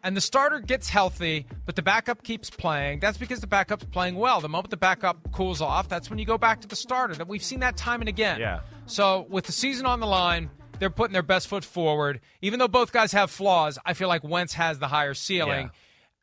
and 0.03 0.17
the 0.17 0.21
starter 0.21 0.61
gets 0.61 0.89
healthy, 0.89 1.47
but 1.65 1.77
the 1.77 1.83
backup 1.83 2.23
keeps 2.23 2.51
playing. 2.51 3.01
That's 3.01 3.19
because 3.19 3.41
the 3.41 3.47
backup's 3.47 3.85
playing 3.85 4.17
well. 4.17 4.41
The 4.41 4.49
moment 4.49 4.71
the 4.71 4.77
backup 4.77 5.33
cools 5.33 5.61
off, 5.61 5.89
that's 5.89 6.11
when 6.11 6.19
you 6.19 6.25
go 6.25 6.39
back 6.39 6.61
to 6.63 6.69
the 6.69 6.77
starter. 6.77 7.15
That 7.15 7.29
we've 7.29 7.43
seen 7.43 7.61
that 7.61 7.77
time 7.77 8.01
and 8.01 8.09
again. 8.09 8.41
Yeah. 8.41 8.61
So 8.87 9.27
with 9.29 9.47
the 9.47 9.53
season 9.53 9.87
on 9.87 10.01
the 10.01 10.07
line, 10.07 10.51
they're 10.79 10.91
putting 10.91 11.13
their 11.13 11.23
best 11.23 11.49
foot 11.49 11.65
forward. 11.65 12.21
Even 12.41 12.59
though 12.59 12.69
both 12.69 12.93
guys 12.93 13.13
have 13.13 13.31
flaws, 13.31 13.79
I 13.85 13.95
feel 13.95 14.09
like 14.09 14.25
Wentz 14.25 14.55
has 14.55 14.79
the 14.79 14.89
higher 14.89 15.15
ceiling, 15.15 15.71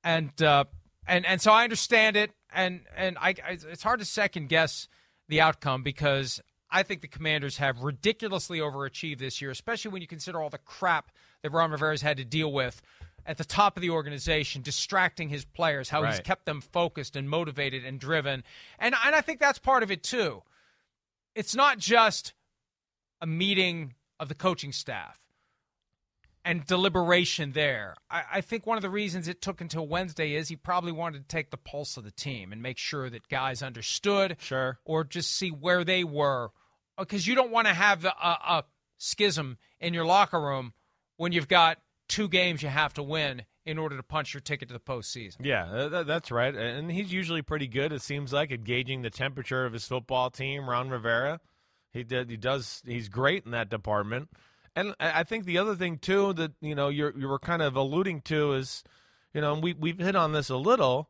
yeah. 0.04 0.16
and 0.16 0.42
uh, 0.42 0.64
and 1.08 1.26
and 1.26 1.42
so 1.42 1.52
I 1.52 1.64
understand 1.64 2.16
it, 2.16 2.32
and 2.54 2.82
and 2.96 3.18
I, 3.20 3.30
I 3.30 3.58
it's 3.70 3.84
hard 3.84 4.00
to 4.00 4.06
second 4.06 4.50
guess 4.50 4.88
the 5.28 5.42
outcome 5.42 5.84
because 5.84 6.42
I 6.70 6.84
think 6.84 7.02
the 7.02 7.08
Commanders 7.08 7.58
have 7.58 7.82
ridiculously 7.82 8.60
overachieved 8.60 9.20
this 9.20 9.42
year, 9.42 9.52
especially 9.52 9.92
when 9.92 10.02
you 10.02 10.08
consider 10.08 10.42
all 10.42 10.50
the 10.50 10.58
crap 10.58 11.12
that 11.46 11.52
Ron 11.52 11.70
Rivera's 11.70 12.02
had 12.02 12.18
to 12.18 12.26
deal 12.26 12.52
with 12.52 12.82
at 13.24 13.38
the 13.38 13.46
top 13.46 13.78
of 13.78 13.82
the 13.82 13.92
organization, 13.92 14.64
distracting 14.64 15.30
his 15.30 15.46
players, 15.46 15.90
how 15.90 16.02
he's 16.04 16.20
kept 16.22 16.46
them 16.46 16.60
focused 16.60 17.16
and 17.16 17.30
motivated 17.30 17.86
and 17.86 18.00
driven. 18.00 18.44
And, 18.80 18.96
and 19.06 19.16
I 19.16 19.22
think 19.22 19.40
that's 19.40 19.60
part 19.60 19.84
of 19.84 19.92
it 19.92 20.02
too. 20.02 20.42
It's 21.36 21.56
not 21.56 21.78
just 21.78 22.34
a 23.22 23.28
meeting 23.28 23.94
of 24.20 24.28
the 24.28 24.34
coaching 24.36 24.72
staff 24.72 25.20
and 26.44 26.66
deliberation 26.66 27.52
there. 27.52 27.94
I, 28.10 28.24
I 28.34 28.42
think 28.42 28.66
one 28.66 28.78
of 28.78 28.82
the 28.84 28.90
reasons 28.90 29.28
it 29.28 29.40
took 29.40 29.62
until 29.62 29.88
Wednesday 29.88 30.34
is 30.34 30.48
he 30.48 30.56
probably 30.56 30.92
wanted 30.92 31.20
to 31.22 31.28
take 31.28 31.52
the 31.52 31.58
pulse 31.58 31.96
of 31.96 32.04
the 32.06 32.12
team 32.12 32.52
and 32.52 32.60
make 32.62 32.80
sure 32.80 33.08
that 33.12 33.28
guys 33.28 33.62
understood 33.62 34.38
Sure. 34.40 34.80
or 34.84 35.04
just 35.04 35.32
see 35.32 35.50
where 35.50 35.84
they 35.84 36.04
were. 36.04 36.50
Because 36.98 37.28
you 37.28 37.36
don't 37.36 37.52
want 37.52 37.68
to 37.68 37.74
have 37.74 38.04
a, 38.04 38.10
a 38.10 38.64
schism 38.98 39.58
in 39.80 39.94
your 39.94 40.06
locker 40.06 40.40
room 40.40 40.74
when 41.18 41.32
you've 41.32 41.48
got 41.48 41.78
two 42.08 42.28
games 42.28 42.62
you 42.62 42.70
have 42.70 42.94
to 42.94 43.04
win 43.04 43.44
in 43.66 43.78
order 43.78 43.98
to 43.98 44.04
punch 44.04 44.34
your 44.34 44.42
ticket 44.42 44.68
to 44.68 44.74
the 44.74 44.80
postseason. 44.80 45.38
Yeah, 45.44 46.04
that's 46.06 46.30
right. 46.32 46.54
And 46.54 46.92
he's 46.92 47.12
usually 47.12 47.42
pretty 47.42 47.68
good. 47.68 47.92
It 47.92 48.02
seems 48.02 48.32
like 48.32 48.52
at 48.52 48.64
gauging 48.64 49.02
the 49.02 49.10
temperature 49.10 49.66
of 49.66 49.74
his 49.74 49.88
football 49.88 50.30
team. 50.30 50.70
Ron 50.70 50.90
Rivera, 50.90 51.40
he 51.92 52.04
did. 52.04 52.30
He 52.30 52.38
does. 52.38 52.84
He's 52.86 53.10
great 53.10 53.46
in 53.46 53.52
that 53.52 53.70
department. 53.70 54.30
And 54.76 54.94
I 55.00 55.24
think 55.24 55.46
the 55.46 55.58
other 55.58 55.76
thing 55.76 55.98
too 55.98 56.34
that 56.34 56.52
you 56.62 56.76
know 56.76 56.90
you're 56.90 57.18
you 57.18 57.28
were 57.28 57.40
kind 57.40 57.62
of 57.62 57.76
alluding 57.76 58.22
to 58.24 58.54
is, 58.54 58.84
you 59.34 59.42
know, 59.42 59.56
we 59.56 59.74
we've 59.74 59.98
hit 59.98 60.16
on 60.16 60.34
this 60.34 60.50
a 60.50 60.58
little. 60.58 61.10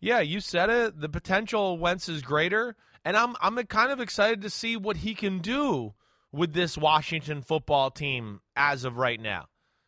Yeah, 0.00 0.20
you 0.20 0.40
said 0.40 0.70
it. 0.70 1.00
The 1.00 1.08
potential 1.08 1.78
Wentz 1.78 2.08
is 2.08 2.22
greater, 2.22 2.74
and 3.04 3.16
I'm 3.16 3.36
I'm 3.40 3.56
kind 3.66 3.92
of 3.92 4.00
excited 4.00 4.40
to 4.42 4.50
see 4.50 4.76
what 4.76 4.98
he 4.98 5.14
can 5.14 5.38
do 5.38 5.92
with 6.32 6.52
this 6.52 6.78
Washington 6.78 7.42
football 7.42 7.90
team 7.90 8.40
as 8.56 8.84
of 8.84 8.96
right 8.96 9.20
now. 9.20 9.46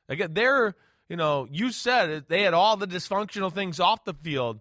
Again, 0.08 0.34
they're 0.34 0.74
you 1.08 1.16
know 1.16 1.48
you 1.50 1.70
said 1.70 2.10
it, 2.10 2.28
they 2.28 2.42
had 2.42 2.54
all 2.54 2.76
the 2.76 2.86
dysfunctional 2.86 3.52
things 3.52 3.80
off 3.80 4.04
the 4.04 4.14
field, 4.14 4.60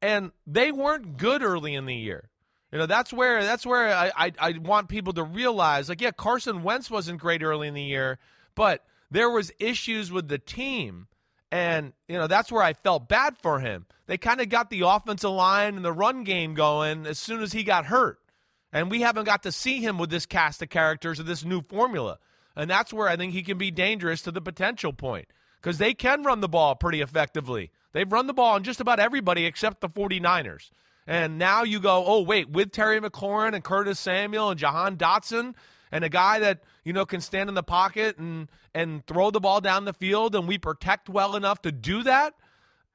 and 0.00 0.32
they 0.46 0.72
weren't 0.72 1.16
good 1.16 1.42
early 1.42 1.74
in 1.74 1.86
the 1.86 1.94
year. 1.94 2.28
You 2.70 2.78
know 2.78 2.86
that's 2.86 3.12
where 3.12 3.42
that's 3.42 3.66
where 3.66 3.94
I, 3.94 4.12
I 4.16 4.32
I 4.38 4.58
want 4.58 4.88
people 4.88 5.12
to 5.14 5.24
realize 5.24 5.88
like 5.88 6.00
yeah 6.00 6.10
Carson 6.10 6.62
Wentz 6.62 6.90
wasn't 6.90 7.20
great 7.20 7.42
early 7.42 7.68
in 7.68 7.74
the 7.74 7.82
year, 7.82 8.18
but 8.54 8.84
there 9.12 9.30
was 9.30 9.52
issues 9.58 10.10
with 10.10 10.28
the 10.28 10.38
team. 10.38 11.06
And, 11.50 11.92
you 12.08 12.16
know, 12.16 12.26
that's 12.26 12.50
where 12.50 12.62
I 12.62 12.72
felt 12.72 13.10
bad 13.10 13.36
for 13.36 13.60
him. 13.60 13.84
They 14.06 14.16
kind 14.16 14.40
of 14.40 14.48
got 14.48 14.70
the 14.70 14.86
offensive 14.86 15.30
line 15.30 15.76
and 15.76 15.84
the 15.84 15.92
run 15.92 16.24
game 16.24 16.54
going 16.54 17.06
as 17.06 17.18
soon 17.18 17.42
as 17.42 17.52
he 17.52 17.62
got 17.62 17.84
hurt. 17.84 18.18
And 18.72 18.90
we 18.90 19.02
haven't 19.02 19.24
got 19.24 19.42
to 19.42 19.52
see 19.52 19.80
him 19.80 19.98
with 19.98 20.10
this 20.10 20.26
cast 20.26 20.62
of 20.62 20.70
characters 20.70 21.20
or 21.20 21.24
this 21.24 21.44
new 21.44 21.62
formula. 21.62 22.18
And 22.56 22.70
that's 22.70 22.92
where 22.92 23.08
I 23.08 23.16
think 23.16 23.32
he 23.32 23.42
can 23.42 23.58
be 23.58 23.70
dangerous 23.70 24.22
to 24.22 24.30
the 24.30 24.40
potential 24.40 24.92
point 24.92 25.28
because 25.60 25.78
they 25.78 25.94
can 25.94 26.22
run 26.22 26.40
the 26.40 26.48
ball 26.48 26.74
pretty 26.74 27.00
effectively. 27.00 27.70
They've 27.92 28.10
run 28.10 28.26
the 28.26 28.32
ball 28.32 28.54
on 28.54 28.64
just 28.64 28.80
about 28.80 28.98
everybody 28.98 29.44
except 29.44 29.80
the 29.80 29.88
49ers. 29.88 30.70
And 31.06 31.38
now 31.38 31.62
you 31.62 31.80
go, 31.80 32.04
oh, 32.06 32.22
wait, 32.22 32.50
with 32.50 32.72
Terry 32.72 33.00
McLaurin 33.00 33.54
and 33.54 33.64
Curtis 33.64 33.98
Samuel 33.98 34.50
and 34.50 34.58
Jahan 34.58 34.96
Dotson 34.96 35.54
and 35.90 36.04
a 36.04 36.08
guy 36.08 36.38
that, 36.38 36.62
you 36.84 36.92
know, 36.92 37.04
can 37.04 37.20
stand 37.20 37.48
in 37.48 37.54
the 37.54 37.62
pocket 37.62 38.18
and, 38.18 38.48
and 38.74 39.06
throw 39.06 39.30
the 39.30 39.40
ball 39.40 39.60
down 39.60 39.84
the 39.84 39.92
field 39.92 40.34
and 40.34 40.48
we 40.48 40.58
protect 40.58 41.08
well 41.08 41.36
enough 41.36 41.60
to 41.62 41.72
do 41.72 42.02
that. 42.04 42.34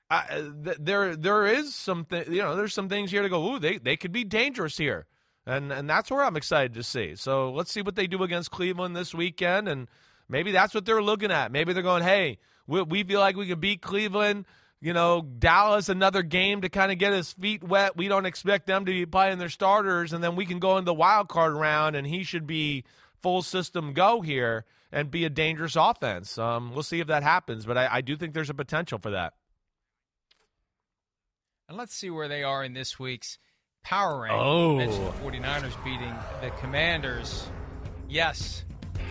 Uh, 0.09 0.23
th- 0.63 0.78
there, 0.80 1.15
there 1.15 1.45
is 1.47 1.75
something, 1.75 2.32
you 2.32 2.41
know, 2.41 2.55
there's 2.55 2.73
some 2.73 2.88
things 2.88 3.11
here 3.11 3.21
to 3.21 3.30
go, 3.30 3.55
ooh, 3.55 3.59
they, 3.59 3.78
they 3.78 3.97
could 3.97 4.13
be 4.13 4.23
dangerous 4.23 4.78
here. 4.78 5.05
And, 5.47 5.71
and 5.71 5.89
that's 5.89 6.11
where 6.11 6.25
I'm 6.25 6.35
excited 6.35 6.73
to 6.73 6.83
see. 6.83 7.15
So 7.15 7.51
let's 7.51 7.71
see 7.71 7.81
what 7.81 7.95
they 7.95 8.05
do 8.05 8.21
against 8.21 8.51
Cleveland 8.51 8.97
this 8.97 9.15
weekend. 9.15 9.69
And 9.69 9.87
maybe 10.27 10.51
that's 10.51 10.75
what 10.75 10.85
they're 10.85 11.01
looking 11.01 11.31
at. 11.31 11.53
Maybe 11.53 11.71
they're 11.71 11.81
going, 11.81 12.03
hey, 12.03 12.39
we, 12.67 12.81
we 12.81 13.03
feel 13.03 13.21
like 13.21 13.37
we 13.37 13.47
can 13.47 13.61
beat 13.61 13.81
Cleveland. 13.81 14.45
You 14.81 14.91
know, 14.91 15.21
Dallas, 15.21 15.87
another 15.87 16.21
game 16.21 16.61
to 16.61 16.69
kind 16.69 16.91
of 16.91 16.97
get 16.97 17.13
his 17.13 17.31
feet 17.31 17.63
wet. 17.63 17.95
We 17.95 18.09
don't 18.09 18.25
expect 18.25 18.67
them 18.67 18.85
to 18.85 18.91
be 18.91 19.05
playing 19.05 19.37
their 19.37 19.47
starters. 19.47 20.11
And 20.11 20.21
then 20.21 20.35
we 20.35 20.45
can 20.45 20.59
go 20.59 20.77
in 20.77 20.83
the 20.83 20.93
wild 20.93 21.29
card 21.29 21.53
round, 21.53 21.95
and 21.95 22.05
he 22.05 22.23
should 22.23 22.45
be 22.45 22.83
full 23.21 23.41
system 23.41 23.93
go 23.93 24.19
here 24.19 24.65
and 24.91 25.09
be 25.09 25.23
a 25.23 25.29
dangerous 25.29 25.77
offense. 25.77 26.37
Um, 26.37 26.73
we'll 26.73 26.83
see 26.83 26.99
if 26.99 27.07
that 27.07 27.23
happens. 27.23 27.65
But 27.65 27.77
I, 27.77 27.87
I 27.89 28.01
do 28.01 28.17
think 28.17 28.33
there's 28.33 28.49
a 28.49 28.53
potential 28.53 28.99
for 28.99 29.11
that. 29.11 29.33
And 31.69 31.77
let's 31.77 31.95
see 31.95 32.09
where 32.09 32.27
they 32.27 32.43
are 32.43 32.65
in 32.65 32.73
this 32.73 32.99
week's 32.99 33.39
power 33.88 34.19
ranking. 34.23 34.39
Oh. 34.39 34.75
Mentioned 34.75 35.07
the 35.07 35.39
49ers 35.39 35.83
beating 35.85 36.13
the 36.41 36.49
Commanders. 36.59 37.47
Yes, 38.09 38.65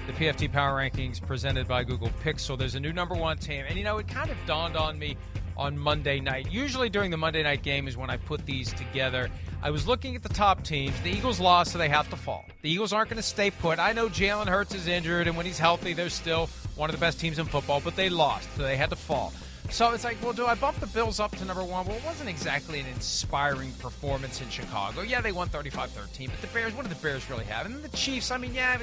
the 0.06 0.12
PFT 0.12 0.52
Power 0.52 0.78
Rankings 0.78 1.20
presented 1.20 1.66
by 1.66 1.82
Google 1.82 2.10
Pixel. 2.22 2.58
There's 2.58 2.74
a 2.74 2.80
new 2.80 2.92
number 2.92 3.14
one 3.14 3.38
team. 3.38 3.64
And, 3.66 3.78
you 3.78 3.84
know, 3.84 3.96
it 3.96 4.06
kind 4.06 4.30
of 4.30 4.36
dawned 4.46 4.76
on 4.76 4.98
me 4.98 5.16
on 5.56 5.78
Monday 5.78 6.20
night. 6.20 6.52
Usually 6.52 6.90
during 6.90 7.10
the 7.10 7.16
Monday 7.16 7.42
night 7.42 7.62
game 7.62 7.88
is 7.88 7.96
when 7.96 8.10
I 8.10 8.18
put 8.18 8.44
these 8.44 8.70
together. 8.74 9.30
I 9.62 9.70
was 9.70 9.86
looking 9.86 10.14
at 10.14 10.22
the 10.22 10.28
top 10.28 10.62
teams. 10.62 10.92
The 11.00 11.10
Eagles 11.10 11.40
lost, 11.40 11.72
so 11.72 11.78
they 11.78 11.88
have 11.88 12.10
to 12.10 12.16
fall. 12.16 12.44
The 12.60 12.70
Eagles 12.70 12.92
aren't 12.92 13.08
going 13.08 13.16
to 13.16 13.22
stay 13.22 13.50
put. 13.50 13.78
I 13.78 13.94
know 13.94 14.10
Jalen 14.10 14.46
Hurts 14.46 14.74
is 14.74 14.86
injured, 14.88 15.26
and 15.26 15.38
when 15.38 15.46
he's 15.46 15.58
healthy, 15.58 15.94
they're 15.94 16.10
still 16.10 16.50
one 16.74 16.90
of 16.90 16.94
the 16.94 17.00
best 17.00 17.18
teams 17.18 17.38
in 17.38 17.46
football, 17.46 17.80
but 17.80 17.96
they 17.96 18.10
lost, 18.10 18.46
so 18.56 18.62
they 18.62 18.76
had 18.76 18.90
to 18.90 18.96
fall. 18.96 19.32
So 19.70 19.92
it's 19.92 20.04
like, 20.04 20.22
well, 20.22 20.32
do 20.32 20.46
I 20.46 20.54
bump 20.54 20.78
the 20.80 20.86
Bills 20.86 21.20
up 21.20 21.36
to 21.36 21.44
number 21.44 21.62
one? 21.62 21.86
Well, 21.86 21.96
it 21.96 22.04
wasn't 22.04 22.28
exactly 22.28 22.80
an 22.80 22.86
inspiring 22.86 23.72
performance 23.72 24.40
in 24.40 24.48
Chicago. 24.48 25.02
Yeah, 25.02 25.20
they 25.20 25.32
won 25.32 25.48
35 25.48 25.90
13, 25.90 26.30
but 26.30 26.40
the 26.40 26.46
Bears, 26.54 26.72
what 26.74 26.82
did 26.88 26.96
the 26.96 27.02
Bears 27.02 27.28
really 27.28 27.44
have? 27.44 27.66
And 27.66 27.74
then 27.74 27.82
the 27.82 27.96
Chiefs, 27.96 28.30
I 28.30 28.38
mean, 28.38 28.54
yeah, 28.54 28.78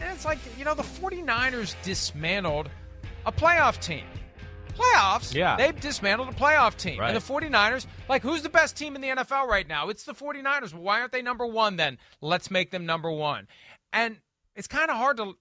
and 0.00 0.12
it's 0.12 0.24
like, 0.24 0.38
you 0.58 0.64
know, 0.64 0.74
the 0.74 0.82
49ers 0.82 1.74
dismantled 1.82 2.68
a 3.24 3.32
playoff 3.32 3.80
team. 3.80 4.04
Playoffs? 4.74 5.34
Yeah. 5.34 5.56
They've 5.56 5.78
dismantled 5.80 6.28
a 6.28 6.32
playoff 6.32 6.76
team. 6.76 7.00
Right. 7.00 7.14
And 7.14 7.16
the 7.16 7.32
49ers, 7.32 7.86
like, 8.08 8.22
who's 8.22 8.42
the 8.42 8.50
best 8.50 8.76
team 8.76 8.94
in 8.94 9.00
the 9.00 9.08
NFL 9.08 9.46
right 9.46 9.66
now? 9.66 9.88
It's 9.88 10.04
the 10.04 10.12
49ers. 10.12 10.74
Well, 10.74 10.82
why 10.82 11.00
aren't 11.00 11.12
they 11.12 11.22
number 11.22 11.46
one 11.46 11.76
then? 11.76 11.98
Let's 12.20 12.50
make 12.50 12.70
them 12.70 12.84
number 12.84 13.10
one. 13.10 13.48
And 13.92 14.18
it's 14.54 14.68
kind 14.68 14.90
of 14.90 14.96
hard 14.98 15.16
to 15.16 15.34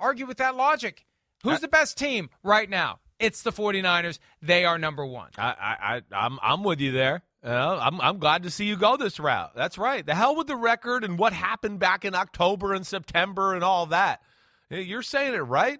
argue 0.00 0.26
with 0.26 0.38
that 0.38 0.56
logic. 0.56 1.04
Who's 1.44 1.58
uh, 1.58 1.60
the 1.60 1.68
best 1.68 1.96
team 1.96 2.28
right 2.42 2.68
now? 2.68 2.98
It's 3.22 3.42
the 3.42 3.52
49ers. 3.52 4.18
They 4.42 4.64
are 4.64 4.78
number 4.78 5.06
one. 5.06 5.30
I, 5.38 6.02
I, 6.12 6.26
I'm, 6.26 6.38
I'm 6.42 6.64
with 6.64 6.80
you 6.80 6.92
there. 6.92 7.22
I'm, 7.44 8.00
I'm 8.00 8.18
glad 8.18 8.42
to 8.44 8.50
see 8.50 8.66
you 8.66 8.76
go 8.76 8.96
this 8.96 9.18
route. 9.18 9.52
That's 9.56 9.78
right. 9.78 10.04
The 10.04 10.14
hell 10.14 10.36
with 10.36 10.46
the 10.48 10.56
record 10.56 11.04
and 11.04 11.18
what 11.18 11.32
happened 11.32 11.78
back 11.78 12.04
in 12.04 12.14
October 12.14 12.72
and 12.74 12.86
September 12.86 13.54
and 13.54 13.64
all 13.64 13.86
that. 13.86 14.20
You're 14.70 15.02
saying 15.02 15.34
it 15.34 15.38
right. 15.38 15.78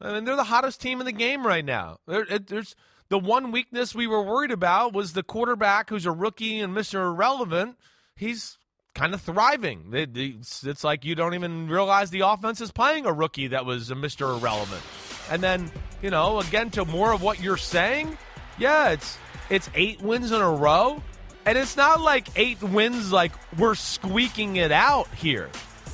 I 0.00 0.12
mean, 0.14 0.24
they're 0.24 0.36
the 0.36 0.44
hottest 0.44 0.80
team 0.80 1.00
in 1.00 1.06
the 1.06 1.12
game 1.12 1.46
right 1.46 1.64
now. 1.64 1.98
There, 2.06 2.22
it, 2.28 2.46
there's 2.48 2.74
the 3.08 3.18
one 3.18 3.52
weakness 3.52 3.94
we 3.94 4.06
were 4.06 4.22
worried 4.22 4.50
about 4.50 4.92
was 4.94 5.12
the 5.12 5.22
quarterback 5.22 5.90
who's 5.90 6.06
a 6.06 6.10
rookie 6.12 6.58
and 6.60 6.74
Mr. 6.74 7.04
Irrelevant. 7.06 7.76
He's 8.16 8.58
kind 8.94 9.14
of 9.14 9.20
thriving. 9.20 9.90
They- 9.90 10.02
It's, 10.14 10.64
it's 10.64 10.82
like 10.84 11.04
you 11.04 11.14
don't 11.14 11.34
even 11.34 11.68
realize 11.68 12.10
the 12.10 12.20
offense 12.20 12.60
is 12.60 12.72
playing 12.72 13.06
a 13.06 13.12
rookie 13.12 13.48
that 13.48 13.64
was 13.64 13.90
a 13.90 13.94
Mr. 13.94 14.36
Irrelevant. 14.38 14.82
And 15.32 15.42
then, 15.42 15.70
you 16.02 16.10
know, 16.10 16.40
again 16.40 16.68
to 16.72 16.84
more 16.84 17.14
of 17.14 17.22
what 17.22 17.40
you're 17.40 17.56
saying, 17.56 18.18
yeah, 18.58 18.90
it's 18.90 19.16
it's 19.48 19.70
eight 19.74 20.02
wins 20.02 20.30
in 20.30 20.42
a 20.42 20.50
row, 20.50 21.02
and 21.46 21.56
it's 21.56 21.74
not 21.74 22.02
like 22.02 22.28
eight 22.36 22.62
wins 22.62 23.10
like 23.10 23.32
we're 23.58 23.74
squeaking 23.74 24.56
it 24.56 24.70
out 24.70 25.08
here. 25.14 25.48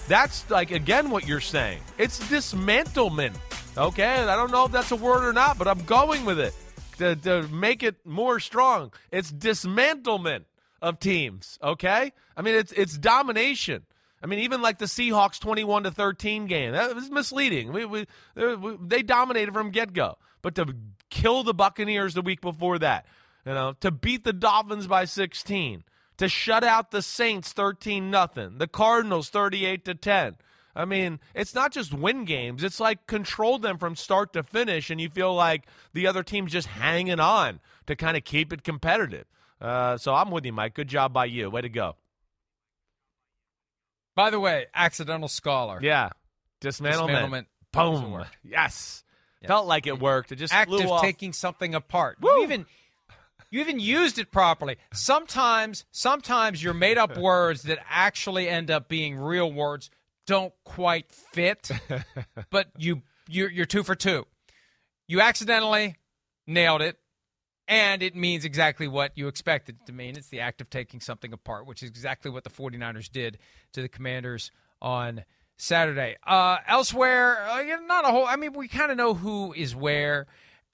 That's 0.09 0.51
like 0.51 0.73
again 0.73 1.11
what 1.11 1.29
you're 1.29 1.41
saying. 1.41 1.83
It's 1.99 2.19
dismantlement. 2.19 3.37
Okay, 3.77 4.25
I 4.25 4.35
don't 4.35 4.51
know 4.51 4.65
if 4.65 4.73
that's 4.73 4.91
a 4.91 4.97
word 4.97 5.25
or 5.25 5.33
not, 5.33 5.57
but 5.57 5.69
I'm 5.69 5.85
going 5.85 6.25
with 6.25 6.41
it 6.41 6.53
to, 6.97 7.15
to 7.15 7.47
make 7.47 7.85
it 7.85 7.95
more 8.05 8.41
strong. 8.41 8.93
It's 9.13 9.31
dismantlement 9.31 10.47
of 10.83 10.99
teams. 10.99 11.61
Okay, 11.63 12.13
I 12.37 12.43
mean 12.43 12.57
it's 12.57 12.73
it's 12.73 12.99
domination. 12.99 13.85
I 14.23 14.27
mean, 14.27 14.41
even 14.41 14.63
like 14.63 14.79
the 14.79 14.87
Seahawks 14.87 15.39
21 15.39 15.85
to 15.85 15.91
13 15.91 16.47
game, 16.47 16.73
that 16.73 16.95
was 16.95 17.11
misleading. 17.11 17.73
We, 17.73 17.85
we, 17.85 18.07
they- 18.35 19.03
dominated 19.03 19.53
from 19.53 19.71
get 19.71 19.93
go. 19.93 20.19
But 20.43 20.55
to 20.57 20.75
kill 21.11 21.43
the 21.43 21.55
Buccaneers 21.55 22.15
the 22.15 22.23
week 22.23 22.41
before 22.41 22.79
that, 22.81 23.07
you 23.47 23.55
know, 23.55 23.75
to 23.81 23.91
beat 23.91 24.25
the 24.25 24.33
Dolphins 24.33 24.87
by 24.87 25.05
16, 25.05 25.85
to 26.19 26.29
shut 26.29 26.65
out 26.65 26.91
the 26.91 27.03
Saints 27.03 27.53
13 27.53 28.11
nothing, 28.11 28.59
the 28.59 28.67
Cardinals 28.67 29.31
38 29.31 29.85
to 29.85 29.95
10. 29.95 30.37
I 30.77 30.85
mean, 30.85 31.19
it's 31.35 31.55
not 31.55 31.73
just 31.73 31.93
win 31.93 32.25
games. 32.25 32.63
It's 32.63 32.79
like 32.79 33.07
control 33.07 33.59
them 33.59 33.79
from 33.79 33.97
start 33.97 34.33
to 34.35 34.43
finish, 34.45 34.91
and 34.91 35.01
you 35.01 35.09
feel 35.09 35.35
like 35.35 35.65
the 35.93 36.07
other 36.07 36.23
team's 36.23 36.53
just 36.53 36.69
hanging 36.69 37.19
on 37.19 37.59
to 37.87 37.97
kind 37.97 38.17
of 38.17 38.25
keep 38.25 38.53
it 38.53 38.63
competitive. 38.63 39.25
Uh, 39.61 39.97
so 39.97 40.15
I'm 40.15 40.31
with 40.31 40.45
you, 40.45 40.53
Mike. 40.53 40.75
Good 40.75 40.87
job 40.89 41.13
by 41.13 41.25
you. 41.25 41.51
Way 41.51 41.63
to 41.63 41.69
go. 41.69 41.97
By 44.19 44.31
the 44.31 44.41
way, 44.41 44.67
accidental 44.75 45.29
scholar. 45.29 45.79
Yeah. 45.81 46.09
Dismantlement. 46.61 47.47
Dismantlement 47.73 48.03
Boom. 48.03 48.11
work. 48.11 48.37
Yes. 48.43 49.05
Felt 49.47 49.69
like 49.69 49.87
it 49.87 50.01
worked. 50.01 50.33
It 50.33 50.37
just 50.37 50.53
active 50.53 50.91
taking 51.01 51.33
something 51.33 51.73
apart. 51.73 52.17
Woo! 52.21 52.29
You 52.29 52.43
even 52.43 52.67
you 53.51 53.61
even 53.61 53.79
used 53.79 54.19
it 54.19 54.33
properly. 54.33 54.77
Sometimes 54.93 55.85
sometimes 55.93 56.61
your 56.61 56.75
made 56.75 56.99
up 56.99 57.17
words 57.17 57.63
that 57.63 57.79
actually 57.89 58.49
end 58.49 58.73
up 58.73 58.89
being 58.89 59.17
real 59.17 59.53
words 59.53 59.89
don't 60.27 60.53
quite 60.65 61.13
fit, 61.13 61.71
but 62.51 62.71
you 62.77 63.03
you're, 63.29 63.53
you're 63.53 63.67
two 63.67 63.85
for 63.85 63.95
two. 63.95 64.27
You 65.07 65.21
accidentally 65.21 65.95
nailed 66.45 66.83
it. 66.83 66.99
And 67.69 68.03
it 68.03 68.17
means 68.17 68.47
exactly 68.47 68.89
what 68.89 69.13
you 69.15 69.29
expect 69.29 69.69
it 69.69 69.77
to 69.87 69.93
mean. 69.93 70.17
It's 70.17 70.29
the 70.29 70.41
act 70.41 70.63
of 70.63 70.71
taking 70.71 71.01
something 71.01 71.35
apart, 71.35 71.67
which 71.67 71.83
is 71.83 71.91
exactly 71.91 72.31
what 72.31 72.43
the 72.43 72.51
49ers 72.51 73.13
did 73.13 73.39
to 73.75 73.83
the 73.83 73.91
Commanders 73.91 74.51
on 74.81 75.25
Saturday. 75.59 76.17
Uh, 76.27 76.57
elsewhere, 76.67 77.47
uh, 77.47 77.63
not 77.87 78.07
a 78.07 78.09
whole. 78.09 78.25
I 78.25 78.37
mean, 78.37 78.55
we 78.55 78.69
kind 78.69 78.91
of 78.91 78.97
know 78.97 79.13
who 79.13 79.53
is 79.53 79.77
where, 79.77 80.27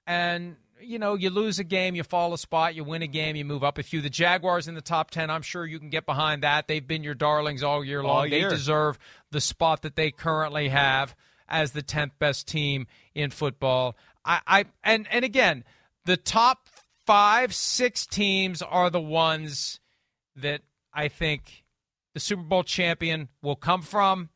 and 0.07 0.55
you 0.79 0.99
know, 0.99 1.15
you 1.15 1.29
lose 1.29 1.59
a 1.59 1.63
game, 1.63 1.95
you 1.95 2.03
fall 2.03 2.33
a 2.33 2.37
spot, 2.37 2.75
you 2.75 2.83
win 2.83 3.01
a 3.01 3.07
game, 3.07 3.35
you 3.35 3.43
move 3.43 3.63
up 3.63 3.77
a 3.77 3.83
few. 3.83 4.01
The 4.01 4.09
Jaguars 4.09 4.67
in 4.67 4.75
the 4.75 4.81
top 4.81 5.11
10, 5.11 5.29
I'm 5.29 5.41
sure 5.41 5.65
you 5.65 5.79
can 5.79 5.89
get 5.89 6.05
behind 6.05 6.43
that. 6.43 6.67
They've 6.67 6.85
been 6.85 7.03
your 7.03 7.13
darlings 7.13 7.63
all 7.63 7.83
year 7.83 8.03
long. 8.03 8.17
All 8.17 8.27
year. 8.27 8.49
They 8.49 8.55
deserve 8.55 8.99
the 9.31 9.41
spot 9.41 9.81
that 9.81 9.95
they 9.95 10.11
currently 10.11 10.69
have 10.69 11.15
as 11.47 11.71
the 11.71 11.81
10th 11.81 12.11
best 12.19 12.47
team 12.47 12.87
in 13.13 13.31
football. 13.31 13.95
I, 14.23 14.39
I 14.47 14.65
and 14.83 15.07
and 15.11 15.25
again, 15.25 15.63
the 16.05 16.17
top 16.17 16.67
5, 17.05 17.53
6 17.53 18.05
teams 18.07 18.61
are 18.61 18.89
the 18.89 19.01
ones 19.01 19.79
that 20.35 20.61
I 20.93 21.07
think 21.07 21.63
the 22.13 22.19
Super 22.19 22.43
Bowl 22.43 22.63
champion 22.63 23.29
will 23.41 23.55
come 23.55 23.81
from. 23.81 24.29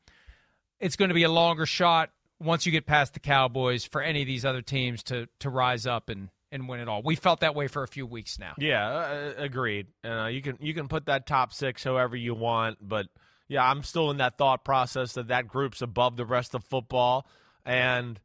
It's 0.80 0.95
going 0.95 1.09
to 1.09 1.15
be 1.15 1.24
a 1.24 1.32
longer 1.32 1.65
shot 1.65 2.11
once 2.39 2.65
you 2.65 2.72
get 2.72 2.86
past 2.86 3.13
the 3.13 3.20
Cowboys 3.20 3.86
for 3.86 4.01
any 4.01 4.22
of 4.22 4.28
these 4.28 4.45
other 4.45 4.61
teams 4.61 5.03
to 5.03 5.28
to 5.39 5.49
rise 5.49 5.86
up 5.86 6.09
and 6.09 6.30
and 6.51 6.67
win 6.67 6.80
it 6.80 6.88
all. 6.88 7.01
We 7.03 7.15
felt 7.15 7.41
that 7.41 7.55
way 7.55 7.67
for 7.67 7.84
a 7.84 7.88
few 7.88 8.05
weeks 8.05 8.39
now. 8.39 8.53
Yeah, 8.57 8.88
uh, 8.88 9.34
agreed. 9.38 9.88
Uh, 10.03 10.28
you 10.28 10.41
can 10.41 10.57
you 10.59 10.74
can 10.74 10.88
put 10.88 11.05
that 11.05 11.28
top 11.28 11.53
six 11.53 11.84
however 11.84 12.15
you 12.15 12.34
want, 12.34 12.78
but 12.82 13.07
yeah, 13.47 13.70
I'm 13.70 13.84
still 13.84 14.11
in 14.11 14.17
that 14.17 14.38
thought 14.38 14.63
process 14.63 15.13
that 15.13 15.28
that 15.28 15.47
group's 15.47 15.82
above 15.82 16.17
the 16.17 16.26
rest 16.26 16.55
of 16.55 16.63
football, 16.63 17.28
and 17.65 18.20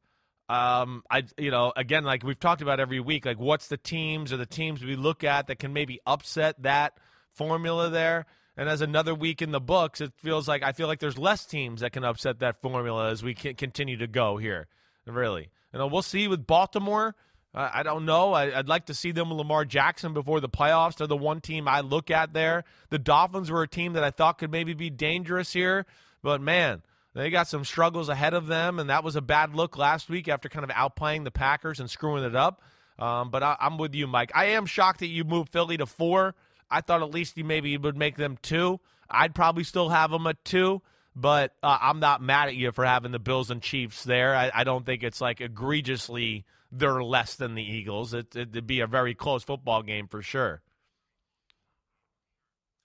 um, 0.55 1.03
I 1.11 1.25
you 1.39 1.51
know 1.51 1.73
again 1.75 2.05
like 2.05 2.23
we've 2.23 2.39
talked 2.39 2.63
about 2.63 2.81
every 2.81 3.01
week, 3.01 3.25
like 3.25 3.39
what's 3.39 3.69
the 3.69 3.77
teams 3.77 4.33
or 4.33 4.37
the 4.37 4.47
teams 4.47 4.83
we 4.85 4.97
look 4.97 5.25
at 5.25 5.49
that 5.49 5.59
can 5.59 5.73
maybe 5.73 6.01
upset 6.07 6.63
that 6.63 6.99
formula 7.33 7.91
there. 7.91 8.27
And 8.57 8.69
as 8.69 8.81
another 8.81 9.17
week 9.17 9.43
in 9.43 9.51
the 9.51 9.61
books, 9.61 10.01
it 10.01 10.13
feels 10.19 10.47
like 10.47 10.63
I 10.63 10.73
feel 10.73 10.87
like 10.87 11.01
there's 11.01 11.19
less 11.19 11.45
teams 11.45 11.81
that 11.81 11.93
can 11.93 12.05
upset 12.05 12.39
that 12.39 12.63
formula 12.63 13.11
as 13.11 13.23
we 13.23 13.35
continue 13.35 13.97
to 13.97 14.07
go 14.07 14.37
here. 14.37 14.69
Really, 15.07 15.51
you 15.73 15.79
know, 15.79 15.87
we'll 15.89 16.03
see 16.03 16.29
with 16.29 16.47
Baltimore. 16.47 17.15
I 17.57 17.85
don't 17.85 18.05
know. 18.05 18.33
I, 18.33 18.57
would 18.57 18.69
like 18.69 18.87
to 18.87 18.95
see 18.95 19.13
them 19.13 19.33
Lamar 19.33 19.65
Jackson 19.65 20.13
before 20.13 20.41
the 20.41 20.49
playoffs. 20.49 20.97
They're 20.97 21.07
the 21.07 21.17
one 21.17 21.41
team 21.41 21.69
I 21.69 21.83
look 21.83 22.11
at 22.11 22.33
there. 22.33 22.65
The 22.89 22.99
Dolphins 22.99 23.49
were 23.49 23.63
a 23.63 23.69
team 23.69 23.93
that 23.93 24.03
I 24.03 24.11
thought 24.11 24.39
could 24.39 24.51
maybe 24.51 24.75
be 24.75 24.91
dangerous 24.91 25.53
here, 25.53 25.87
but 26.21 26.41
man, 26.41 26.83
they 27.15 27.31
got 27.31 27.49
some 27.49 27.65
struggles 27.65 28.09
ahead 28.09 28.35
of 28.35 28.47
them, 28.47 28.79
and 28.79 28.91
that 28.91 29.05
was 29.05 29.17
a 29.17 29.23
bad 29.23 29.55
look 29.55 29.79
last 29.79 30.09
week 30.11 30.29
after 30.29 30.49
kind 30.49 30.65
of 30.65 30.71
outplaying 30.71 31.25
the 31.25 31.31
Packers 31.31 31.81
and 31.81 31.89
screwing 31.89 32.25
it 32.25 32.35
up. 32.35 32.63
Um, 32.99 33.31
but 33.31 33.43
I, 33.43 33.57
I'm 33.61 33.79
with 33.79 33.95
you, 33.95 34.07
Mike. 34.07 34.33
I 34.35 34.47
am 34.47 34.67
shocked 34.67 35.01
that 35.01 35.07
you 35.07 35.25
moved 35.25 35.53
Philly 35.53 35.77
to 35.77 35.87
four. 35.87 36.35
I 36.71 36.81
thought 36.81 37.03
at 37.03 37.11
least 37.11 37.37
you 37.37 37.45
maybe 37.45 37.77
would 37.77 37.97
make 37.97 38.17
them 38.17 38.37
two. 38.43 38.81
I'd 39.09 39.35
probably 39.35 39.65
still 39.65 39.89
have 39.91 40.11
them 40.11 40.27
at 40.27 40.45
two, 40.45 40.83
but 41.15 41.55
uh, 41.63 41.79
I'm 41.81 42.01
not 42.01 42.23
mad 42.23 42.49
at 42.49 42.57
you 42.57 42.73
for 42.73 42.85
having 42.85 43.13
the 43.13 43.19
Bills 43.19 43.51
and 43.51 43.63
Chiefs 43.63 44.05
there. 44.05 44.35
I, 44.35 44.51
I 44.53 44.65
don't 44.65 44.85
think 44.85 45.03
it's 45.03 45.21
like 45.21 45.41
egregiously 45.41 46.45
they're 46.73 47.03
less 47.03 47.37
than 47.37 47.55
the 47.55 47.63
Eagles. 47.63 48.15
It, 48.15 48.35
it'd 48.35 48.67
be 48.67 48.81
a 48.81 48.87
very 48.87 49.15
close 49.15 49.45
football 49.45 49.83
game 49.83 50.09
for 50.09 50.23
sure. 50.23 50.63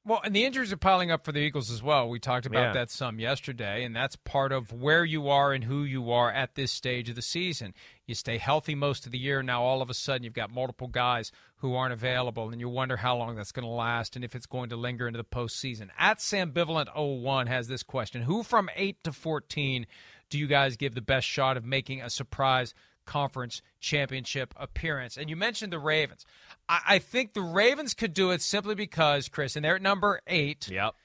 Well, 0.09 0.21
and 0.23 0.35
the 0.35 0.43
injuries 0.43 0.73
are 0.73 0.77
piling 0.77 1.11
up 1.11 1.23
for 1.23 1.31
the 1.31 1.37
Eagles 1.37 1.69
as 1.69 1.83
well. 1.83 2.09
We 2.09 2.19
talked 2.19 2.47
about 2.47 2.59
Yeah. 2.69 2.73
that 2.73 2.89
some 2.89 3.19
yesterday, 3.19 3.83
and 3.83 3.95
that's 3.95 4.15
part 4.15 4.51
of 4.51 4.73
where 4.73 5.05
you 5.05 5.29
are 5.29 5.53
and 5.53 5.65
who 5.65 5.83
you 5.83 6.11
are 6.11 6.31
at 6.31 6.55
this 6.55 6.71
stage 6.71 7.09
of 7.09 7.15
the 7.15 7.21
season. 7.21 7.75
You 8.07 8.15
stay 8.15 8.39
healthy 8.39 8.73
most 8.73 9.05
of 9.05 9.11
the 9.11 9.19
year. 9.19 9.43
Now, 9.43 9.61
all 9.61 9.83
of 9.83 9.89
a 9.91 9.93
sudden, 9.93 10.23
you've 10.23 10.33
got 10.33 10.49
multiple 10.49 10.87
guys 10.87 11.31
who 11.57 11.75
aren't 11.75 11.93
available, 11.93 12.49
and 12.49 12.59
you 12.59 12.67
wonder 12.69 12.97
how 12.97 13.17
long 13.17 13.35
that's 13.35 13.51
going 13.51 13.67
to 13.67 13.71
last 13.71 14.15
and 14.15 14.25
if 14.25 14.33
it's 14.33 14.47
going 14.47 14.69
to 14.69 14.75
linger 14.75 15.05
into 15.05 15.17
the 15.17 15.23
postseason. 15.23 15.89
At 15.95 16.17
Sambivalent01 16.17 17.45
has 17.47 17.67
this 17.67 17.83
question 17.83 18.23
Who 18.23 18.41
from 18.41 18.67
8 18.75 19.03
to 19.03 19.11
14 19.11 19.85
do 20.31 20.39
you 20.39 20.47
guys 20.47 20.75
give 20.75 20.95
the 20.95 21.01
best 21.01 21.27
shot 21.27 21.55
of 21.55 21.65
making 21.65 22.01
a 22.01 22.09
surprise 22.09 22.73
conference 23.09 23.61
championship 23.79 24.53
appearance? 24.55 25.17
And 25.17 25.29
you 25.29 25.35
mentioned 25.35 25.73
the 25.73 25.79
Ravens. 25.79 26.25
I, 26.69 26.81
I 26.87 26.99
think 26.99 27.33
the 27.33 27.41
Ravens 27.41 27.93
could 27.93 28.13
do 28.13 28.29
it 28.31 28.41
simply 28.41 28.75
because, 28.75 29.27
Chris, 29.27 29.55
and 29.55 29.65
they're 29.65 29.75
at 29.75 29.81
number 29.81 30.21
8 30.27 30.69
Yep. 30.69 30.95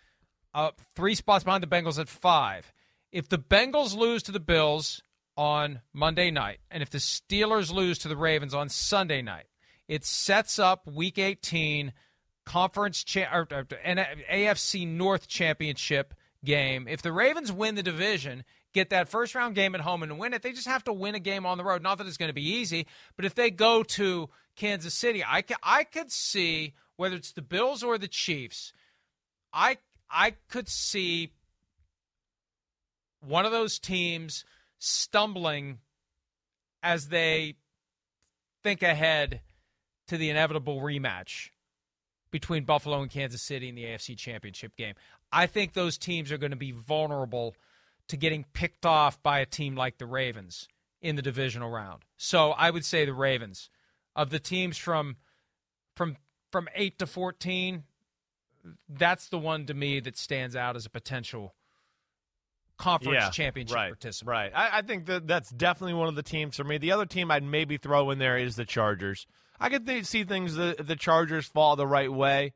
uh, 0.53 0.71
three 0.95 1.15
spots 1.15 1.43
behind 1.45 1.63
the 1.63 1.67
Bengals 1.67 1.99
at 1.99 2.09
five. 2.09 2.73
If 3.11 3.29
the 3.29 3.39
Bengals 3.39 3.97
lose 3.97 4.23
to 4.25 4.33
the 4.33 4.41
Bills 4.41 5.03
on 5.37 5.81
Monday 5.93 6.31
night, 6.31 6.59
and 6.71 6.83
if 6.83 6.91
the 6.91 6.99
Steelers 6.99 7.73
lose 7.73 7.99
to 8.01 8.09
the 8.09 8.17
Ravens 8.17 8.55
on 8.55 8.69
Sunday 8.69 9.23
night, 9.23 9.47
it 9.89 10.05
sets 10.05 10.59
up 10.59 10.87
Week 10.87 11.19
18 11.19 11.93
conference 12.45 13.03
cha- 13.03 13.33
or, 13.33 13.49
or, 13.51 13.65
AFC 13.65 14.87
North 14.87 15.27
championship 15.29 16.15
game. 16.45 16.87
If 16.89 17.03
the 17.03 17.13
Ravens 17.13 17.51
win 17.51 17.75
the 17.75 17.83
division, 17.83 18.45
get 18.75 18.91
that 18.91 19.09
first 19.09 19.35
round 19.35 19.55
game 19.55 19.75
at 19.75 19.81
home 19.81 20.03
and 20.03 20.19
win 20.19 20.35
it, 20.35 20.43
they 20.43 20.53
just 20.53 20.67
have 20.67 20.85
to 20.85 20.93
win 20.93 21.15
a 21.15 21.21
game 21.21 21.47
on 21.47 21.57
the 21.57 21.65
road. 21.65 21.83
Not 21.83 21.99
that 21.99 22.07
it's 22.07 22.19
going 22.19 22.29
to 22.29 22.35
be 22.35 22.47
easy, 22.47 22.87
but 23.17 23.25
if 23.25 23.35
they 23.35 23.51
go 23.51 23.83
to 23.83 24.29
Kansas 24.57 24.93
City, 24.93 25.25
I, 25.27 25.43
ca- 25.43 25.55
I 25.63 25.85
could 25.85 26.13
see 26.13 26.75
whether 26.97 27.17
it's 27.17 27.33
the 27.33 27.43
Bills 27.43 27.83
or 27.83 27.97
the 27.97 28.09
Chiefs. 28.09 28.73
I 29.53 29.79
I 30.11 30.35
could 30.49 30.69
see 30.69 31.33
one 33.21 33.47
of 33.47 33.53
those 33.53 33.79
teams 33.79 34.45
stumbling 34.79 35.79
as 36.83 37.09
they 37.09 37.57
think 38.63 38.83
ahead 38.83 39.41
to 40.09 40.19
the 40.19 40.31
inevitable 40.31 40.81
rematch 40.81 41.51
between 42.31 42.65
Buffalo 42.65 43.01
and 43.01 43.11
Kansas 43.11 43.43
City 43.43 43.69
in 43.69 43.75
the 43.75 43.85
AFC 43.85 44.17
Championship 44.17 44.77
game. 44.77 44.95
I 45.33 45.47
think 45.47 45.73
those 45.73 45.97
teams 45.97 46.31
are 46.31 46.39
going 46.39 46.51
to 46.51 46.57
be 46.57 46.73
vulnerable 46.73 47.55
to 48.09 48.17
getting 48.17 48.45
picked 48.53 48.85
off 48.87 49.23
by 49.23 49.41
a 49.41 49.47
team 49.47 49.75
like 49.77 49.99
the 49.99 50.07
Ravens 50.07 50.69
in 51.01 51.17
the 51.17 51.23
divisional 51.23 51.71
round. 51.71 52.03
So 52.17 52.53
I 52.53 52.71
would 52.71 52.85
say 52.85 53.05
the 53.05 53.15
Ravens 53.15 53.71
of 54.17 54.31
the 54.31 54.39
teams 54.39 54.79
from 54.79 55.17
from 55.95 56.17
from 56.51 56.69
8 56.75 56.99
to 57.01 57.07
14 57.07 57.85
that's 58.89 59.29
the 59.29 59.39
one 59.39 59.67
to 59.67 59.75
me 59.75 60.01
that 60.01 60.17
stands 60.17 60.57
out 60.57 60.77
as 60.77 60.87
a 60.87 60.91
potential 60.91 61.55
conference 62.77 63.31
championship 63.35 63.77
right, 63.77 63.91
participant. 63.91 64.31
Right. 64.31 64.53
I, 64.55 64.79
I 64.79 64.83
think 64.83 65.07
that 65.07 65.27
that's 65.27 65.51
definitely 65.51 65.95
one 65.95 66.09
of 66.09 66.15
the 66.15 66.23
teams 66.23 66.57
for 66.57 66.65
me. 66.65 66.79
The 66.79 66.93
other 66.93 67.07
team 67.07 67.31
I'd 67.31 67.45
maybe 67.45 67.77
throw 67.77 68.11
in 68.11 68.19
there 68.19 68.37
is 68.37 68.57
the 68.57 68.65
Chargers. 68.65 69.27
I 69.61 69.69
could 69.69 69.87
th- 69.87 70.07
see 70.07 70.25
things 70.25 70.55
the 70.57 70.77
the 70.79 70.97
Chargers 70.97 71.47
fall 71.47 71.77
the 71.77 71.87
right 71.87 72.13
way, 72.13 72.55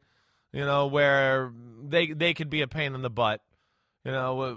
you 0.52 0.64
know, 0.64 0.86
where 0.86 1.52
they 1.82 2.12
they 2.12 2.34
could 2.34 2.50
be 2.50 2.62
a 2.62 2.68
pain 2.68 2.94
in 2.94 3.02
the 3.02 3.10
butt. 3.10 3.40
You 4.08 4.14
know, 4.14 4.56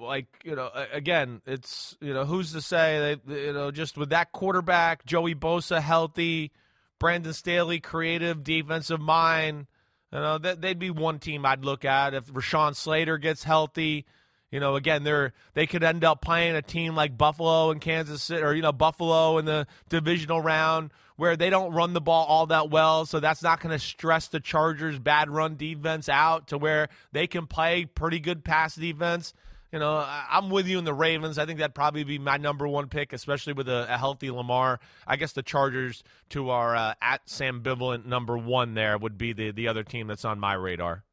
like 0.00 0.28
you 0.44 0.54
know, 0.54 0.70
again, 0.92 1.42
it's 1.44 1.96
you 2.00 2.14
know, 2.14 2.24
who's 2.24 2.52
to 2.52 2.60
say 2.60 3.18
they 3.26 3.46
you 3.46 3.52
know, 3.52 3.72
just 3.72 3.98
with 3.98 4.10
that 4.10 4.30
quarterback, 4.30 5.04
Joey 5.04 5.34
Bosa 5.34 5.80
healthy, 5.80 6.52
Brandon 7.00 7.32
Staley 7.32 7.80
creative 7.80 8.44
defensive 8.44 9.00
mind, 9.00 9.66
you 10.12 10.20
know, 10.20 10.38
that 10.38 10.60
they'd 10.60 10.78
be 10.78 10.90
one 10.90 11.18
team 11.18 11.44
I'd 11.44 11.64
look 11.64 11.84
at 11.84 12.14
if 12.14 12.26
Rashawn 12.26 12.76
Slater 12.76 13.18
gets 13.18 13.42
healthy. 13.42 14.06
You 14.52 14.60
know, 14.60 14.76
again, 14.76 15.02
they're 15.02 15.32
they 15.54 15.66
could 15.66 15.82
end 15.82 16.04
up 16.04 16.22
playing 16.22 16.54
a 16.54 16.62
team 16.62 16.94
like 16.94 17.18
Buffalo 17.18 17.72
and 17.72 17.80
Kansas 17.80 18.22
City, 18.22 18.44
or 18.44 18.54
you 18.54 18.62
know, 18.62 18.70
Buffalo 18.70 19.38
in 19.38 19.46
the 19.46 19.66
divisional 19.88 20.40
round 20.40 20.92
where 21.22 21.36
they 21.36 21.50
don't 21.50 21.72
run 21.72 21.92
the 21.92 22.00
ball 22.00 22.26
all 22.26 22.46
that 22.46 22.68
well, 22.68 23.06
so 23.06 23.20
that's 23.20 23.44
not 23.44 23.60
going 23.60 23.70
to 23.70 23.78
stress 23.78 24.26
the 24.26 24.40
Chargers' 24.40 24.98
bad 24.98 25.30
run 25.30 25.54
defense 25.54 26.08
out 26.08 26.48
to 26.48 26.58
where 26.58 26.88
they 27.12 27.28
can 27.28 27.46
play 27.46 27.84
pretty 27.84 28.18
good 28.18 28.44
pass 28.44 28.74
defense. 28.74 29.32
You 29.70 29.78
know, 29.78 30.04
I'm 30.04 30.50
with 30.50 30.66
you 30.66 30.80
in 30.80 30.84
the 30.84 30.92
Ravens. 30.92 31.38
I 31.38 31.46
think 31.46 31.60
that'd 31.60 31.76
probably 31.76 32.02
be 32.02 32.18
my 32.18 32.38
number 32.38 32.66
one 32.66 32.88
pick, 32.88 33.12
especially 33.12 33.52
with 33.52 33.68
a, 33.68 33.86
a 33.88 33.96
healthy 33.96 34.32
Lamar. 34.32 34.80
I 35.06 35.14
guess 35.14 35.30
the 35.30 35.44
Chargers 35.44 36.02
to 36.30 36.50
our 36.50 36.74
uh, 36.74 36.94
at 37.00 37.24
Sambivalent 37.26 38.04
number 38.04 38.36
one 38.36 38.74
there 38.74 38.98
would 38.98 39.16
be 39.16 39.32
the 39.32 39.52
the 39.52 39.68
other 39.68 39.84
team 39.84 40.08
that's 40.08 40.24
on 40.24 40.40
my 40.40 40.54
radar. 40.54 41.04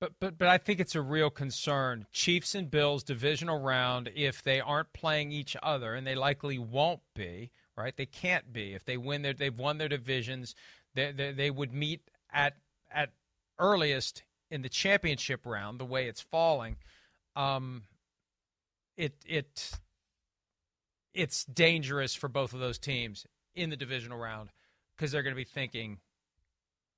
But 0.00 0.14
but 0.18 0.38
but 0.38 0.48
I 0.48 0.58
think 0.58 0.80
it's 0.80 0.96
a 0.96 1.02
real 1.02 1.30
concern. 1.30 2.06
Chiefs 2.12 2.56
and 2.56 2.68
Bills 2.68 3.04
divisional 3.04 3.62
round 3.62 4.10
if 4.12 4.42
they 4.42 4.60
aren't 4.60 4.92
playing 4.92 5.30
each 5.30 5.56
other 5.62 5.94
and 5.94 6.04
they 6.04 6.16
likely 6.16 6.58
won't 6.58 7.02
be, 7.14 7.52
right? 7.78 7.96
They 7.96 8.06
can't 8.06 8.52
be. 8.52 8.74
If 8.74 8.84
they 8.84 8.96
win 8.96 9.22
their 9.22 9.32
they've 9.32 9.56
won 9.56 9.78
their 9.78 9.88
divisions, 9.88 10.54
they 10.94 11.12
they, 11.12 11.32
they 11.32 11.50
would 11.50 11.72
meet 11.72 12.02
at 12.32 12.56
at 12.90 13.10
earliest 13.58 14.22
in 14.50 14.62
the 14.62 14.68
championship 14.68 15.46
round 15.46 15.78
the 15.78 15.84
way 15.84 16.08
it's 16.08 16.20
falling. 16.20 16.76
Um 17.36 17.82
it 18.96 19.14
it 19.24 19.72
it's 21.14 21.44
dangerous 21.44 22.14
for 22.14 22.28
both 22.28 22.52
of 22.52 22.60
those 22.60 22.78
teams 22.78 23.26
in 23.54 23.70
the 23.70 23.76
divisional 23.76 24.18
round 24.18 24.50
because 24.96 25.10
they're 25.12 25.22
going 25.22 25.34
to 25.34 25.36
be 25.36 25.44
thinking 25.44 25.98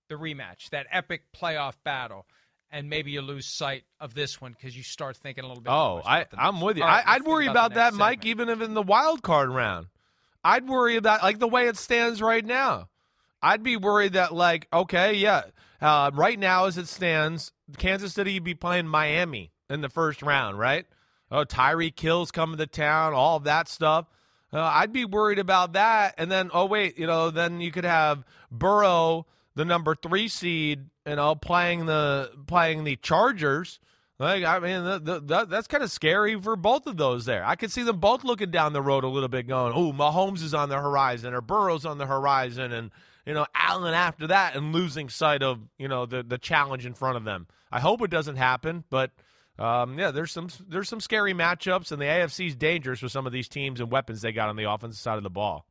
the 0.08 0.16
rematch, 0.16 0.70
that 0.70 0.86
epic 0.90 1.22
playoff 1.34 1.74
battle, 1.84 2.26
and 2.70 2.90
maybe 2.90 3.10
you 3.10 3.22
lose 3.22 3.46
sight 3.46 3.84
of 3.98 4.14
this 4.14 4.40
one 4.40 4.52
because 4.52 4.76
you 4.76 4.82
start 4.82 5.16
thinking 5.16 5.44
a 5.44 5.46
little 5.46 5.62
bit. 5.62 5.70
Oh, 5.70 6.02
I, 6.04 6.26
I'm 6.36 6.60
with 6.60 6.76
you. 6.76 6.82
Right, 6.82 7.02
I, 7.06 7.14
I'd 7.14 7.24
worry 7.24 7.46
about 7.46 7.74
that, 7.74 7.92
next 7.92 7.96
Mike, 7.96 8.22
segment. 8.22 8.26
even 8.26 8.48
if 8.48 8.60
in 8.62 8.74
the 8.74 8.82
wild 8.82 9.22
card 9.22 9.50
round. 9.50 9.86
I'd 10.44 10.68
worry 10.68 10.96
about 10.96 11.22
like 11.22 11.38
the 11.38 11.48
way 11.48 11.68
it 11.68 11.76
stands 11.76 12.22
right 12.22 12.44
now. 12.44 12.88
I'd 13.42 13.62
be 13.62 13.76
worried 13.76 14.14
that 14.14 14.34
like 14.34 14.68
okay, 14.72 15.14
yeah, 15.14 15.42
uh, 15.80 16.10
right 16.14 16.38
now 16.38 16.66
as 16.66 16.78
it 16.78 16.88
stands, 16.88 17.52
Kansas 17.78 18.14
City 18.14 18.34
would 18.34 18.44
be 18.44 18.54
playing 18.54 18.86
Miami 18.86 19.52
in 19.68 19.80
the 19.80 19.88
first 19.88 20.22
round, 20.22 20.58
right? 20.58 20.86
Oh, 21.30 21.44
Tyreek 21.44 21.98
Hill's 21.98 22.30
coming 22.30 22.58
to 22.58 22.66
town, 22.66 23.14
all 23.14 23.36
of 23.36 23.44
that 23.44 23.68
stuff. 23.68 24.06
Uh, 24.52 24.60
I'd 24.60 24.92
be 24.92 25.04
worried 25.04 25.38
about 25.38 25.74
that. 25.74 26.14
And 26.18 26.30
then, 26.30 26.50
oh 26.52 26.66
wait, 26.66 26.98
you 26.98 27.06
know, 27.06 27.30
then 27.30 27.60
you 27.60 27.70
could 27.70 27.84
have 27.84 28.24
Burrow, 28.50 29.26
the 29.54 29.64
number 29.64 29.94
three 29.94 30.28
seed, 30.28 30.86
you 31.06 31.16
know, 31.16 31.34
playing 31.34 31.86
the 31.86 32.32
playing 32.46 32.84
the 32.84 32.96
Chargers. 32.96 33.78
Like, 34.20 34.44
I 34.44 34.58
mean, 34.58 34.84
the, 34.84 34.98
the, 34.98 35.20
the, 35.20 35.44
that's 35.46 35.66
kind 35.66 35.82
of 35.82 35.90
scary 35.90 36.38
for 36.38 36.54
both 36.54 36.86
of 36.86 36.98
those 36.98 37.24
there. 37.24 37.42
I 37.42 37.56
could 37.56 37.72
see 37.72 37.82
them 37.84 38.00
both 38.00 38.22
looking 38.22 38.50
down 38.50 38.74
the 38.74 38.82
road 38.82 39.02
a 39.02 39.08
little 39.08 39.30
bit, 39.30 39.46
going, 39.46 39.72
"Oh, 39.74 39.94
Mahomes 39.94 40.42
is 40.42 40.52
on 40.52 40.68
the 40.68 40.78
horizon, 40.78 41.32
or 41.32 41.40
Burrow's 41.40 41.86
on 41.86 41.96
the 41.96 42.04
horizon," 42.04 42.70
and 42.70 42.90
you 43.24 43.32
know, 43.32 43.46
Allen 43.54 43.94
after 43.94 44.26
that, 44.26 44.56
and 44.56 44.74
losing 44.74 45.08
sight 45.08 45.42
of 45.42 45.60
you 45.78 45.88
know 45.88 46.04
the 46.04 46.22
the 46.22 46.36
challenge 46.36 46.84
in 46.84 46.92
front 46.92 47.16
of 47.16 47.24
them. 47.24 47.46
I 47.72 47.80
hope 47.80 48.02
it 48.02 48.10
doesn't 48.10 48.36
happen, 48.36 48.84
but 48.90 49.10
um, 49.58 49.98
yeah, 49.98 50.10
there's 50.10 50.32
some 50.32 50.48
there's 50.68 50.90
some 50.90 51.00
scary 51.00 51.32
matchups, 51.32 51.90
and 51.90 51.98
the 51.98 52.04
AFC 52.04 52.48
is 52.48 52.56
dangerous 52.56 53.00
with 53.00 53.12
some 53.12 53.26
of 53.26 53.32
these 53.32 53.48
teams 53.48 53.80
and 53.80 53.90
weapons 53.90 54.20
they 54.20 54.32
got 54.32 54.50
on 54.50 54.56
the 54.56 54.70
offensive 54.70 55.00
side 55.00 55.16
of 55.16 55.22
the 55.22 55.30
ball. 55.30 55.64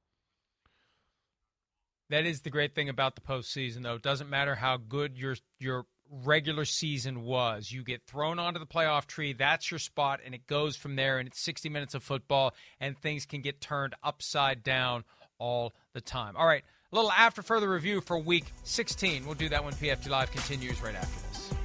That 2.09 2.25
is 2.25 2.41
the 2.41 2.49
great 2.49 2.73
thing 2.73 2.89
about 2.89 3.13
the 3.13 3.21
postseason, 3.21 3.83
though. 3.83 3.93
It 3.93 4.01
doesn't 4.01 4.31
matter 4.31 4.55
how 4.55 4.77
good 4.77 5.19
your 5.19 5.35
your 5.59 5.85
regular 6.23 6.65
season 6.65 7.23
was. 7.23 7.71
You 7.71 7.83
get 7.83 8.03
thrown 8.05 8.39
onto 8.39 8.59
the 8.59 8.65
playoff 8.65 9.05
tree. 9.05 9.33
That's 9.33 9.69
your 9.69 9.79
spot, 9.79 10.19
and 10.25 10.33
it 10.33 10.47
goes 10.47 10.75
from 10.75 10.95
there. 10.95 11.19
And 11.19 11.27
it's 11.27 11.39
60 11.39 11.69
minutes 11.69 11.93
of 11.93 12.03
football, 12.03 12.53
and 12.79 12.97
things 12.97 13.25
can 13.25 13.41
get 13.41 13.61
turned 13.61 13.95
upside 14.03 14.63
down 14.63 15.03
all 15.37 15.73
the 15.93 16.01
time. 16.01 16.35
All 16.35 16.47
right, 16.47 16.63
a 16.91 16.95
little 16.95 17.11
after 17.11 17.41
further 17.41 17.69
review 17.69 18.01
for 18.01 18.17
Week 18.17 18.45
16. 18.63 19.25
We'll 19.25 19.35
do 19.35 19.49
that 19.49 19.63
when 19.63 19.73
PFT 19.73 20.09
Live 20.09 20.31
continues 20.31 20.81
right 20.81 20.95
after 20.95 21.27
this. 21.27 21.58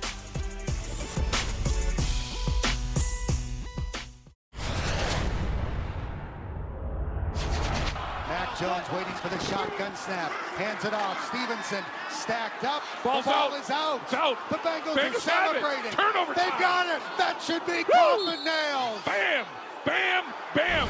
Jones 8.58 8.86
waiting 8.92 9.12
for 9.14 9.28
the 9.28 9.38
shotgun 9.44 9.94
snap. 9.96 10.30
Hands 10.54 10.84
it 10.84 10.94
off. 10.94 11.18
Stevenson 11.26 11.82
stacked 12.08 12.62
up. 12.64 12.82
Ball's 13.02 13.24
the 13.24 13.30
ball 13.32 13.52
out. 13.52 13.60
is 13.60 13.70
out. 13.70 14.00
It's 14.04 14.14
out. 14.14 14.38
The 14.48 14.56
Bengals, 14.58 14.94
Bengals 14.94 15.16
are 15.16 15.20
celebrating. 15.20 15.90
Turnover 15.90 16.34
They 16.34 16.48
time. 16.50 16.60
got 16.60 16.86
it. 16.86 17.02
That 17.18 17.42
should 17.42 17.66
be 17.66 17.82
coffin 17.82 18.44
nails. 18.44 19.02
Bam! 19.04 19.44
Bam! 19.84 20.24
Bam! 20.54 20.88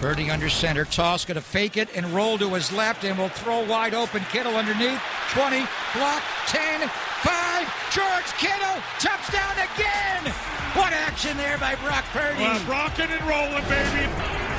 Purdy 0.00 0.30
under 0.30 0.48
center. 0.48 0.84
Toss 0.84 1.24
going 1.24 1.34
to 1.36 1.40
fake 1.42 1.76
it 1.76 1.88
and 1.96 2.06
roll 2.14 2.38
to 2.38 2.48
his 2.54 2.70
left 2.72 3.04
and 3.04 3.18
will 3.18 3.28
throw 3.30 3.64
wide 3.66 3.94
open. 3.94 4.22
Kittle 4.30 4.54
underneath. 4.54 5.00
20. 5.34 5.58
Block. 5.94 6.22
10. 6.46 6.88
5. 6.88 7.90
George 7.90 8.30
Kittle. 8.38 8.78
Touchdown 9.00 9.54
again. 9.58 10.32
What 10.74 10.92
action 10.92 11.36
there 11.36 11.58
by 11.58 11.74
Brock 11.76 12.04
Purdy. 12.12 12.44
Uh, 12.44 12.58
rocking 12.66 13.10
and 13.10 13.22
rolling, 13.28 13.64
baby. 13.68 14.08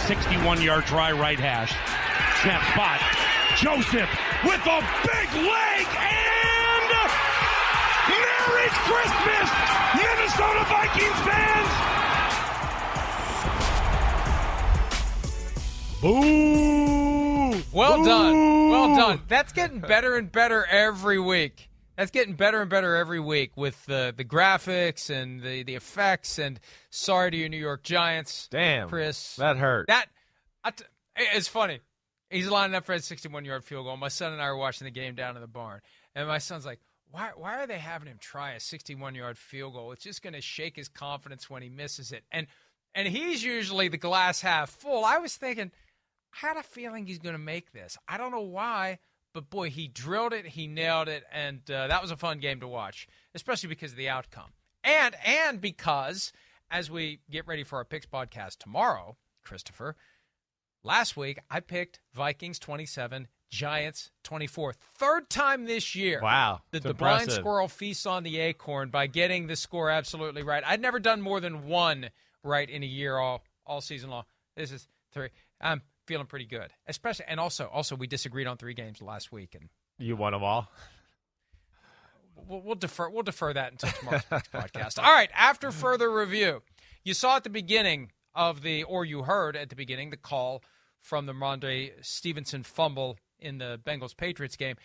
61 0.08 0.62
yard 0.62 0.86
try 0.86 1.12
right 1.14 1.40
hash. 1.40 1.74
Snap 2.44 2.62
spot. 2.74 3.00
Joseph 3.56 4.10
with 4.44 4.60
a 4.66 4.80
big 5.08 5.30
leg 5.34 5.88
and 5.88 6.90
Merry 8.10 8.70
Christmas, 8.84 9.50
Minnesota 9.96 10.66
Vikings 10.68 11.20
fans. 11.24 11.72
Boo! 16.02 17.64
Well 17.72 17.98
Boo! 18.00 18.06
done. 18.06 18.70
Well 18.70 18.96
done. 18.96 19.22
That's 19.30 19.54
getting 19.54 19.80
better 19.80 20.18
and 20.18 20.30
better 20.30 20.66
every 20.66 21.20
week. 21.22 21.70
That's 21.96 22.12
getting 22.12 22.34
better 22.34 22.60
and 22.60 22.70
better 22.70 22.98
every 22.98 23.22
week 23.22 23.52
with 23.56 23.86
the 23.86 24.14
the 24.14 24.26
graphics 24.26 25.10
and 25.10 25.42
the, 25.42 25.64
the 25.64 25.76
effects. 25.76 26.40
And 26.40 26.60
sorry 26.90 27.32
to 27.32 27.38
your 27.38 27.48
New 27.48 27.56
York 27.56 27.84
Giants. 27.84 28.50
Damn, 28.52 28.90
Chris. 28.90 29.38
that 29.38 29.56
hurt. 29.56 29.88
That 29.88 30.08
t- 30.76 30.84
it's 31.16 31.48
funny. 31.48 31.80
He's 32.34 32.50
lining 32.50 32.76
up 32.76 32.86
for 32.86 32.94
a 32.94 33.00
61 33.00 33.46
yard 33.46 33.64
field 33.64 33.86
goal. 33.86 33.96
My 33.96 34.08
son 34.08 34.34
and 34.34 34.42
I 34.42 34.50
were 34.50 34.58
watching 34.58 34.86
the 34.86 34.92
game 34.92 35.14
down 35.14 35.36
in 35.36 35.42
the 35.42 35.48
barn, 35.48 35.82
and 36.16 36.28
my 36.28 36.40
son's 36.40 36.66
like, 36.66 36.80
"Why? 37.12 37.32
Why 37.36 37.62
are 37.62 37.68
they 37.68 37.78
having 37.78 38.08
him 38.08 38.18
try 38.20 38.54
a 38.54 38.60
61 38.60 39.16
yard 39.16 39.38
field 39.38 39.74
goal? 39.74 39.92
It's 39.92 40.04
just 40.04 40.24
going 40.24 40.34
to 40.34 40.42
shake 40.42 40.76
his 40.76 40.88
confidence 40.88 41.50
when 41.50 41.62
he 41.62 41.70
misses 41.70 42.12
it." 42.12 42.24
And 42.32 42.48
and 42.96 43.08
he's 43.08 43.44
usually 43.44 43.88
the 43.88 43.98
glass 43.98 44.42
half 44.42 44.72
full. 44.72 45.06
I 45.06 45.20
was 45.20 45.36
thinking, 45.36 45.72
I 46.42 46.48
had 46.48 46.58
a 46.58 46.64
feeling 46.64 47.06
he's 47.06 47.20
going 47.20 47.36
to 47.36 47.40
make 47.40 47.72
this. 47.72 47.98
I 48.08 48.18
don't 48.18 48.32
know 48.32 48.42
why, 48.42 48.98
but 49.34 49.50
boy, 49.50 49.70
he 49.70 49.88
drilled 49.88 50.34
it, 50.34 50.48
he 50.48 50.68
nailed 50.68 51.10
it, 51.10 51.24
and 51.32 51.60
uh, 51.70 51.88
that 51.88 52.02
was 52.02 52.12
a 52.12 52.18
fun 52.18 52.40
game 52.40 52.60
to 52.62 52.68
watch, 52.68 53.08
especially 53.36 53.70
because 53.70 53.92
of 53.92 53.98
the 53.98 54.10
outcome, 54.10 54.54
and 54.84 55.16
and 55.24 55.62
because 55.62 56.34
as 56.72 56.90
we 56.90 57.20
get 57.30 57.46
ready 57.46 57.64
for 57.64 57.78
our 57.78 57.86
picks 57.86 58.08
podcast 58.08 58.58
tomorrow, 58.58 59.18
Christopher. 59.44 59.96
Last 60.86 61.16
week, 61.16 61.40
I 61.50 61.62
picked 61.62 62.02
Vikings 62.14 62.60
27, 62.60 63.30
Giants 63.50 64.12
24. 64.26 64.74
Third 64.98 65.30
time 65.30 65.64
this 65.64 65.96
year. 65.96 66.20
Wow. 66.22 66.60
That 66.72 66.84
the 66.84 66.94
blind 66.94 67.32
squirrel 67.32 67.70
feasts 67.70 68.06
on 68.06 68.24
the 68.24 68.38
acorn 68.40 68.90
by 68.90 69.08
getting 69.08 69.48
the 69.48 69.56
score 69.56 69.90
absolutely 69.90 70.44
right. 70.44 70.62
I'd 70.66 70.82
never 70.82 71.00
done 71.00 71.22
more 71.22 71.40
than 71.40 71.68
one 71.68 72.10
right 72.44 72.70
in 72.70 72.84
a 72.84 72.88
year 72.88 73.18
all, 73.18 73.44
all 73.66 73.80
season 73.80 74.10
long. 74.10 74.24
This 74.58 74.74
is 74.74 74.90
three. 75.14 75.30
I'm 75.62 75.82
feeling 76.06 76.28
pretty 76.28 76.46
good. 76.46 76.72
Especially 76.86 77.26
and 77.30 77.40
also 77.40 77.70
also 77.72 77.96
we 77.96 78.06
disagreed 78.06 78.48
on 78.48 78.58
three 78.58 78.74
games 78.74 79.02
last 79.02 79.32
week 79.32 79.56
and 79.56 79.70
You 79.98 80.18
won 80.18 80.34
them 80.34 80.44
all. 80.44 80.70
we'll, 82.48 82.62
we'll 82.62 82.76
defer 82.76 83.10
we'll 83.10 83.24
defer 83.24 83.54
that 83.54 83.72
until 83.72 83.90
tomorrow's 83.92 84.24
podcast. 84.54 85.02
All 85.02 85.14
right, 85.14 85.30
after 85.34 85.72
further 85.72 86.12
review, 86.12 86.62
you 87.06 87.14
saw 87.14 87.38
at 87.38 87.46
the 87.46 87.50
beginning 87.50 88.12
of 88.36 88.64
the 88.64 88.84
or 88.84 89.06
you 89.06 89.24
heard 89.24 89.56
at 89.56 89.70
the 89.70 89.76
beginning 89.76 90.10
the 90.10 90.18
call 90.18 90.62
from 91.04 91.26
the 91.26 91.34
Rhamondre 91.34 91.92
Stevenson 92.02 92.64
fumble 92.64 93.18
in 93.38 93.58
the 93.58 93.80
Bengals 93.86 94.16
Patriots 94.16 94.56
game. 94.56 94.78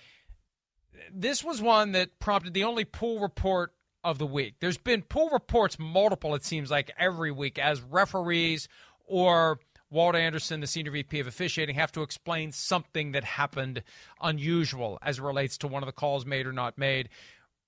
This 1.14 1.44
was 1.44 1.62
one 1.62 1.92
that 1.92 2.18
prompted 2.18 2.54
the 2.54 2.64
only 2.64 2.84
pool 2.84 3.20
report 3.20 3.72
of 4.02 4.18
the 4.18 4.26
week. 4.26 4.56
There's 4.60 4.76
been 4.76 5.02
pool 5.02 5.30
reports 5.30 5.78
multiple 5.78 6.34
it 6.34 6.44
seems 6.44 6.70
like 6.70 6.90
every 6.98 7.30
week 7.30 7.58
as 7.58 7.80
referees 7.80 8.68
or 9.06 9.60
Walt 9.90 10.16
Anderson, 10.16 10.60
the 10.60 10.66
senior 10.66 10.90
VP 10.90 11.20
of 11.20 11.26
officiating, 11.26 11.76
have 11.76 11.92
to 11.92 12.02
explain 12.02 12.52
something 12.52 13.12
that 13.12 13.24
happened 13.24 13.82
unusual 14.20 14.98
as 15.02 15.18
it 15.18 15.22
relates 15.22 15.56
to 15.58 15.68
one 15.68 15.82
of 15.82 15.86
the 15.86 15.92
calls 15.92 16.26
made 16.26 16.46
or 16.46 16.52
not 16.52 16.76
made. 16.76 17.08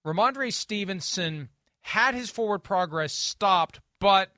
Rhamondre 0.04 0.52
Stevenson 0.52 1.48
had 1.82 2.14
his 2.14 2.30
forward 2.30 2.60
progress 2.60 3.12
stopped, 3.12 3.80
but 4.00 4.30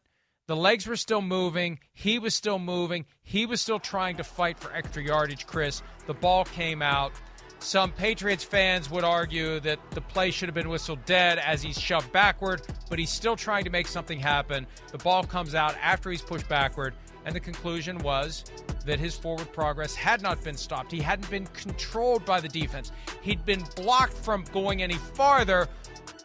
the 0.47 0.57
legs 0.57 0.87
were 0.87 0.97
still 0.97 1.23
moving. 1.23 1.79
He 1.93 2.19
was 2.19 2.35
still 2.35 2.59
moving. 2.59 3.07
He 3.23 3.47
was 3.47 3.61
still 3.61 3.79
trying 3.79 4.17
to 4.17 4.25
fight 4.25 4.59
for 4.59 4.73
extra 4.75 5.03
yardage, 5.03 5.47
Chris. 5.47 5.83
The 6.07 6.15
ball 6.15 6.45
came 6.45 6.83
out. 6.83 7.13
Some 7.61 7.93
Patriots 7.93 8.43
fans 8.43 8.91
would 8.91 9.05
argue 9.05 9.61
that 9.61 9.79
the 9.93 10.01
play 10.01 10.33
should 10.33 10.49
have 10.49 10.55
been 10.55 10.69
whistled 10.69 11.05
dead 11.05 11.39
as 11.39 11.63
he's 11.63 11.79
shoved 11.81 12.11
backward, 12.11 12.63
but 12.91 12.99
he's 12.99 13.11
still 13.11 13.37
trying 13.37 13.63
to 13.65 13.71
make 13.71 13.87
something 13.87 14.19
happen. 14.19 14.67
The 14.91 14.99
ball 14.99 15.23
comes 15.23 15.55
out 15.55 15.77
after 15.81 16.11
he's 16.11 16.23
pushed 16.23 16.49
backward, 16.49 16.95
and 17.25 17.33
the 17.33 17.41
conclusion 17.41 17.99
was 17.99 18.45
that 18.85 18.99
his 18.99 19.17
forward 19.17 19.53
progress 19.53 19.95
had 19.95 20.23
not 20.23 20.43
been 20.43 20.57
stopped. 20.57 20.91
He 20.91 21.01
hadn't 21.01 21.31
been 21.31 21.47
controlled 21.47 22.25
by 22.25 22.41
the 22.41 22.49
defense. 22.49 22.91
He'd 23.21 23.45
been 23.45 23.63
blocked 23.77 24.15
from 24.15 24.43
going 24.53 24.83
any 24.83 24.97
farther, 24.97 25.69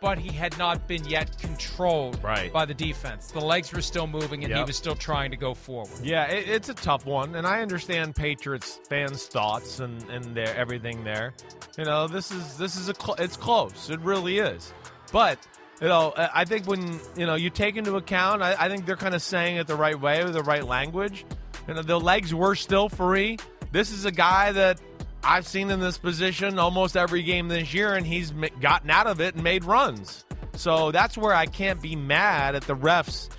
but 0.02 0.18
he 0.18 0.32
had 0.36 0.58
not 0.58 0.88
been 0.88 1.04
yet 1.06 1.38
controlled 1.40 2.22
Right. 2.24 2.52
by 2.54 2.66
the 2.66 2.74
defense. 2.74 3.32
The 3.32 3.40
legs 3.40 3.72
were 3.74 3.82
still 3.82 4.08
moving, 4.08 4.44
and 4.44 4.54
he 4.54 4.64
was 4.64 4.76
still 4.78 4.96
trying 4.96 5.32
to 5.32 5.38
go 5.38 5.54
forward. 5.54 5.90
Yeah, 6.04 6.26
it, 6.26 6.48
it's 6.48 6.70
a 6.70 6.74
tough 6.74 7.06
one, 7.06 7.36
and 7.36 7.46
I 7.48 7.62
understand 7.62 8.16
Patriots 8.16 8.80
fans' 8.90 9.26
thoughts 9.28 9.80
and 9.80 10.02
and 10.10 10.36
their 10.36 10.56
everything 10.56 11.04
there. 11.04 11.34
You 11.78 11.86
know, 11.86 12.08
this 12.08 12.32
is 12.32 12.58
this 12.58 12.76
is 12.76 12.90
a 12.90 12.94
cl- 12.96 13.16
it's 13.20 13.38
close. 13.38 13.90
It 13.90 14.00
really 14.02 14.40
is, 14.40 14.74
but. 15.12 15.40
You 15.80 15.88
know, 15.90 16.12
I 16.18 16.30
I 16.42 16.46
think 16.46 16.66
when 16.66 17.00
you 17.16 17.28
know 17.28 17.36
you 17.36 17.52
take 17.52 17.76
into 17.76 17.98
account, 17.98 18.42
I, 18.42 18.56
I 18.58 18.68
think 18.68 18.88
they're 18.88 18.96
kind 18.96 19.14
of 19.14 19.22
saying 19.22 19.58
it 19.58 19.68
the 19.68 19.76
right 19.76 20.00
way 20.02 20.24
with 20.24 20.34
the 20.34 20.42
right 20.42 20.64
language. 20.66 21.24
You 21.68 21.76
know, 21.76 21.84
the 21.84 22.00
legs 22.00 22.34
were 22.34 22.56
still 22.56 22.90
free. 22.90 23.38
This 23.72 23.92
is 23.92 24.04
a 24.06 24.12
guy 24.12 24.52
that 24.54 24.82
I've 25.24 25.48
seen 25.48 25.70
in 25.70 25.80
this 25.80 25.98
position 25.98 26.60
almost 26.60 26.96
every 26.96 27.24
game 27.24 27.48
this 27.48 27.74
year, 27.74 27.96
and 27.96 28.06
he's 28.06 28.32
gotten 28.62 28.90
out 28.90 29.08
of 29.08 29.20
it 29.20 29.36
and 29.36 29.44
made 29.44 29.66
runs. 29.66 30.26
So 30.56 30.92
that's 30.92 31.18
where 31.18 31.34
I 31.34 31.46
can't 31.46 31.82
be 31.82 31.96
mad 31.96 32.56
at 32.56 32.64
the 32.64 32.76
refs 32.76 33.30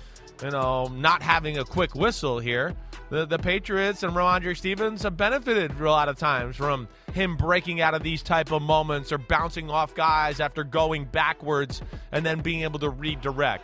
you 0.43 0.51
know, 0.51 0.85
not 0.87 1.21
having 1.21 1.57
a 1.57 1.65
quick 1.65 1.95
whistle 1.95 2.39
here. 2.39 2.75
The 3.09 3.25
the 3.25 3.39
Patriots 3.39 4.03
and 4.03 4.13
Rhamondre 4.13 4.55
Stevens 4.55 5.03
have 5.03 5.17
benefited 5.17 5.79
a 5.79 5.89
lot 5.89 6.09
of 6.09 6.17
times 6.17 6.55
from 6.55 6.87
him 7.13 7.37
breaking 7.37 7.81
out 7.81 7.95
of 7.95 8.03
these 8.03 8.21
type 8.21 8.51
of 8.51 8.61
moments 8.61 9.11
or 9.11 9.17
bouncing 9.17 9.69
off 9.69 9.95
guys 9.95 10.39
after 10.39 10.63
going 10.63 11.05
backwards 11.05 11.81
and 12.11 12.25
then 12.25 12.41
being 12.41 12.61
able 12.61 12.79
to 12.79 12.89
redirect. 12.89 13.63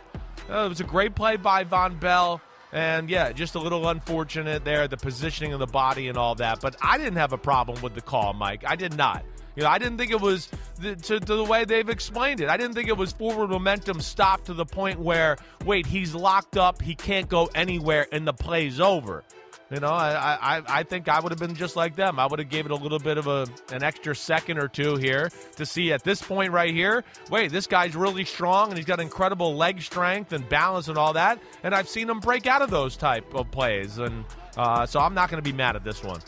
Uh, 0.50 0.64
it 0.64 0.68
was 0.68 0.80
a 0.80 0.84
great 0.84 1.14
play 1.14 1.36
by 1.36 1.64
Vonn 1.64 1.98
Bell, 2.00 2.40
And 2.76 3.08
yeah, 3.08 3.32
just 3.32 3.54
a 3.54 3.58
little 3.58 3.88
unfortunate 3.88 4.66
there, 4.66 4.86
the 4.86 4.98
positioning 4.98 5.54
of 5.54 5.60
the 5.60 5.66
body 5.66 6.08
and 6.08 6.18
all 6.18 6.34
that. 6.34 6.60
But 6.60 6.76
I 6.82 6.98
didn't 6.98 7.16
have 7.16 7.32
a 7.32 7.38
problem 7.38 7.80
with 7.80 7.94
the 7.94 8.02
call, 8.02 8.34
Mike. 8.34 8.64
I 8.66 8.76
did 8.76 8.94
not. 8.98 9.24
You 9.56 9.62
know, 9.62 9.70
I 9.70 9.78
didn't 9.78 9.96
think 9.96 10.10
it 10.10 10.20
was 10.20 10.50
the, 10.78 10.94
to, 10.94 11.18
to, 11.18 11.36
the 11.36 11.44
way 11.44 11.64
they've 11.64 11.88
explained 11.88 12.42
it. 12.42 12.50
I 12.50 12.58
didn't 12.58 12.74
think 12.74 12.90
it 12.90 12.96
was 12.98 13.12
forward 13.12 13.48
momentum 13.48 14.02
stopped 14.02 14.44
to 14.46 14.52
the 14.52 14.66
point 14.66 15.00
where, 15.00 15.38
wait, 15.64 15.86
he's 15.86 16.14
locked 16.14 16.58
up, 16.58 16.82
he 16.82 16.94
can't 16.94 17.30
go 17.30 17.48
anywhere, 17.54 18.06
and 18.12 18.28
the 18.28 18.34
play's 18.34 18.78
over. 18.78 19.24
You 19.70 19.80
know, 19.80 19.88
I, 19.88 20.58
I, 20.58 20.62
I 20.68 20.82
think 20.84 21.08
I 21.08 21.18
would 21.18 21.32
have 21.32 21.40
been 21.40 21.56
just 21.56 21.74
like 21.74 21.96
them. 21.96 22.20
I 22.20 22.26
would 22.26 22.38
have 22.38 22.48
gave 22.48 22.66
it 22.66 22.70
a 22.70 22.76
little 22.76 23.00
bit 23.00 23.18
of 23.18 23.26
a 23.26 23.48
an 23.72 23.82
extra 23.82 24.14
second 24.14 24.58
or 24.58 24.68
two 24.68 24.94
here 24.96 25.28
to 25.56 25.66
see 25.66 25.92
at 25.92 26.04
this 26.04 26.22
point 26.22 26.52
right 26.52 26.72
here. 26.72 27.02
Wait, 27.30 27.50
this 27.50 27.66
guy's 27.66 27.96
really 27.96 28.24
strong 28.24 28.68
and 28.68 28.76
he's 28.76 28.86
got 28.86 29.00
incredible 29.00 29.56
leg 29.56 29.82
strength 29.82 30.32
and 30.32 30.48
balance 30.48 30.86
and 30.86 30.96
all 30.96 31.14
that. 31.14 31.40
And 31.64 31.74
I've 31.74 31.88
seen 31.88 32.08
him 32.08 32.20
break 32.20 32.46
out 32.46 32.62
of 32.62 32.70
those 32.70 32.96
type 32.96 33.34
of 33.34 33.50
plays, 33.50 33.98
and 33.98 34.24
uh, 34.56 34.86
so 34.86 35.00
I'm 35.00 35.14
not 35.14 35.30
going 35.30 35.42
to 35.42 35.50
be 35.50 35.56
mad 35.56 35.74
at 35.74 35.82
this 35.82 36.02
one. 36.02 36.20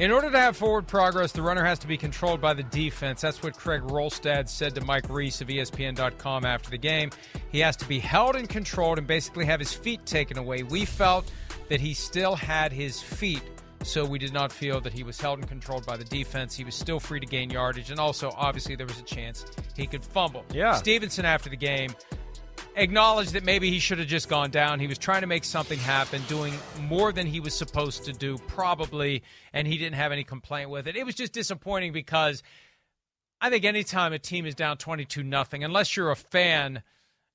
In 0.00 0.10
order 0.10 0.28
to 0.28 0.38
have 0.38 0.56
forward 0.56 0.88
progress, 0.88 1.30
the 1.30 1.40
runner 1.42 1.64
has 1.64 1.78
to 1.78 1.86
be 1.86 1.96
controlled 1.96 2.40
by 2.40 2.52
the 2.52 2.64
defense. 2.64 3.20
That's 3.20 3.44
what 3.44 3.56
Craig 3.56 3.82
Wrolstad 3.82 4.48
said 4.48 4.74
to 4.74 4.84
Mike 4.84 5.08
Reiss 5.08 5.40
of 5.40 5.46
ESPN.com 5.46 6.44
after 6.44 6.68
the 6.68 6.78
game. 6.78 7.10
He 7.52 7.60
has 7.60 7.76
to 7.76 7.86
be 7.86 8.00
held 8.00 8.34
and 8.34 8.48
controlled 8.48 8.98
and 8.98 9.06
basically 9.06 9.44
have 9.44 9.60
his 9.60 9.72
feet 9.72 10.04
taken 10.04 10.36
away. 10.36 10.64
We 10.64 10.84
felt 10.84 11.30
that 11.68 11.80
he 11.80 11.94
still 11.94 12.34
had 12.34 12.72
his 12.72 13.00
feet, 13.00 13.42
so 13.84 14.04
we 14.04 14.18
did 14.18 14.32
not 14.32 14.50
feel 14.50 14.80
that 14.80 14.92
he 14.92 15.04
was 15.04 15.20
held 15.20 15.38
and 15.38 15.46
controlled 15.46 15.86
by 15.86 15.96
the 15.96 16.04
defense. 16.04 16.56
He 16.56 16.64
was 16.64 16.74
still 16.74 16.98
free 16.98 17.20
to 17.20 17.26
gain 17.26 17.48
yardage, 17.48 17.92
and 17.92 18.00
also, 18.00 18.32
obviously, 18.36 18.74
there 18.74 18.88
was 18.88 18.98
a 18.98 19.04
chance 19.04 19.46
he 19.76 19.86
could 19.86 20.04
fumble. 20.04 20.44
Yeah. 20.52 20.72
Stevenson, 20.72 21.24
after 21.24 21.50
the 21.50 21.56
game, 21.56 21.94
acknowledged 22.76 23.32
that 23.34 23.44
maybe 23.44 23.70
he 23.70 23.78
should 23.78 23.98
have 23.98 24.08
just 24.08 24.28
gone 24.28 24.50
down. 24.50 24.80
He 24.80 24.86
was 24.86 24.98
trying 24.98 25.20
to 25.20 25.26
make 25.26 25.44
something 25.44 25.78
happen, 25.78 26.22
doing 26.28 26.54
more 26.82 27.12
than 27.12 27.26
he 27.26 27.40
was 27.40 27.54
supposed 27.54 28.04
to 28.04 28.12
do, 28.12 28.38
probably, 28.48 29.22
and 29.52 29.66
he 29.66 29.78
didn't 29.78 29.96
have 29.96 30.12
any 30.12 30.24
complaint 30.24 30.70
with 30.70 30.86
it. 30.88 30.96
It 30.96 31.04
was 31.06 31.14
just 31.14 31.32
disappointing 31.32 31.92
because 31.92 32.42
I 33.40 33.50
think 33.50 33.64
anytime 33.64 34.12
a 34.12 34.18
team 34.18 34.46
is 34.46 34.54
down 34.54 34.76
22 34.78 35.22
nothing, 35.22 35.62
unless 35.64 35.96
you're 35.96 36.10
a 36.10 36.16
fan, 36.16 36.82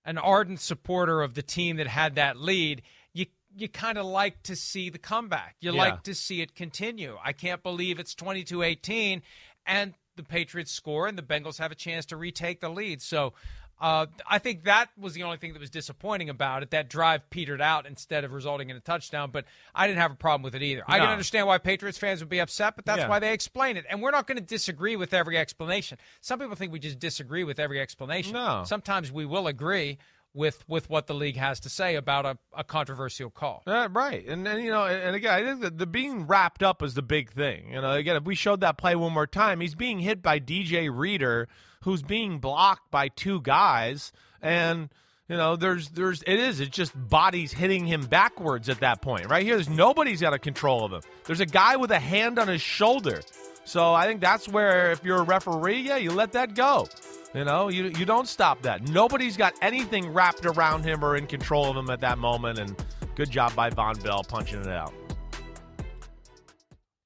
an 0.05 0.17
ardent 0.17 0.59
supporter 0.59 1.21
of 1.21 1.35
the 1.35 1.43
team 1.43 1.77
that 1.77 1.87
had 1.87 2.15
that 2.15 2.37
lead, 2.37 2.81
you 3.13 3.25
you 3.55 3.67
kind 3.67 3.97
of 3.97 4.05
like 4.05 4.43
to 4.43 4.55
see 4.55 4.89
the 4.89 4.99
comeback. 4.99 5.55
You 5.59 5.73
Yeah. 5.73 5.79
like 5.79 6.03
to 6.03 6.13
see 6.13 6.41
it 6.41 6.53
continue. 6.55 7.17
I 7.23 7.33
can't 7.33 7.63
believe 7.63 7.97
it's 7.99 8.13
22-18 8.13 9.21
and 9.65 9.95
the 10.15 10.23
Patriots 10.23 10.71
score 10.71 11.07
and 11.07 11.17
the 11.17 11.23
Bengals 11.23 11.57
have 11.57 11.71
a 11.71 11.75
chance 11.75 12.05
to 12.07 12.17
retake 12.17 12.59
the 12.59 12.69
lead. 12.69 13.01
So 13.01 13.33
uh, 13.82 14.07
I 14.30 14.39
think 14.39 14.65
that 14.65 14.89
was 14.97 15.13
the 15.13 15.23
only 15.23 15.38
thing 15.38 15.53
that 15.53 15.59
was 15.59 15.69
disappointing 15.69 16.30
about 16.30 16.63
it. 16.63 16.71
That 16.71 16.89
drive 16.89 17.30
petered 17.30 17.61
out 17.61 17.86
instead 17.86 18.23
of 18.23 18.34
resulting 18.34 18.69
in 18.69 18.75
a 18.75 18.80
touchdown, 18.82 19.32
but 19.32 19.45
I 19.73 19.88
didn't 19.88 19.99
have 19.99 20.11
a 20.11 20.15
problem 20.15 20.43
with 20.43 20.55
it 20.55 20.61
either. 20.61 20.84
I 20.88 20.99
can 20.99 21.07
understand 21.09 21.47
why 21.47 21.57
Patriots 21.59 21.97
fans 21.97 22.19
would 22.19 22.30
be 22.30 22.39
upset, 22.39 22.75
but 22.75 22.86
that's 22.86 22.99
Yeah. 22.99 23.07
why 23.09 23.19
they 23.19 23.34
explain 23.34 23.77
it. 23.77 23.86
And 23.89 24.01
we're 24.01 24.11
not 24.11 24.27
going 24.27 24.38
to 24.38 24.43
disagree 24.43 24.95
with 24.95 25.13
every 25.13 25.38
explanation. 25.38 25.97
Some 26.21 26.39
people 26.39 26.55
think 26.55 26.71
we 26.71 26.80
just 26.80 26.99
disagree 26.99 27.43
with 27.43 27.59
every 27.59 27.80
explanation. 27.80 28.34
No. 28.34 28.63
Sometimes 28.65 29.11
we 29.11 29.25
will 29.25 29.47
agree 29.47 29.97
with 30.34 30.63
with 30.67 30.89
what 30.89 31.07
the 31.07 31.13
league 31.15 31.38
has 31.38 31.59
to 31.59 31.69
say 31.69 31.95
about 31.95 32.25
a, 32.25 32.38
a 32.55 32.63
controversial 32.63 33.32
call. 33.32 33.63
Uh, 33.65 33.89
right, 33.91 34.27
and, 34.27 34.47
and 34.47 34.63
you 34.63 34.69
know, 34.69 34.86
and, 34.86 35.15
again, 35.15 35.34
I 35.34 35.43
think 35.43 35.61
that 35.61 35.77
the 35.80 35.88
being 35.88 36.27
wrapped 36.27 36.61
up 36.61 36.84
is 36.84 36.93
the 36.93 37.01
big 37.01 37.32
thing. 37.32 37.71
You 37.73 37.82
know, 37.82 37.93
again, 37.93 38.15
if 38.15 38.23
we 38.25 38.36
showed 38.36 38.61
that 38.61 38.77
play 38.77 38.95
one 38.95 39.11
more 39.11 39.25
time, 39.25 39.59
he's 39.59 39.73
being 39.73 39.99
hit 39.99 40.21
by 40.21 40.39
DJ 40.39 40.88
Reader, 40.95 41.47
who's 41.82 42.01
being 42.01 42.39
blocked 42.39 42.91
by 42.91 43.07
two 43.09 43.41
guys, 43.41 44.11
and 44.41 44.89
you 45.27 45.38
know, 45.38 45.55
there's 45.55 45.89
there's 45.89 46.23
it 46.23 46.39
is 46.39 46.59
it's 46.59 46.75
just 46.75 46.91
bodies 47.09 47.53
hitting 47.53 47.86
him 47.86 48.01
backwards 48.05 48.67
at 48.67 48.80
that 48.80 49.01
point. 49.01 49.30
Right 49.30 49.43
here, 49.43 49.55
there's 49.55 49.69
nobody's 49.69 50.21
got 50.21 50.34
a 50.34 50.39
control 50.39 50.84
of 50.84 50.91
him. 50.91 51.01
There's 51.25 51.39
a 51.39 51.45
guy 51.45 51.75
with 51.75 51.91
a 51.91 51.99
hand 51.99 52.39
on 52.39 52.47
his 52.47 52.61
shoulder. 52.61 53.21
So 53.63 53.93
I 53.93 54.07
think 54.07 54.21
that's 54.21 54.47
where 54.47 54.91
if 54.91 55.03
you're 55.03 55.19
a 55.19 55.23
referee, 55.23 55.82
yeah, 55.82 55.97
you 55.97 56.11
let 56.11 56.32
that 56.32 56.55
go. 56.55 56.88
You 57.36 57.45
know, 57.45 57.69
you 57.69 57.91
you 57.95 58.05
don't 58.05 58.27
stop 58.27 58.63
that. 58.63 58.89
Nobody's 58.89 59.38
got 59.38 59.53
anything 59.61 60.11
wrapped 60.11 60.47
around 60.47 60.84
him 60.84 61.05
or 61.05 61.15
in 61.15 61.27
control 61.27 61.69
of 61.69 61.77
him 61.77 61.91
at 61.91 62.01
that 62.01 62.17
moment, 62.17 62.57
and 62.57 62.75
good 63.13 63.30
job 63.30 63.53
by 63.55 63.69
Vonn 63.69 64.03
Bell 64.03 64.23
punching 64.23 64.61
it 64.61 64.67
out. 64.67 64.93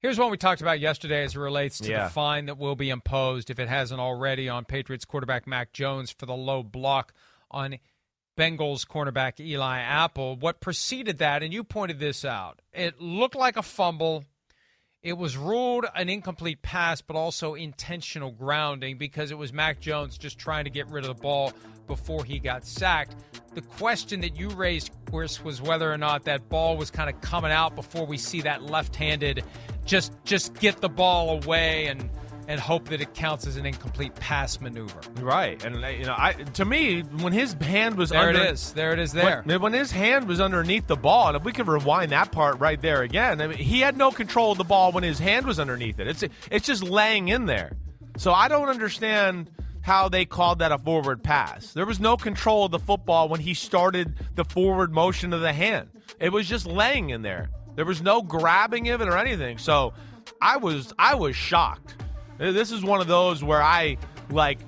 Here's 0.04 0.18
one 0.18 0.30
we 0.30 0.36
talked 0.36 0.60
about 0.60 0.80
yesterday 0.80 1.24
as 1.24 1.34
it 1.34 1.38
relates 1.38 1.78
to 1.78 1.88
Yeah. 1.88 2.04
the 2.04 2.10
fine 2.10 2.44
that 2.44 2.58
will 2.58 2.76
be 2.76 2.90
imposed, 2.90 3.48
if 3.48 3.58
it 3.58 3.70
hasn't 3.70 4.02
already, 4.02 4.50
on 4.50 4.66
Patriots 4.66 5.06
quarterback 5.06 5.46
Mac 5.46 5.72
Jones 5.72 6.10
for 6.10 6.26
the 6.26 6.36
low 6.36 6.62
block 6.62 7.14
on 7.50 7.78
Bengals 8.36 8.86
cornerback 8.86 9.40
Eli 9.40 9.78
Apple. 9.80 10.36
What 10.36 10.60
preceded 10.60 11.16
that, 11.20 11.42
and 11.42 11.54
you 11.54 11.64
pointed 11.64 12.00
this 12.00 12.22
out, 12.22 12.60
it 12.74 13.00
looked 13.00 13.34
like 13.34 13.56
a 13.56 13.62
fumble. 13.62 14.26
It 15.04 15.18
was 15.18 15.36
ruled 15.36 15.84
an 15.94 16.08
incomplete 16.08 16.62
pass, 16.62 17.02
but 17.02 17.14
also 17.14 17.52
intentional 17.52 18.30
grounding 18.30 18.96
because 18.96 19.30
it 19.30 19.36
was 19.36 19.52
Mac 19.52 19.78
Jones 19.78 20.16
just 20.16 20.38
trying 20.38 20.64
to 20.64 20.70
get 20.70 20.88
rid 20.88 21.04
of 21.04 21.14
the 21.14 21.22
ball 21.22 21.52
before 21.86 22.24
he 22.24 22.38
got 22.38 22.64
sacked. 22.64 23.14
The 23.52 23.60
question 23.60 24.22
that 24.22 24.38
you 24.38 24.48
raised, 24.48 24.92
Chris, 25.10 25.44
was 25.44 25.60
whether 25.60 25.92
or 25.92 25.98
not 25.98 26.24
that 26.24 26.48
ball 26.48 26.78
was 26.78 26.90
kind 26.90 27.10
of 27.10 27.20
coming 27.20 27.52
out 27.52 27.76
before 27.76 28.06
we 28.06 28.16
see 28.16 28.40
that 28.40 28.62
left-handed 28.62 29.44
just 29.84 30.14
just 30.24 30.54
get 30.54 30.80
the 30.80 30.88
ball 30.88 31.42
away 31.42 31.88
and 31.88 32.08
and 32.48 32.60
hope 32.60 32.88
that 32.88 33.00
it 33.00 33.14
counts 33.14 33.46
as 33.46 33.56
an 33.56 33.66
incomplete 33.66 34.14
pass 34.16 34.60
maneuver. 34.60 35.00
Right, 35.20 35.62
and 35.64 35.84
uh, 35.84 35.88
you 35.88 36.04
know, 36.04 36.14
I 36.16 36.32
to 36.32 36.64
me 36.64 37.02
when 37.02 37.32
his 37.32 37.54
hand 37.54 37.96
was 37.96 38.10
There 38.10 38.28
under, 38.28 38.40
it 38.40 38.52
is. 38.52 38.72
There 38.72 38.92
it 38.92 38.98
is. 38.98 39.12
There. 39.12 39.42
When, 39.44 39.60
when 39.60 39.72
his 39.72 39.90
hand 39.90 40.28
was 40.28 40.40
underneath 40.40 40.86
the 40.86 40.96
ball, 40.96 41.28
and 41.28 41.36
if 41.36 41.44
we 41.44 41.52
could 41.52 41.68
rewind 41.68 42.12
that 42.12 42.32
part 42.32 42.58
right 42.58 42.80
there 42.80 43.02
again, 43.02 43.40
I 43.40 43.46
mean, 43.46 43.58
he 43.58 43.80
had 43.80 43.96
no 43.96 44.10
control 44.10 44.52
of 44.52 44.58
the 44.58 44.64
ball 44.64 44.92
when 44.92 45.04
his 45.04 45.18
hand 45.18 45.46
was 45.46 45.58
underneath 45.58 45.98
it. 46.00 46.08
It's 46.08 46.24
it's 46.50 46.66
just 46.66 46.82
laying 46.82 47.28
in 47.28 47.46
there. 47.46 47.72
So 48.16 48.32
I 48.32 48.48
don't 48.48 48.68
understand 48.68 49.50
how 49.82 50.08
they 50.08 50.24
called 50.24 50.60
that 50.60 50.72
a 50.72 50.78
forward 50.78 51.22
pass. 51.22 51.72
There 51.72 51.84
was 51.84 52.00
no 52.00 52.16
control 52.16 52.64
of 52.64 52.70
the 52.70 52.78
football 52.78 53.28
when 53.28 53.40
he 53.40 53.52
started 53.52 54.14
the 54.34 54.44
forward 54.44 54.92
motion 54.92 55.32
of 55.32 55.42
the 55.42 55.52
hand. 55.52 55.90
It 56.18 56.30
was 56.30 56.48
just 56.48 56.66
laying 56.66 57.10
in 57.10 57.22
there. 57.22 57.50
There 57.76 57.84
was 57.84 58.00
no 58.00 58.22
grabbing 58.22 58.88
of 58.88 59.00
it 59.00 59.08
or 59.08 59.16
anything. 59.18 59.58
So 59.58 59.92
I 60.40 60.56
was 60.56 60.92
I 60.98 61.16
was 61.16 61.36
shocked. 61.36 61.96
This 62.38 62.72
is 62.72 62.82
one 62.84 63.00
of 63.00 63.06
those 63.06 63.42
where 63.42 63.62
I 63.62 63.96
like 64.30 64.58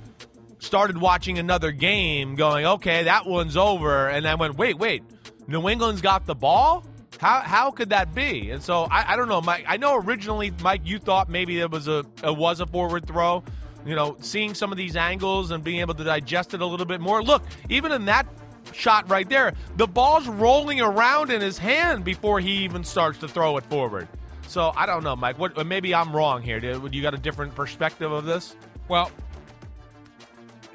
started 0.59 0.99
watching 0.99 1.39
another 1.39 1.73
game 1.73 2.35
going, 2.35 2.67
okay, 2.67 3.05
that 3.05 3.27
one's 3.27 3.57
over. 3.57 4.09
And 4.09 4.27
I 4.27 4.35
went, 4.35 4.57
wait, 4.57 4.79
wait, 4.79 5.03
New 5.47 5.69
England's 5.69 6.01
got 6.01 6.27
the 6.27 6.35
ball? 6.35 6.85
How, 7.21 7.41
how 7.41 7.71
could 7.71 7.91
that 7.91 8.15
be? 8.15 8.51
And 8.51 8.63
so 8.63 8.85
I, 8.91 9.13
I 9.13 9.17
don't 9.17 9.29
know, 9.29 9.41
Mike. 9.41 9.65
I 9.67 9.79
know 9.79 9.97
originally, 9.97 10.53
Mike, 10.63 10.83
you 10.85 10.99
thought 10.99 11.29
maybe 11.29 11.61
it 11.61 11.71
was 11.71 11.89
a 11.89 12.05
it 12.23 12.37
was 12.37 12.61
a 12.61 12.67
forward 12.67 13.07
throw. 13.07 13.43
You 13.87 13.95
know, 13.95 14.17
seeing 14.21 14.55
some 14.55 14.73
of 14.73 14.79
these 14.79 14.97
angles 14.97 15.51
and 15.51 15.63
being 15.63 15.81
able 15.81 15.95
to 15.95 16.05
digest 16.05 16.55
it 16.55 16.61
a 16.61 16.67
little 16.67 16.87
bit 16.87 17.01
more. 17.01 17.23
Look, 17.23 17.45
even 17.69 17.93
in 17.93 18.05
that 18.07 18.27
shot 18.73 19.09
right 19.09 19.29
there, 19.29 19.55
the 19.77 19.87
ball's 19.87 20.27
rolling 20.27 20.81
around 20.81 21.31
in 21.31 21.41
his 21.41 21.57
hand 21.57 22.05
before 22.05 22.41
he 22.41 22.65
even 22.65 22.83
starts 22.85 23.19
to 23.21 23.29
throw 23.29 23.57
it 23.57 23.65
forward. 23.67 24.09
So 24.49 24.73
I 24.77 24.87
don't 24.87 25.05
know, 25.05 25.17
Mike. 25.17 25.39
What 25.39 25.67
maybe 25.67 25.95
I'm 25.95 26.15
wrong 26.15 26.43
here. 26.43 26.61
Do 26.61 26.89
you 26.93 27.03
got 27.03 27.15
a 27.15 27.19
different 27.19 27.55
perspective 27.55 28.11
of 28.13 28.25
this? 28.25 28.57
Well, 28.89 29.11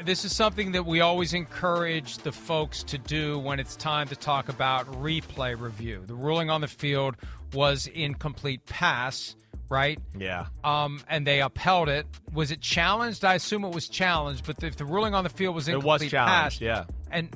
this 0.04 0.26
is 0.26 0.36
something 0.36 0.72
that 0.74 0.86
we 0.86 1.02
always 1.02 1.34
encourage 1.34 2.18
the 2.20 2.32
folks 2.32 2.84
to 2.84 2.98
do 2.98 3.40
when 3.40 3.60
it's 3.60 3.76
time 3.76 4.08
to 4.08 4.16
talk 4.16 4.50
about 4.50 4.86
replay 5.02 5.60
review. 5.60 6.04
The 6.06 6.16
ruling 6.16 6.50
on 6.50 6.62
the 6.62 6.68
field 6.68 7.16
was 7.54 7.88
incomplete 7.88 8.66
pass, 8.66 9.36
right? 9.70 10.00
Yeah. 10.18 10.48
Um, 10.64 11.02
and 11.08 11.26
they 11.26 11.42
upheld 11.42 11.90
it. 11.90 12.08
Was 12.34 12.52
it 12.52 12.62
challenged? 12.62 13.24
I 13.24 13.36
assume 13.36 13.64
it 13.64 13.74
was 13.74 13.88
challenged, 13.88 14.46
but 14.46 14.64
if 14.64 14.76
the 14.76 14.86
ruling 14.86 15.14
on 15.14 15.24
the 15.24 15.30
field 15.30 15.56
was 15.56 15.68
It 15.68 15.76
was 15.76 16.02
incomplete 16.02 16.12
challenged, 16.12 16.60
pass, 16.60 16.62
yeah. 16.62 16.84
and 17.12 17.30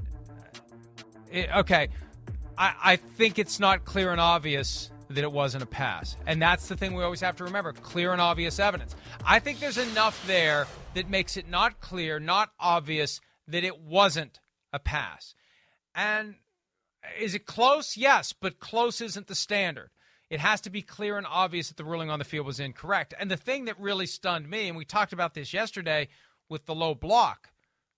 it, 1.31 1.49
okay, 1.57 1.89
I, 2.57 2.73
I 2.83 2.95
think 2.95 3.39
it's 3.39 3.59
not 3.59 3.85
clear 3.85 4.11
and 4.11 4.21
obvious 4.21 4.89
that 5.09 5.23
it 5.23 5.31
wasn't 5.31 5.63
a 5.63 5.67
pass. 5.67 6.15
And 6.25 6.41
that's 6.41 6.67
the 6.67 6.75
thing 6.75 6.93
we 6.93 7.03
always 7.03 7.21
have 7.21 7.35
to 7.37 7.43
remember 7.43 7.73
clear 7.73 8.11
and 8.11 8.21
obvious 8.21 8.59
evidence. 8.59 8.95
I 9.25 9.39
think 9.39 9.59
there's 9.59 9.77
enough 9.77 10.25
there 10.27 10.67
that 10.93 11.09
makes 11.09 11.37
it 11.37 11.49
not 11.49 11.79
clear, 11.79 12.19
not 12.19 12.51
obvious 12.59 13.21
that 13.47 13.63
it 13.63 13.79
wasn't 13.79 14.39
a 14.73 14.79
pass. 14.79 15.35
And 15.93 16.35
is 17.19 17.35
it 17.35 17.45
close? 17.45 17.97
Yes, 17.97 18.33
but 18.33 18.59
close 18.59 19.01
isn't 19.01 19.27
the 19.27 19.35
standard. 19.35 19.89
It 20.29 20.39
has 20.39 20.61
to 20.61 20.69
be 20.69 20.81
clear 20.81 21.17
and 21.17 21.27
obvious 21.29 21.67
that 21.67 21.77
the 21.77 21.85
ruling 21.85 22.09
on 22.09 22.19
the 22.19 22.25
field 22.25 22.47
was 22.47 22.59
incorrect. 22.59 23.13
And 23.19 23.29
the 23.29 23.37
thing 23.37 23.65
that 23.65 23.79
really 23.79 24.07
stunned 24.07 24.49
me, 24.49 24.67
and 24.67 24.75
we 24.75 24.85
talked 24.85 25.13
about 25.13 25.33
this 25.33 25.53
yesterday 25.53 26.07
with 26.49 26.65
the 26.65 26.75
low 26.75 26.95
block, 26.95 27.49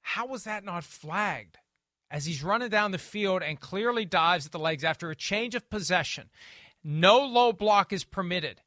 how 0.01 0.27
was 0.27 0.43
that 0.43 0.63
not 0.63 0.83
flagged? 0.83 1.57
As 2.09 2.25
he's 2.25 2.43
running 2.43 2.69
down 2.69 2.91
the 2.91 2.97
field 2.97 3.43
and 3.43 3.59
clearly 3.59 4.05
dives 4.05 4.45
at 4.45 4.51
the 4.51 4.59
legs 4.59 4.83
after 4.83 5.09
a 5.09 5.15
change 5.15 5.55
of 5.55 5.69
possession. 5.69 6.29
No 6.89 7.19
low 7.19 7.51
block 7.51 7.91
is 7.91 8.05
permitted 8.05 8.61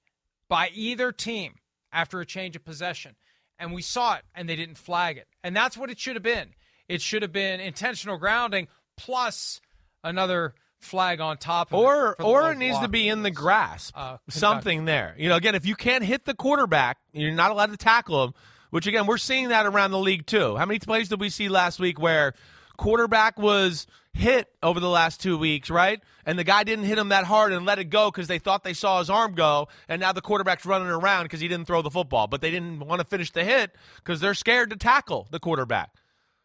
by 0.47 0.69
either 0.75 1.11
team 1.11 1.55
after 1.91 2.21
a 2.21 2.27
change 2.27 2.55
of 2.55 2.63
possession. 2.63 3.17
And 3.59 3.73
we 3.73 3.81
saw 3.81 4.17
it, 4.17 4.23
and 4.35 4.47
they 4.47 4.57
didn't 4.57 4.77
flag 4.77 5.17
it. 5.17 5.27
And 5.43 5.57
that's 5.57 5.75
what 5.75 5.89
it 5.91 5.99
should 5.99 6.17
have 6.17 6.23
been. 6.23 6.51
It 6.87 7.01
should 7.01 7.23
have 7.23 7.33
been 7.33 7.61
intentional 7.61 8.19
grounding 8.19 8.69
plus 8.99 9.63
another 10.05 10.55
flag 10.81 11.21
on 11.21 11.39
top 11.39 11.73
of 11.73 11.79
or 11.79 12.17
it 12.19 12.23
or 12.23 12.53
it 12.53 12.59
needs 12.59 12.79
to 12.81 12.89
be 12.89 13.09
in 13.09 13.23
the 13.23 13.31
grasp. 13.31 13.95
Uh, 13.97 14.19
Something 14.29 14.85
there. 14.85 15.15
You 15.19 15.31
know, 15.31 15.37
again, 15.37 15.55
if 15.55 15.65
you 15.65 15.75
can't 15.75 16.05
hit 16.05 16.27
the 16.27 16.35
quarterback, 16.35 16.99
you're 17.13 17.33
not 17.33 17.51
allowed 17.51 17.71
to 17.71 17.79
tackle 17.79 18.23
him. 18.25 18.35
Which 18.69 18.87
again, 18.87 19.07
we're 19.07 19.19
seeing 19.19 19.49
that 19.49 19.67
around 19.67 19.93
the 19.93 19.99
league 19.99 20.27
too. 20.27 20.57
How 20.57 20.67
many 20.67 20.79
plays 20.79 21.09
did 21.09 21.21
we 21.21 21.31
see 21.31 21.49
last 21.49 21.81
week 21.81 21.99
where 21.99 22.35
quarterback 22.77 23.39
was 23.39 23.87
hit 24.13 24.49
over 24.63 24.81
the 24.81 24.89
last 24.89 25.21
two 25.21 25.39
weeks, 25.39 25.71
right? 25.71 26.01
And 26.27 26.39
the 26.39 26.45
guy 26.45 26.65
didn't 26.65 26.85
hit 26.85 26.99
him 26.99 27.09
that 27.09 27.25
hard 27.25 27.53
and 27.53 27.65
let 27.65 27.79
it 27.79 27.85
go 27.85 28.11
because 28.11 28.29
they 28.29 28.39
thought 28.39 28.65
they 28.65 28.75
saw 28.75 28.99
his 28.99 29.11
arm 29.11 29.35
go, 29.35 29.69
and 29.89 30.01
now 30.01 30.13
the 30.13 30.21
quarterback's 30.21 30.67
running 30.67 30.89
around 30.89 31.25
because 31.25 31.41
he 31.41 31.49
didn't 31.49 31.67
throw 31.67 31.83
the 31.83 31.91
football, 31.91 32.27
but 32.27 32.41
they 32.41 32.51
didn't 32.51 32.81
want 32.81 33.01
to 33.01 33.07
finish 33.07 33.31
the 33.31 33.45
hit 33.45 33.75
because 33.97 34.21
they're 34.21 34.35
scared 34.35 34.71
to 34.71 34.77
tackle 34.77 35.27
the 35.31 35.41
quarterback. 35.41 35.91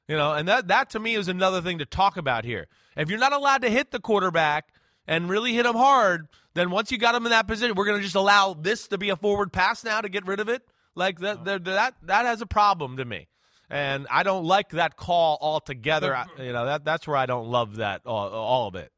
You 0.07 0.15
know, 0.15 0.33
and 0.33 0.47
that 0.47 0.67
that 0.67 0.91
to 0.91 0.99
me 0.99 1.15
is 1.15 1.27
another 1.27 1.61
thing 1.61 1.79
to 1.79 1.85
talk 1.85 2.17
about 2.17 2.45
here. 2.45 2.67
If 2.95 3.09
you're 3.09 3.19
not 3.19 3.33
allowed 3.33 3.63
to 3.63 3.69
hit 3.69 3.91
the 3.91 3.99
quarterback 3.99 4.69
and 5.07 5.29
really 5.29 5.53
hit 5.53 5.65
him 5.65 5.75
hard, 5.75 6.27
then 6.53 6.69
once 6.69 6.91
you 6.91 6.97
got 6.97 7.15
him 7.15 7.25
in 7.25 7.31
that 7.31 7.47
position, 7.47 7.75
we're 7.75 7.85
going 7.85 7.97
to 7.97 8.03
just 8.03 8.15
allow 8.15 8.53
this 8.53 8.87
to 8.89 8.97
be 8.97 9.09
a 9.09 9.15
forward 9.15 9.51
pass 9.51 9.83
now 9.83 10.01
to 10.01 10.09
get 10.09 10.25
rid 10.27 10.39
of 10.39 10.47
it. 10.47 10.61
Like 10.95 11.19
that, 11.19 11.43
that 11.45 11.65
that 11.65 11.95
that 12.03 12.25
has 12.25 12.41
a 12.41 12.45
problem 12.45 12.97
to 12.97 13.05
me, 13.05 13.27
and 13.69 14.07
I 14.09 14.23
don't 14.23 14.45
like 14.45 14.69
that 14.71 14.97
call 14.97 15.37
altogether. 15.41 16.15
I- 16.15 16.27
you 16.39 16.53
know, 16.53 16.65
that 16.65 16.83
that's 16.85 17.07
where 17.07 17.17
I 17.17 17.25
don't 17.25 17.47
love 17.47 17.77
that 17.77 18.01
all, 18.05 18.29
all 18.29 18.67
of 18.67 18.75
it. 18.75 18.91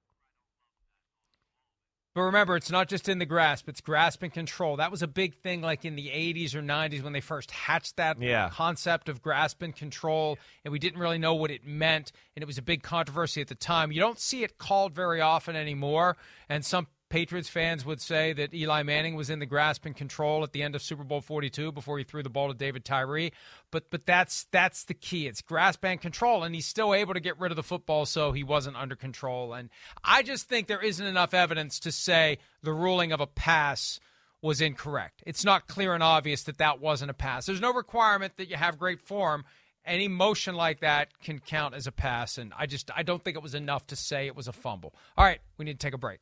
But 2.16 2.24
remember, 2.24 2.56
it's 2.56 2.72
not 2.72 2.90
just 2.90 3.08
in 3.10 3.20
the 3.20 3.28
grasp; 3.28 3.70
it's 3.70 3.80
grasp 3.80 4.24
and 4.24 4.34
control. 4.34 4.78
That 4.78 4.90
was 4.90 5.04
a 5.04 5.08
big 5.08 5.36
thing, 5.36 5.62
like 5.62 5.86
in 5.86 5.96
the 5.96 6.10
'80s 6.10 6.56
or 6.56 6.64
'90s 6.64 7.04
when 7.04 7.14
they 7.14 7.22
first 7.22 7.52
hatched 7.52 7.98
that 7.98 8.20
Yeah. 8.20 8.50
concept 8.52 9.08
of 9.08 9.22
grasp 9.22 9.62
and 9.62 9.76
control, 9.76 10.40
and 10.66 10.72
we 10.72 10.80
didn't 10.80 11.00
really 11.00 11.20
know 11.20 11.36
what 11.36 11.52
it 11.52 11.64
meant, 11.64 12.12
and 12.36 12.42
it 12.42 12.48
was 12.48 12.58
a 12.58 12.64
big 12.64 12.82
controversy 12.82 13.40
at 13.40 13.50
the 13.50 13.56
time. 13.56 13.92
You 13.92 14.00
don't 14.00 14.20
see 14.20 14.44
it 14.44 14.58
called 14.58 14.94
very 14.96 15.22
often 15.22 15.56
anymore, 15.56 16.18
and 16.50 16.66
some 16.66 16.88
Patriots 17.10 17.48
fans 17.48 17.86
would 17.86 18.02
say 18.02 18.34
that 18.34 18.54
Eli 18.54 18.84
Manning 18.84 19.16
was 19.16 19.30
in 19.30 19.40
the 19.40 19.46
grasp 19.46 19.86
and 19.86 19.96
control 19.96 20.44
at 20.44 20.52
the 20.52 20.62
end 20.62 20.76
of 20.76 20.82
Super 20.82 21.04
Bowl 21.04 21.22
42 21.22 21.72
before 21.72 21.98
he 21.98 22.04
threw 22.04 22.22
the 22.22 22.30
ball 22.30 22.50
to 22.50 22.54
David 22.54 22.84
Tyree. 22.84 23.32
But 23.72 23.90
but 23.90 24.06
that's 24.06 24.46
that's 24.52 24.84
the 24.84 24.94
key. 24.94 25.28
It's 25.28 25.42
grasp 25.42 25.86
and 25.86 26.02
control, 26.02 26.44
and 26.44 26.54
he's 26.54 26.66
still 26.66 26.94
able 26.94 27.14
to 27.14 27.20
get 27.20 27.40
rid 27.40 27.52
of 27.52 27.56
the 27.56 27.64
football, 27.64 28.06
so 28.06 28.32
he 28.32 28.44
wasn't 28.44 28.76
under 28.76 28.96
control. 28.96 29.54
And 29.54 29.70
I 30.04 30.22
just 30.22 30.50
think 30.50 30.68
there 30.68 30.84
isn't 30.84 31.06
enough 31.06 31.34
evidence 31.34 31.80
to 31.82 31.92
say 31.92 32.40
the 32.62 32.74
ruling 32.74 33.12
of 33.12 33.22
a 33.22 33.28
pass 33.28 34.00
was 34.42 34.62
incorrect. 34.62 35.24
It's 35.26 35.46
not 35.46 35.68
clear 35.68 35.94
and 35.94 36.04
obvious 36.04 36.44
that 36.44 36.60
that 36.60 36.80
wasn't 36.80 37.12
a 37.12 37.14
pass. 37.14 37.46
There's 37.46 37.62
no 37.62 37.74
requirement 37.74 38.38
that 38.38 38.50
you 38.50 38.56
have 38.56 38.78
great 38.78 39.02
form. 39.02 39.46
Any 39.86 40.10
motion 40.10 40.56
like 40.56 40.82
that 40.82 41.18
can 41.22 41.40
count 41.40 41.74
as 41.74 41.88
a 41.88 41.94
pass, 41.94 42.38
and 42.38 42.52
I 42.58 42.66
just 42.66 42.92
I 42.94 43.04
don't 43.04 43.24
think 43.24 43.38
it 43.38 43.44
was 43.44 43.56
enough 43.56 43.88
to 43.88 43.96
say 43.96 44.28
it 44.28 44.36
was 44.36 44.50
a 44.50 44.54
fumble. 44.54 44.94
All 45.18 45.24
right, 45.24 45.40
we 45.58 45.64
need 45.64 45.80
to 45.80 45.86
take 45.86 45.94
a 45.94 45.98
break. 45.98 46.20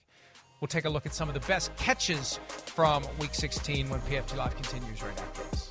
We'll 0.65 0.81
take 0.81 0.85
a 0.85 0.89
look 0.89 1.05
at 1.05 1.13
some 1.13 1.27
of 1.27 1.35
the 1.35 1.41
best 1.41 1.75
catches 1.75 2.39
from 2.65 3.05
Week 3.19 3.35
16 3.35 3.87
when 3.87 3.99
PFT 4.01 4.35
Live 4.35 4.55
continues 4.55 5.03
right 5.03 5.15
after 5.15 5.43
this. 5.51 5.69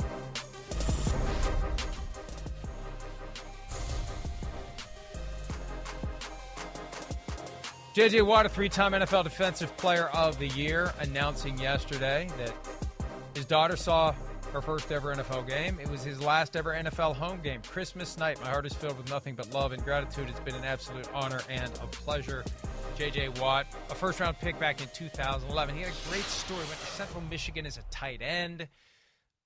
JJ 7.97 8.25
Watt, 8.25 8.47
a 8.47 8.49
three 8.49 8.69
time 8.69 8.93
NFL 8.93 9.25
Defensive 9.25 9.77
Player 9.77 10.11
of 10.11 10.39
the 10.39 10.47
Year, 10.47 10.95
announcing 11.01 11.59
yesterday 11.59 12.29
that 12.39 12.55
his 13.35 13.47
daughter 13.47 13.75
saw 13.75 14.15
her 14.55 14.63
first 14.63 14.91
ever 14.93 15.15
NFL 15.15 15.47
game. 15.49 15.79
It 15.81 15.91
was 15.91 16.05
his 16.05 16.21
last 16.23 16.57
ever 16.57 16.73
NFL 16.73 17.17
home 17.17 17.41
game, 17.41 17.61
Christmas 17.63 18.17
night. 18.17 18.41
My 18.41 18.49
heart 18.49 18.67
is 18.67 18.73
filled 18.73 18.97
with 18.97 19.11
nothing 19.11 19.35
but 19.35 19.53
love 19.53 19.73
and 19.73 19.83
gratitude. 19.85 20.29
It's 20.29 20.41
been 20.41 20.55
an 20.55 20.65
absolute 20.65 21.09
honor 21.13 21.41
and 21.51 21.71
a 21.83 21.87
pleasure. 21.89 22.45
JJ 22.97 23.41
Watt, 23.41 23.67
a 23.91 23.95
first 23.95 24.21
round 24.21 24.39
pick 24.39 24.59
back 24.61 24.81
in 24.81 24.89
2011. 24.95 25.75
He 25.75 25.83
had 25.83 25.93
a 25.93 26.09
great 26.11 26.23
story. 26.25 26.61
Went 26.61 26.81
to 26.81 26.87
Central 26.87 27.23
Michigan 27.23 27.67
as 27.67 27.77
a 27.77 27.83
tight 27.91 28.23
end 28.23 28.69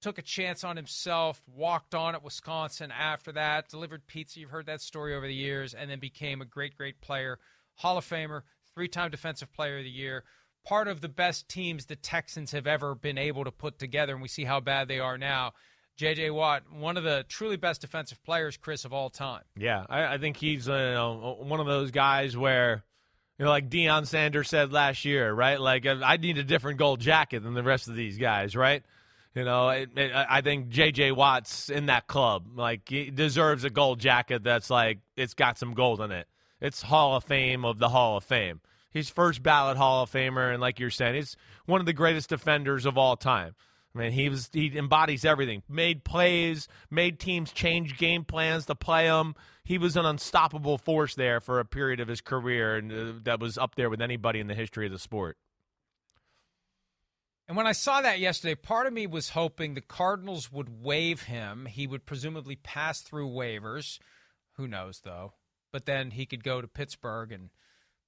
took 0.01 0.19
a 0.19 0.23
chance 0.23 0.65
on 0.65 0.77
himself, 0.77 1.43
walked 1.47 1.95
on 1.95 2.15
at 2.15 2.23
Wisconsin 2.23 2.93
after 2.93 3.33
that, 3.33 3.69
delivered 3.69 4.07
pizza. 4.07 4.39
You've 4.39 4.51
heard 4.51 4.67
that 4.67 4.81
story 4.81 5.15
over 5.15 5.27
the 5.27 5.35
years, 5.35 5.75
and 5.75 5.91
then 5.91 5.99
became 5.99 6.41
a 6.41 6.45
great, 6.45 6.77
great 6.77 7.01
player, 7.01 7.39
Hall 7.75 7.99
of 7.99 8.09
Famer, 8.09 8.43
three 8.75 8.89
time 8.89 9.11
Defensive 9.11 9.53
Player 9.53 9.79
of 9.79 9.85
the 9.85 9.91
Year, 9.91 10.25
part 10.69 10.87
of 10.87 11.01
the 11.01 11.09
best 11.09 11.49
teams 11.49 11.87
the 11.87 11.97
Texans 11.97 12.53
have 12.53 12.67
ever 12.67 12.95
been 12.95 13.17
able 13.17 13.43
to 13.45 13.51
put 13.51 13.79
together, 13.79 14.13
and 14.13 14.21
we 14.21 14.29
see 14.29 14.45
how 14.45 14.61
bad 14.61 14.87
they 14.87 15.01
are 15.01 15.17
now. 15.17 15.55
J.J. 15.97 16.31
Watt, 16.31 16.65
one 16.71 16.99
of 16.99 17.05
the 17.05 17.25
truly 17.27 17.57
best 17.57 17.81
defensive 17.81 18.23
players, 18.23 18.59
Chris, 18.59 18.85
of 18.85 18.93
all 18.93 19.09
time. 19.09 19.43
Yeah, 19.57 19.87
I, 19.89 20.15
I 20.15 20.19
think 20.19 20.37
he's 20.37 20.69
uh, 20.69 20.73
you 20.73 20.79
know, 20.79 21.37
one 21.41 21.59
of 21.59 21.67
those 21.67 21.91
guys 21.91 22.37
where, 22.37 22.85
you 23.39 23.47
know, 23.47 23.51
like 23.51 23.71
Deion 23.71 24.07
Sanders 24.07 24.51
said 24.51 24.71
last 24.71 25.07
year, 25.07 25.33
right? 25.33 25.59
Like 25.59 25.87
I 25.87 26.19
need 26.19 26.37
a 26.37 26.45
different 26.45 26.79
gold 26.79 27.01
jacket 27.01 27.43
than 27.43 27.55
the 27.55 27.63
rest 27.63 27.89
of 27.89 27.97
these 27.97 28.19
guys, 28.19 28.55
right? 28.55 28.85
You 29.35 29.45
know, 29.45 29.71
it, 29.71 29.91
it, 29.97 30.13
I 30.15 30.43
think 30.43 30.69
J.J. 30.69 31.13
Watt's 31.13 31.71
in 31.71 31.87
that 31.87 32.07
club. 32.07 32.45
Like 32.55 32.83
he 32.89 33.11
deserves 33.11 33.65
a 33.65 33.71
gold 33.71 34.01
jacket 34.01 34.45
that's 34.45 34.69
like 34.69 34.99
it's 35.17 35.35
got 35.35 35.59
some 35.59 35.73
gold 35.73 36.03
in 36.03 36.13
it. 36.13 36.29
It's 36.61 36.83
Hall 36.83 37.17
of 37.17 37.25
Fame 37.25 37.65
of 37.65 37.79
the 37.79 37.89
Hall 37.89 38.19
of 38.19 38.25
Fame. 38.25 38.61
He's 38.99 39.09
first 39.09 39.45
ballot 39.45 39.77
Hall 39.77 40.03
of 40.03 40.11
Famer, 40.11 40.53
and 40.53 40.61
like 40.61 40.81
you're 40.81 40.91
saying, 40.91 41.15
he's 41.15 41.37
one 41.67 41.79
of 41.79 41.87
the 41.87 41.93
greatest 41.93 42.29
defenders 42.31 42.85
of 42.85 42.99
all 42.99 43.17
time. 43.17 43.55
I 43.95 43.99
mean, 43.99 44.11
he 44.11 44.29
was 44.29 44.51
he 44.53 44.77
embodies 44.77 45.25
everything. 45.25 45.63
Made 45.69 46.03
plays, 46.03 46.67
made 46.91 47.21
teams 47.21 47.53
change 47.53 47.97
game 47.97 48.25
plans 48.25 48.67
to 48.67 48.75
play 48.75 49.07
him. 49.07 49.37
He 49.63 49.79
was 49.79 49.97
an 49.97 50.05
unstoppable 50.05 50.79
force 50.79 51.15
there 51.15 51.41
for 51.41 51.61
a 51.61 51.65
period 51.65 52.01
of 52.01 52.09
his 52.09 52.21
career, 52.21 52.77
and 52.77 52.93
uh, 52.93 53.13
that 53.23 53.39
was 53.39 53.57
up 53.57 53.77
there 53.77 53.89
with 53.89 54.03
anybody 54.03 54.41
in 54.41 54.49
the 54.49 54.55
history 54.55 54.87
of 54.87 54.93
the 54.93 54.99
sport. 54.99 55.37
And 57.47 57.57
when 57.57 57.69
I 57.69 57.73
saw 57.73 58.01
that 58.01 58.19
yesterday, 58.19 58.57
part 58.57 58.89
of 58.89 58.93
me 58.93 59.07
was 59.07 59.31
hoping 59.31 59.75
the 59.75 59.81
Cardinals 59.81 60.51
would 60.51 60.83
waive 60.83 61.23
him. 61.23 61.67
He 61.67 61.87
would 61.87 62.05
presumably 62.05 62.57
pass 62.57 63.01
through 63.01 63.31
waivers. 63.31 64.01
Who 64.55 64.67
knows, 64.67 65.03
though? 65.05 65.35
But 65.73 65.87
then 65.87 66.11
he 66.11 66.27
could 66.27 66.43
go 66.43 66.61
to 66.61 66.67
Pittsburgh 66.67 67.31
and 67.31 67.51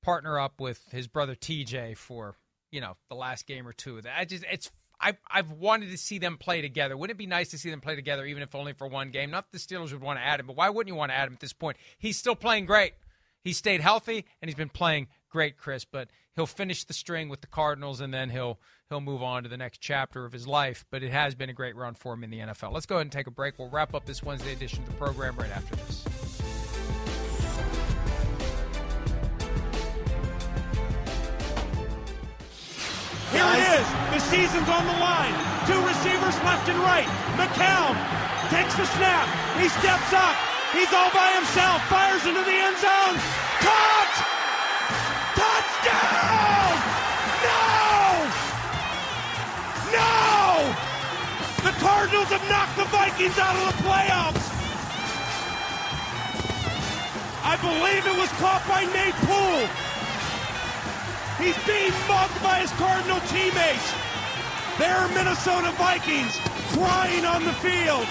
partner 0.03 0.38
up 0.38 0.61
with 0.61 0.84
his 0.90 1.09
brother 1.09 1.34
TJ 1.34 1.96
for, 1.96 2.36
you 2.70 2.80
know, 2.80 2.96
the 3.09 3.14
last 3.14 3.46
game 3.46 3.66
or 3.66 3.72
two. 3.72 4.01
I 4.14 4.24
just, 4.24 4.44
it's, 4.51 4.70
I, 5.01 5.16
I've 5.30 5.51
wanted 5.51 5.90
to 5.90 5.98
see 5.98 6.18
them 6.18 6.36
play 6.36 6.61
together. 6.61 6.96
Wouldn't 6.96 7.16
it 7.16 7.18
be 7.18 7.26
nice 7.26 7.48
to 7.51 7.59
see 7.59 7.70
them 7.70 7.80
play 7.80 7.96
together, 7.96 8.26
even 8.26 8.42
if 8.42 8.55
only 8.55 8.74
for 8.74 8.86
one 8.86 9.11
game? 9.11 9.30
Not 9.30 9.51
the 9.51 9.59
Steelers 9.59 9.92
would 9.92 10.03
want 10.03 10.18
to 10.18 10.24
add 10.24 10.40
him, 10.40 10.46
but 10.46 10.57
why 10.57 10.68
wouldn't 10.68 10.92
you 10.92 10.98
want 10.98 11.11
to 11.11 11.16
add 11.16 11.28
him 11.28 11.34
at 11.34 11.40
this 11.40 11.53
point? 11.53 11.78
He's 11.98 12.18
still 12.18 12.36
playing 12.36 12.66
great. 12.66 12.92
He 13.42 13.53
stayed 13.55 13.80
healthy 13.80 14.26
and 14.42 14.48
he's 14.48 14.55
been 14.57 14.68
playing 14.68 15.09
great, 15.30 15.57
Chris. 15.57 15.84
But 15.84 16.09
he'll 16.36 16.46
finish 16.46 16.84
the 16.84 16.92
string 16.92 17.28
with 17.28 17.40
the 17.40 17.46
Cardinals 17.46 18.01
and 18.01 18.12
then 18.12 18.30
he'll 18.30 18.61
he'll 18.88 19.01
move 19.01 19.22
on 19.22 19.44
to 19.44 19.48
the 19.48 19.57
next 19.57 19.78
chapter 19.78 20.24
of 20.24 20.32
his 20.32 20.46
life. 20.46 20.84
But 20.90 21.03
it 21.03 21.12
has 21.12 21.34
been 21.34 21.48
a 21.48 21.55
great 21.55 21.76
run 21.76 21.94
for 21.94 22.12
him 22.12 22.24
in 22.24 22.30
the 22.30 22.40
NFL. 22.40 22.72
Let's 22.72 22.86
go 22.86 22.96
ahead 22.96 23.07
and 23.07 23.12
take 23.12 23.26
a 23.26 23.30
break. 23.30 23.59
We'll 23.59 23.70
wrap 23.70 23.94
up 23.94 24.05
this 24.05 24.22
Wednesday 24.22 24.53
edition 24.53 24.82
of 24.82 24.90
the 24.90 24.96
program 24.96 25.36
right 25.36 25.51
after 25.51 25.76
this. 25.76 25.99
Here 33.41 33.57
it 33.57 33.80
is. 33.80 33.88
The 34.12 34.20
season's 34.28 34.68
on 34.68 34.84
the 34.84 34.99
line. 35.01 35.32
Two 35.64 35.80
receivers 35.80 36.36
left 36.45 36.68
and 36.68 36.76
right. 36.84 37.09
McCown 37.41 37.97
takes 38.53 38.76
the 38.76 38.84
snap. 39.01 39.24
He 39.57 39.64
steps 39.80 40.12
up. 40.12 40.36
He's 40.76 40.93
all 40.93 41.09
by 41.16 41.32
himself. 41.41 41.80
Fires 41.88 42.20
into 42.28 42.45
the 42.45 42.53
end 42.53 42.76
zone. 42.76 43.16
Caught! 43.64 44.14
Touchdown! 45.41 46.72
No! 47.41 48.28
No! 49.88 50.76
The 51.64 51.72
Cardinals 51.80 52.28
have 52.28 52.45
knocked 52.45 52.76
the 52.76 52.84
Vikings 52.93 53.38
out 53.41 53.57
of 53.57 53.72
the 53.72 53.88
playoffs. 53.88 54.49
I 57.41 57.57
believe 57.57 58.05
it 58.05 58.20
was 58.20 58.28
caught 58.36 58.61
by 58.68 58.84
Nate 58.84 59.16
Poole. 59.24 59.89
He's 61.41 61.57
being 61.66 61.93
mocked 62.07 62.43
by 62.43 62.61
his 62.61 62.70
Cardinal 62.72 63.20
teammates. 63.20 63.95
There 64.78 64.95
are 64.95 65.09
Minnesota 65.09 65.72
Vikings 65.72 66.36
crying 66.74 67.24
on 67.24 67.45
the 67.45 67.53
field. 67.55 68.07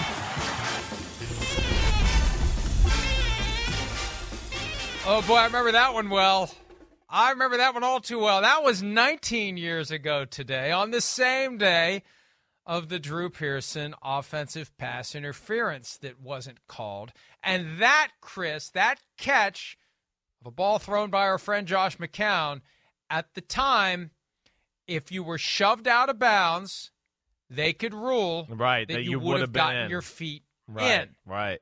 Oh 5.06 5.22
boy, 5.26 5.34
I 5.34 5.46
remember 5.46 5.72
that 5.72 5.94
one 5.94 6.10
well. 6.10 6.50
I 7.08 7.30
remember 7.30 7.56
that 7.56 7.74
one 7.74 7.82
all 7.82 8.00
too 8.00 8.18
well. 8.18 8.42
That 8.42 8.62
was 8.62 8.82
19 8.82 9.56
years 9.56 9.90
ago 9.90 10.24
today, 10.24 10.70
on 10.70 10.90
the 10.90 11.00
same 11.00 11.58
day 11.58 12.02
of 12.66 12.88
the 12.88 12.98
Drew 12.98 13.30
Pearson 13.30 13.94
offensive 14.02 14.76
pass 14.76 15.14
interference 15.14 15.96
that 15.98 16.20
wasn't 16.20 16.66
called. 16.68 17.12
And 17.42 17.80
that, 17.80 18.10
Chris, 18.20 18.70
that 18.70 19.00
catch 19.16 19.78
of 20.40 20.48
a 20.48 20.50
ball 20.50 20.78
thrown 20.78 21.10
by 21.10 21.26
our 21.26 21.38
friend 21.38 21.66
Josh 21.66 21.96
McCown, 21.96 22.60
at 23.10 23.34
the 23.34 23.40
time, 23.40 24.12
if 24.86 25.10
you 25.12 25.22
were 25.22 25.38
shoved 25.38 25.86
out 25.88 26.08
of 26.08 26.18
bounds, 26.18 26.90
they 27.48 27.72
could 27.72 27.92
rule 27.94 28.46
Right, 28.48 28.86
that, 28.88 28.94
that 28.94 29.02
you, 29.02 29.10
you 29.12 29.20
would 29.20 29.40
have 29.40 29.52
gotten 29.52 29.82
in. 29.82 29.90
your 29.90 30.02
feet 30.02 30.44
Right, 30.68 31.02
in. 31.02 31.08
right. 31.26 31.58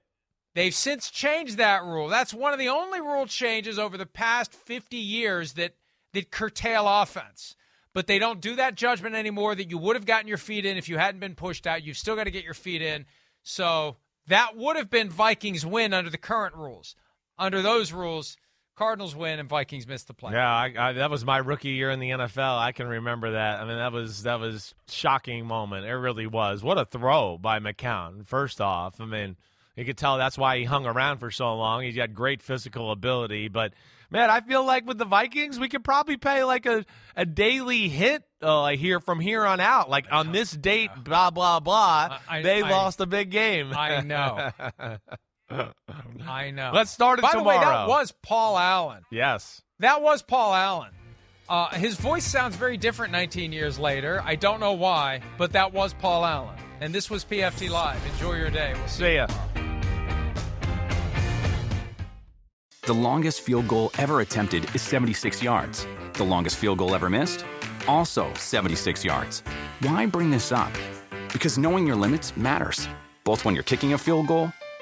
They've 0.54 0.74
since 0.74 1.10
changed 1.10 1.56
that 1.58 1.82
rule. 1.84 2.08
That's 2.08 2.34
one 2.34 2.52
of 2.52 2.58
the 2.58 2.68
only 2.68 3.00
rule 3.00 3.26
changes 3.26 3.78
over 3.78 3.96
the 3.96 4.06
past 4.06 4.52
50 4.52 4.96
years 4.96 5.54
that 5.54 5.74
that 6.14 6.30
curtail 6.30 6.86
offense. 6.88 7.54
But 7.94 8.06
they 8.06 8.18
don't 8.18 8.40
do 8.40 8.56
that 8.56 8.74
judgment 8.74 9.14
anymore 9.14 9.54
that 9.54 9.70
you 9.70 9.78
would 9.78 9.96
have 9.96 10.04
gotten 10.06 10.28
your 10.28 10.36
feet 10.38 10.64
in 10.66 10.76
if 10.76 10.88
you 10.88 10.98
hadn't 10.98 11.20
been 11.20 11.34
pushed 11.34 11.66
out. 11.66 11.82
You've 11.84 11.96
still 11.96 12.16
got 12.16 12.24
to 12.24 12.30
get 12.30 12.44
your 12.44 12.54
feet 12.54 12.82
in. 12.82 13.06
So 13.42 13.96
that 14.26 14.56
would 14.56 14.76
have 14.76 14.90
been 14.90 15.10
Vikings 15.10 15.64
win 15.64 15.92
under 15.94 16.10
the 16.10 16.18
current 16.18 16.54
rules. 16.54 16.96
Under 17.38 17.62
those 17.62 17.92
rules, 17.92 18.36
Cardinals 18.78 19.16
win 19.16 19.40
and 19.40 19.48
Vikings 19.48 19.88
miss 19.88 20.04
the 20.04 20.14
play. 20.14 20.32
Yeah, 20.34 20.48
I, 20.48 20.72
I, 20.78 20.92
that 20.94 21.10
was 21.10 21.24
my 21.24 21.38
rookie 21.38 21.70
year 21.70 21.90
in 21.90 21.98
the 21.98 22.10
NFL. 22.10 22.58
I 22.58 22.70
can 22.70 22.86
remember 22.86 23.32
that. 23.32 23.58
I 23.60 23.64
mean, 23.66 23.76
that 23.76 23.90
was 23.92 24.22
that 24.22 24.38
was 24.38 24.72
shocking 24.88 25.46
moment. 25.46 25.84
It 25.84 25.92
really 25.94 26.28
was. 26.28 26.62
What 26.62 26.78
a 26.78 26.84
throw 26.84 27.38
by 27.38 27.58
McCown. 27.58 28.24
First 28.24 28.60
off, 28.60 29.00
I 29.00 29.04
mean, 29.04 29.36
you 29.74 29.84
could 29.84 29.98
tell 29.98 30.16
that's 30.16 30.38
why 30.38 30.58
he 30.58 30.64
hung 30.64 30.86
around 30.86 31.18
for 31.18 31.32
so 31.32 31.54
long. 31.56 31.82
He's 31.82 31.96
got 31.96 32.14
great 32.14 32.40
physical 32.40 32.92
ability, 32.92 33.48
but 33.48 33.72
man, 34.10 34.30
I 34.30 34.40
feel 34.42 34.64
like 34.64 34.86
with 34.86 34.96
the 34.98 35.04
Vikings, 35.04 35.58
we 35.58 35.68
could 35.68 35.82
probably 35.82 36.16
pay 36.16 36.44
like 36.44 36.64
a, 36.66 36.84
a 37.16 37.26
daily 37.26 37.88
hit 37.88 38.22
uh, 38.42 38.68
here 38.68 39.00
from 39.00 39.18
here 39.18 39.44
on 39.44 39.58
out. 39.58 39.90
Like 39.90 40.06
on 40.12 40.30
this 40.30 40.52
date, 40.52 40.90
blah 41.02 41.30
blah 41.30 41.58
blah. 41.58 42.18
I- 42.28 42.42
they 42.42 42.62
lost 42.62 43.00
a 43.00 43.06
big 43.06 43.30
game. 43.30 43.72
I 43.74 44.02
know. 44.02 44.50
I 45.50 46.50
know. 46.50 46.72
Let's 46.74 46.90
start 46.90 47.18
it 47.18 47.22
By 47.22 47.32
the 47.32 47.42
way, 47.42 47.56
that 47.58 47.88
was 47.88 48.12
Paul 48.22 48.58
Allen. 48.58 49.02
yes. 49.10 49.62
That 49.80 50.02
was 50.02 50.22
Paul 50.22 50.54
Allen. 50.54 50.90
Uh, 51.48 51.68
his 51.70 51.94
voice 51.96 52.24
sounds 52.26 52.56
very 52.56 52.76
different 52.76 53.12
19 53.12 53.52
years 53.52 53.78
later. 53.78 54.20
I 54.24 54.34
don't 54.34 54.60
know 54.60 54.72
why, 54.72 55.20
but 55.38 55.52
that 55.52 55.72
was 55.72 55.94
Paul 55.94 56.24
Allen. 56.26 56.56
And 56.80 56.94
this 56.94 57.08
was 57.08 57.24
PFT 57.24 57.70
Live. 57.70 58.04
Enjoy 58.12 58.34
your 58.34 58.50
day. 58.50 58.72
We'll 58.74 58.88
see, 58.88 59.02
See 59.04 59.14
ya. 59.14 59.26
The 62.82 62.92
longest 62.94 63.42
field 63.42 63.68
goal 63.68 63.90
ever 63.98 64.20
attempted 64.20 64.64
is 64.74 64.82
76 64.82 65.42
yards. 65.42 65.86
The 66.14 66.24
longest 66.24 66.56
field 66.56 66.78
goal 66.78 66.94
ever 66.94 67.08
missed? 67.08 67.44
Also 67.86 68.32
76 68.34 69.04
yards. 69.04 69.42
Why 69.80 70.06
bring 70.06 70.30
this 70.30 70.52
up? 70.52 70.72
Because 71.32 71.56
knowing 71.58 71.86
your 71.86 71.96
limits 71.96 72.36
matters, 72.36 72.88
both 73.24 73.44
when 73.44 73.54
you're 73.54 73.62
kicking 73.64 73.92
a 73.92 73.98
field 73.98 74.26
goal 74.26 74.52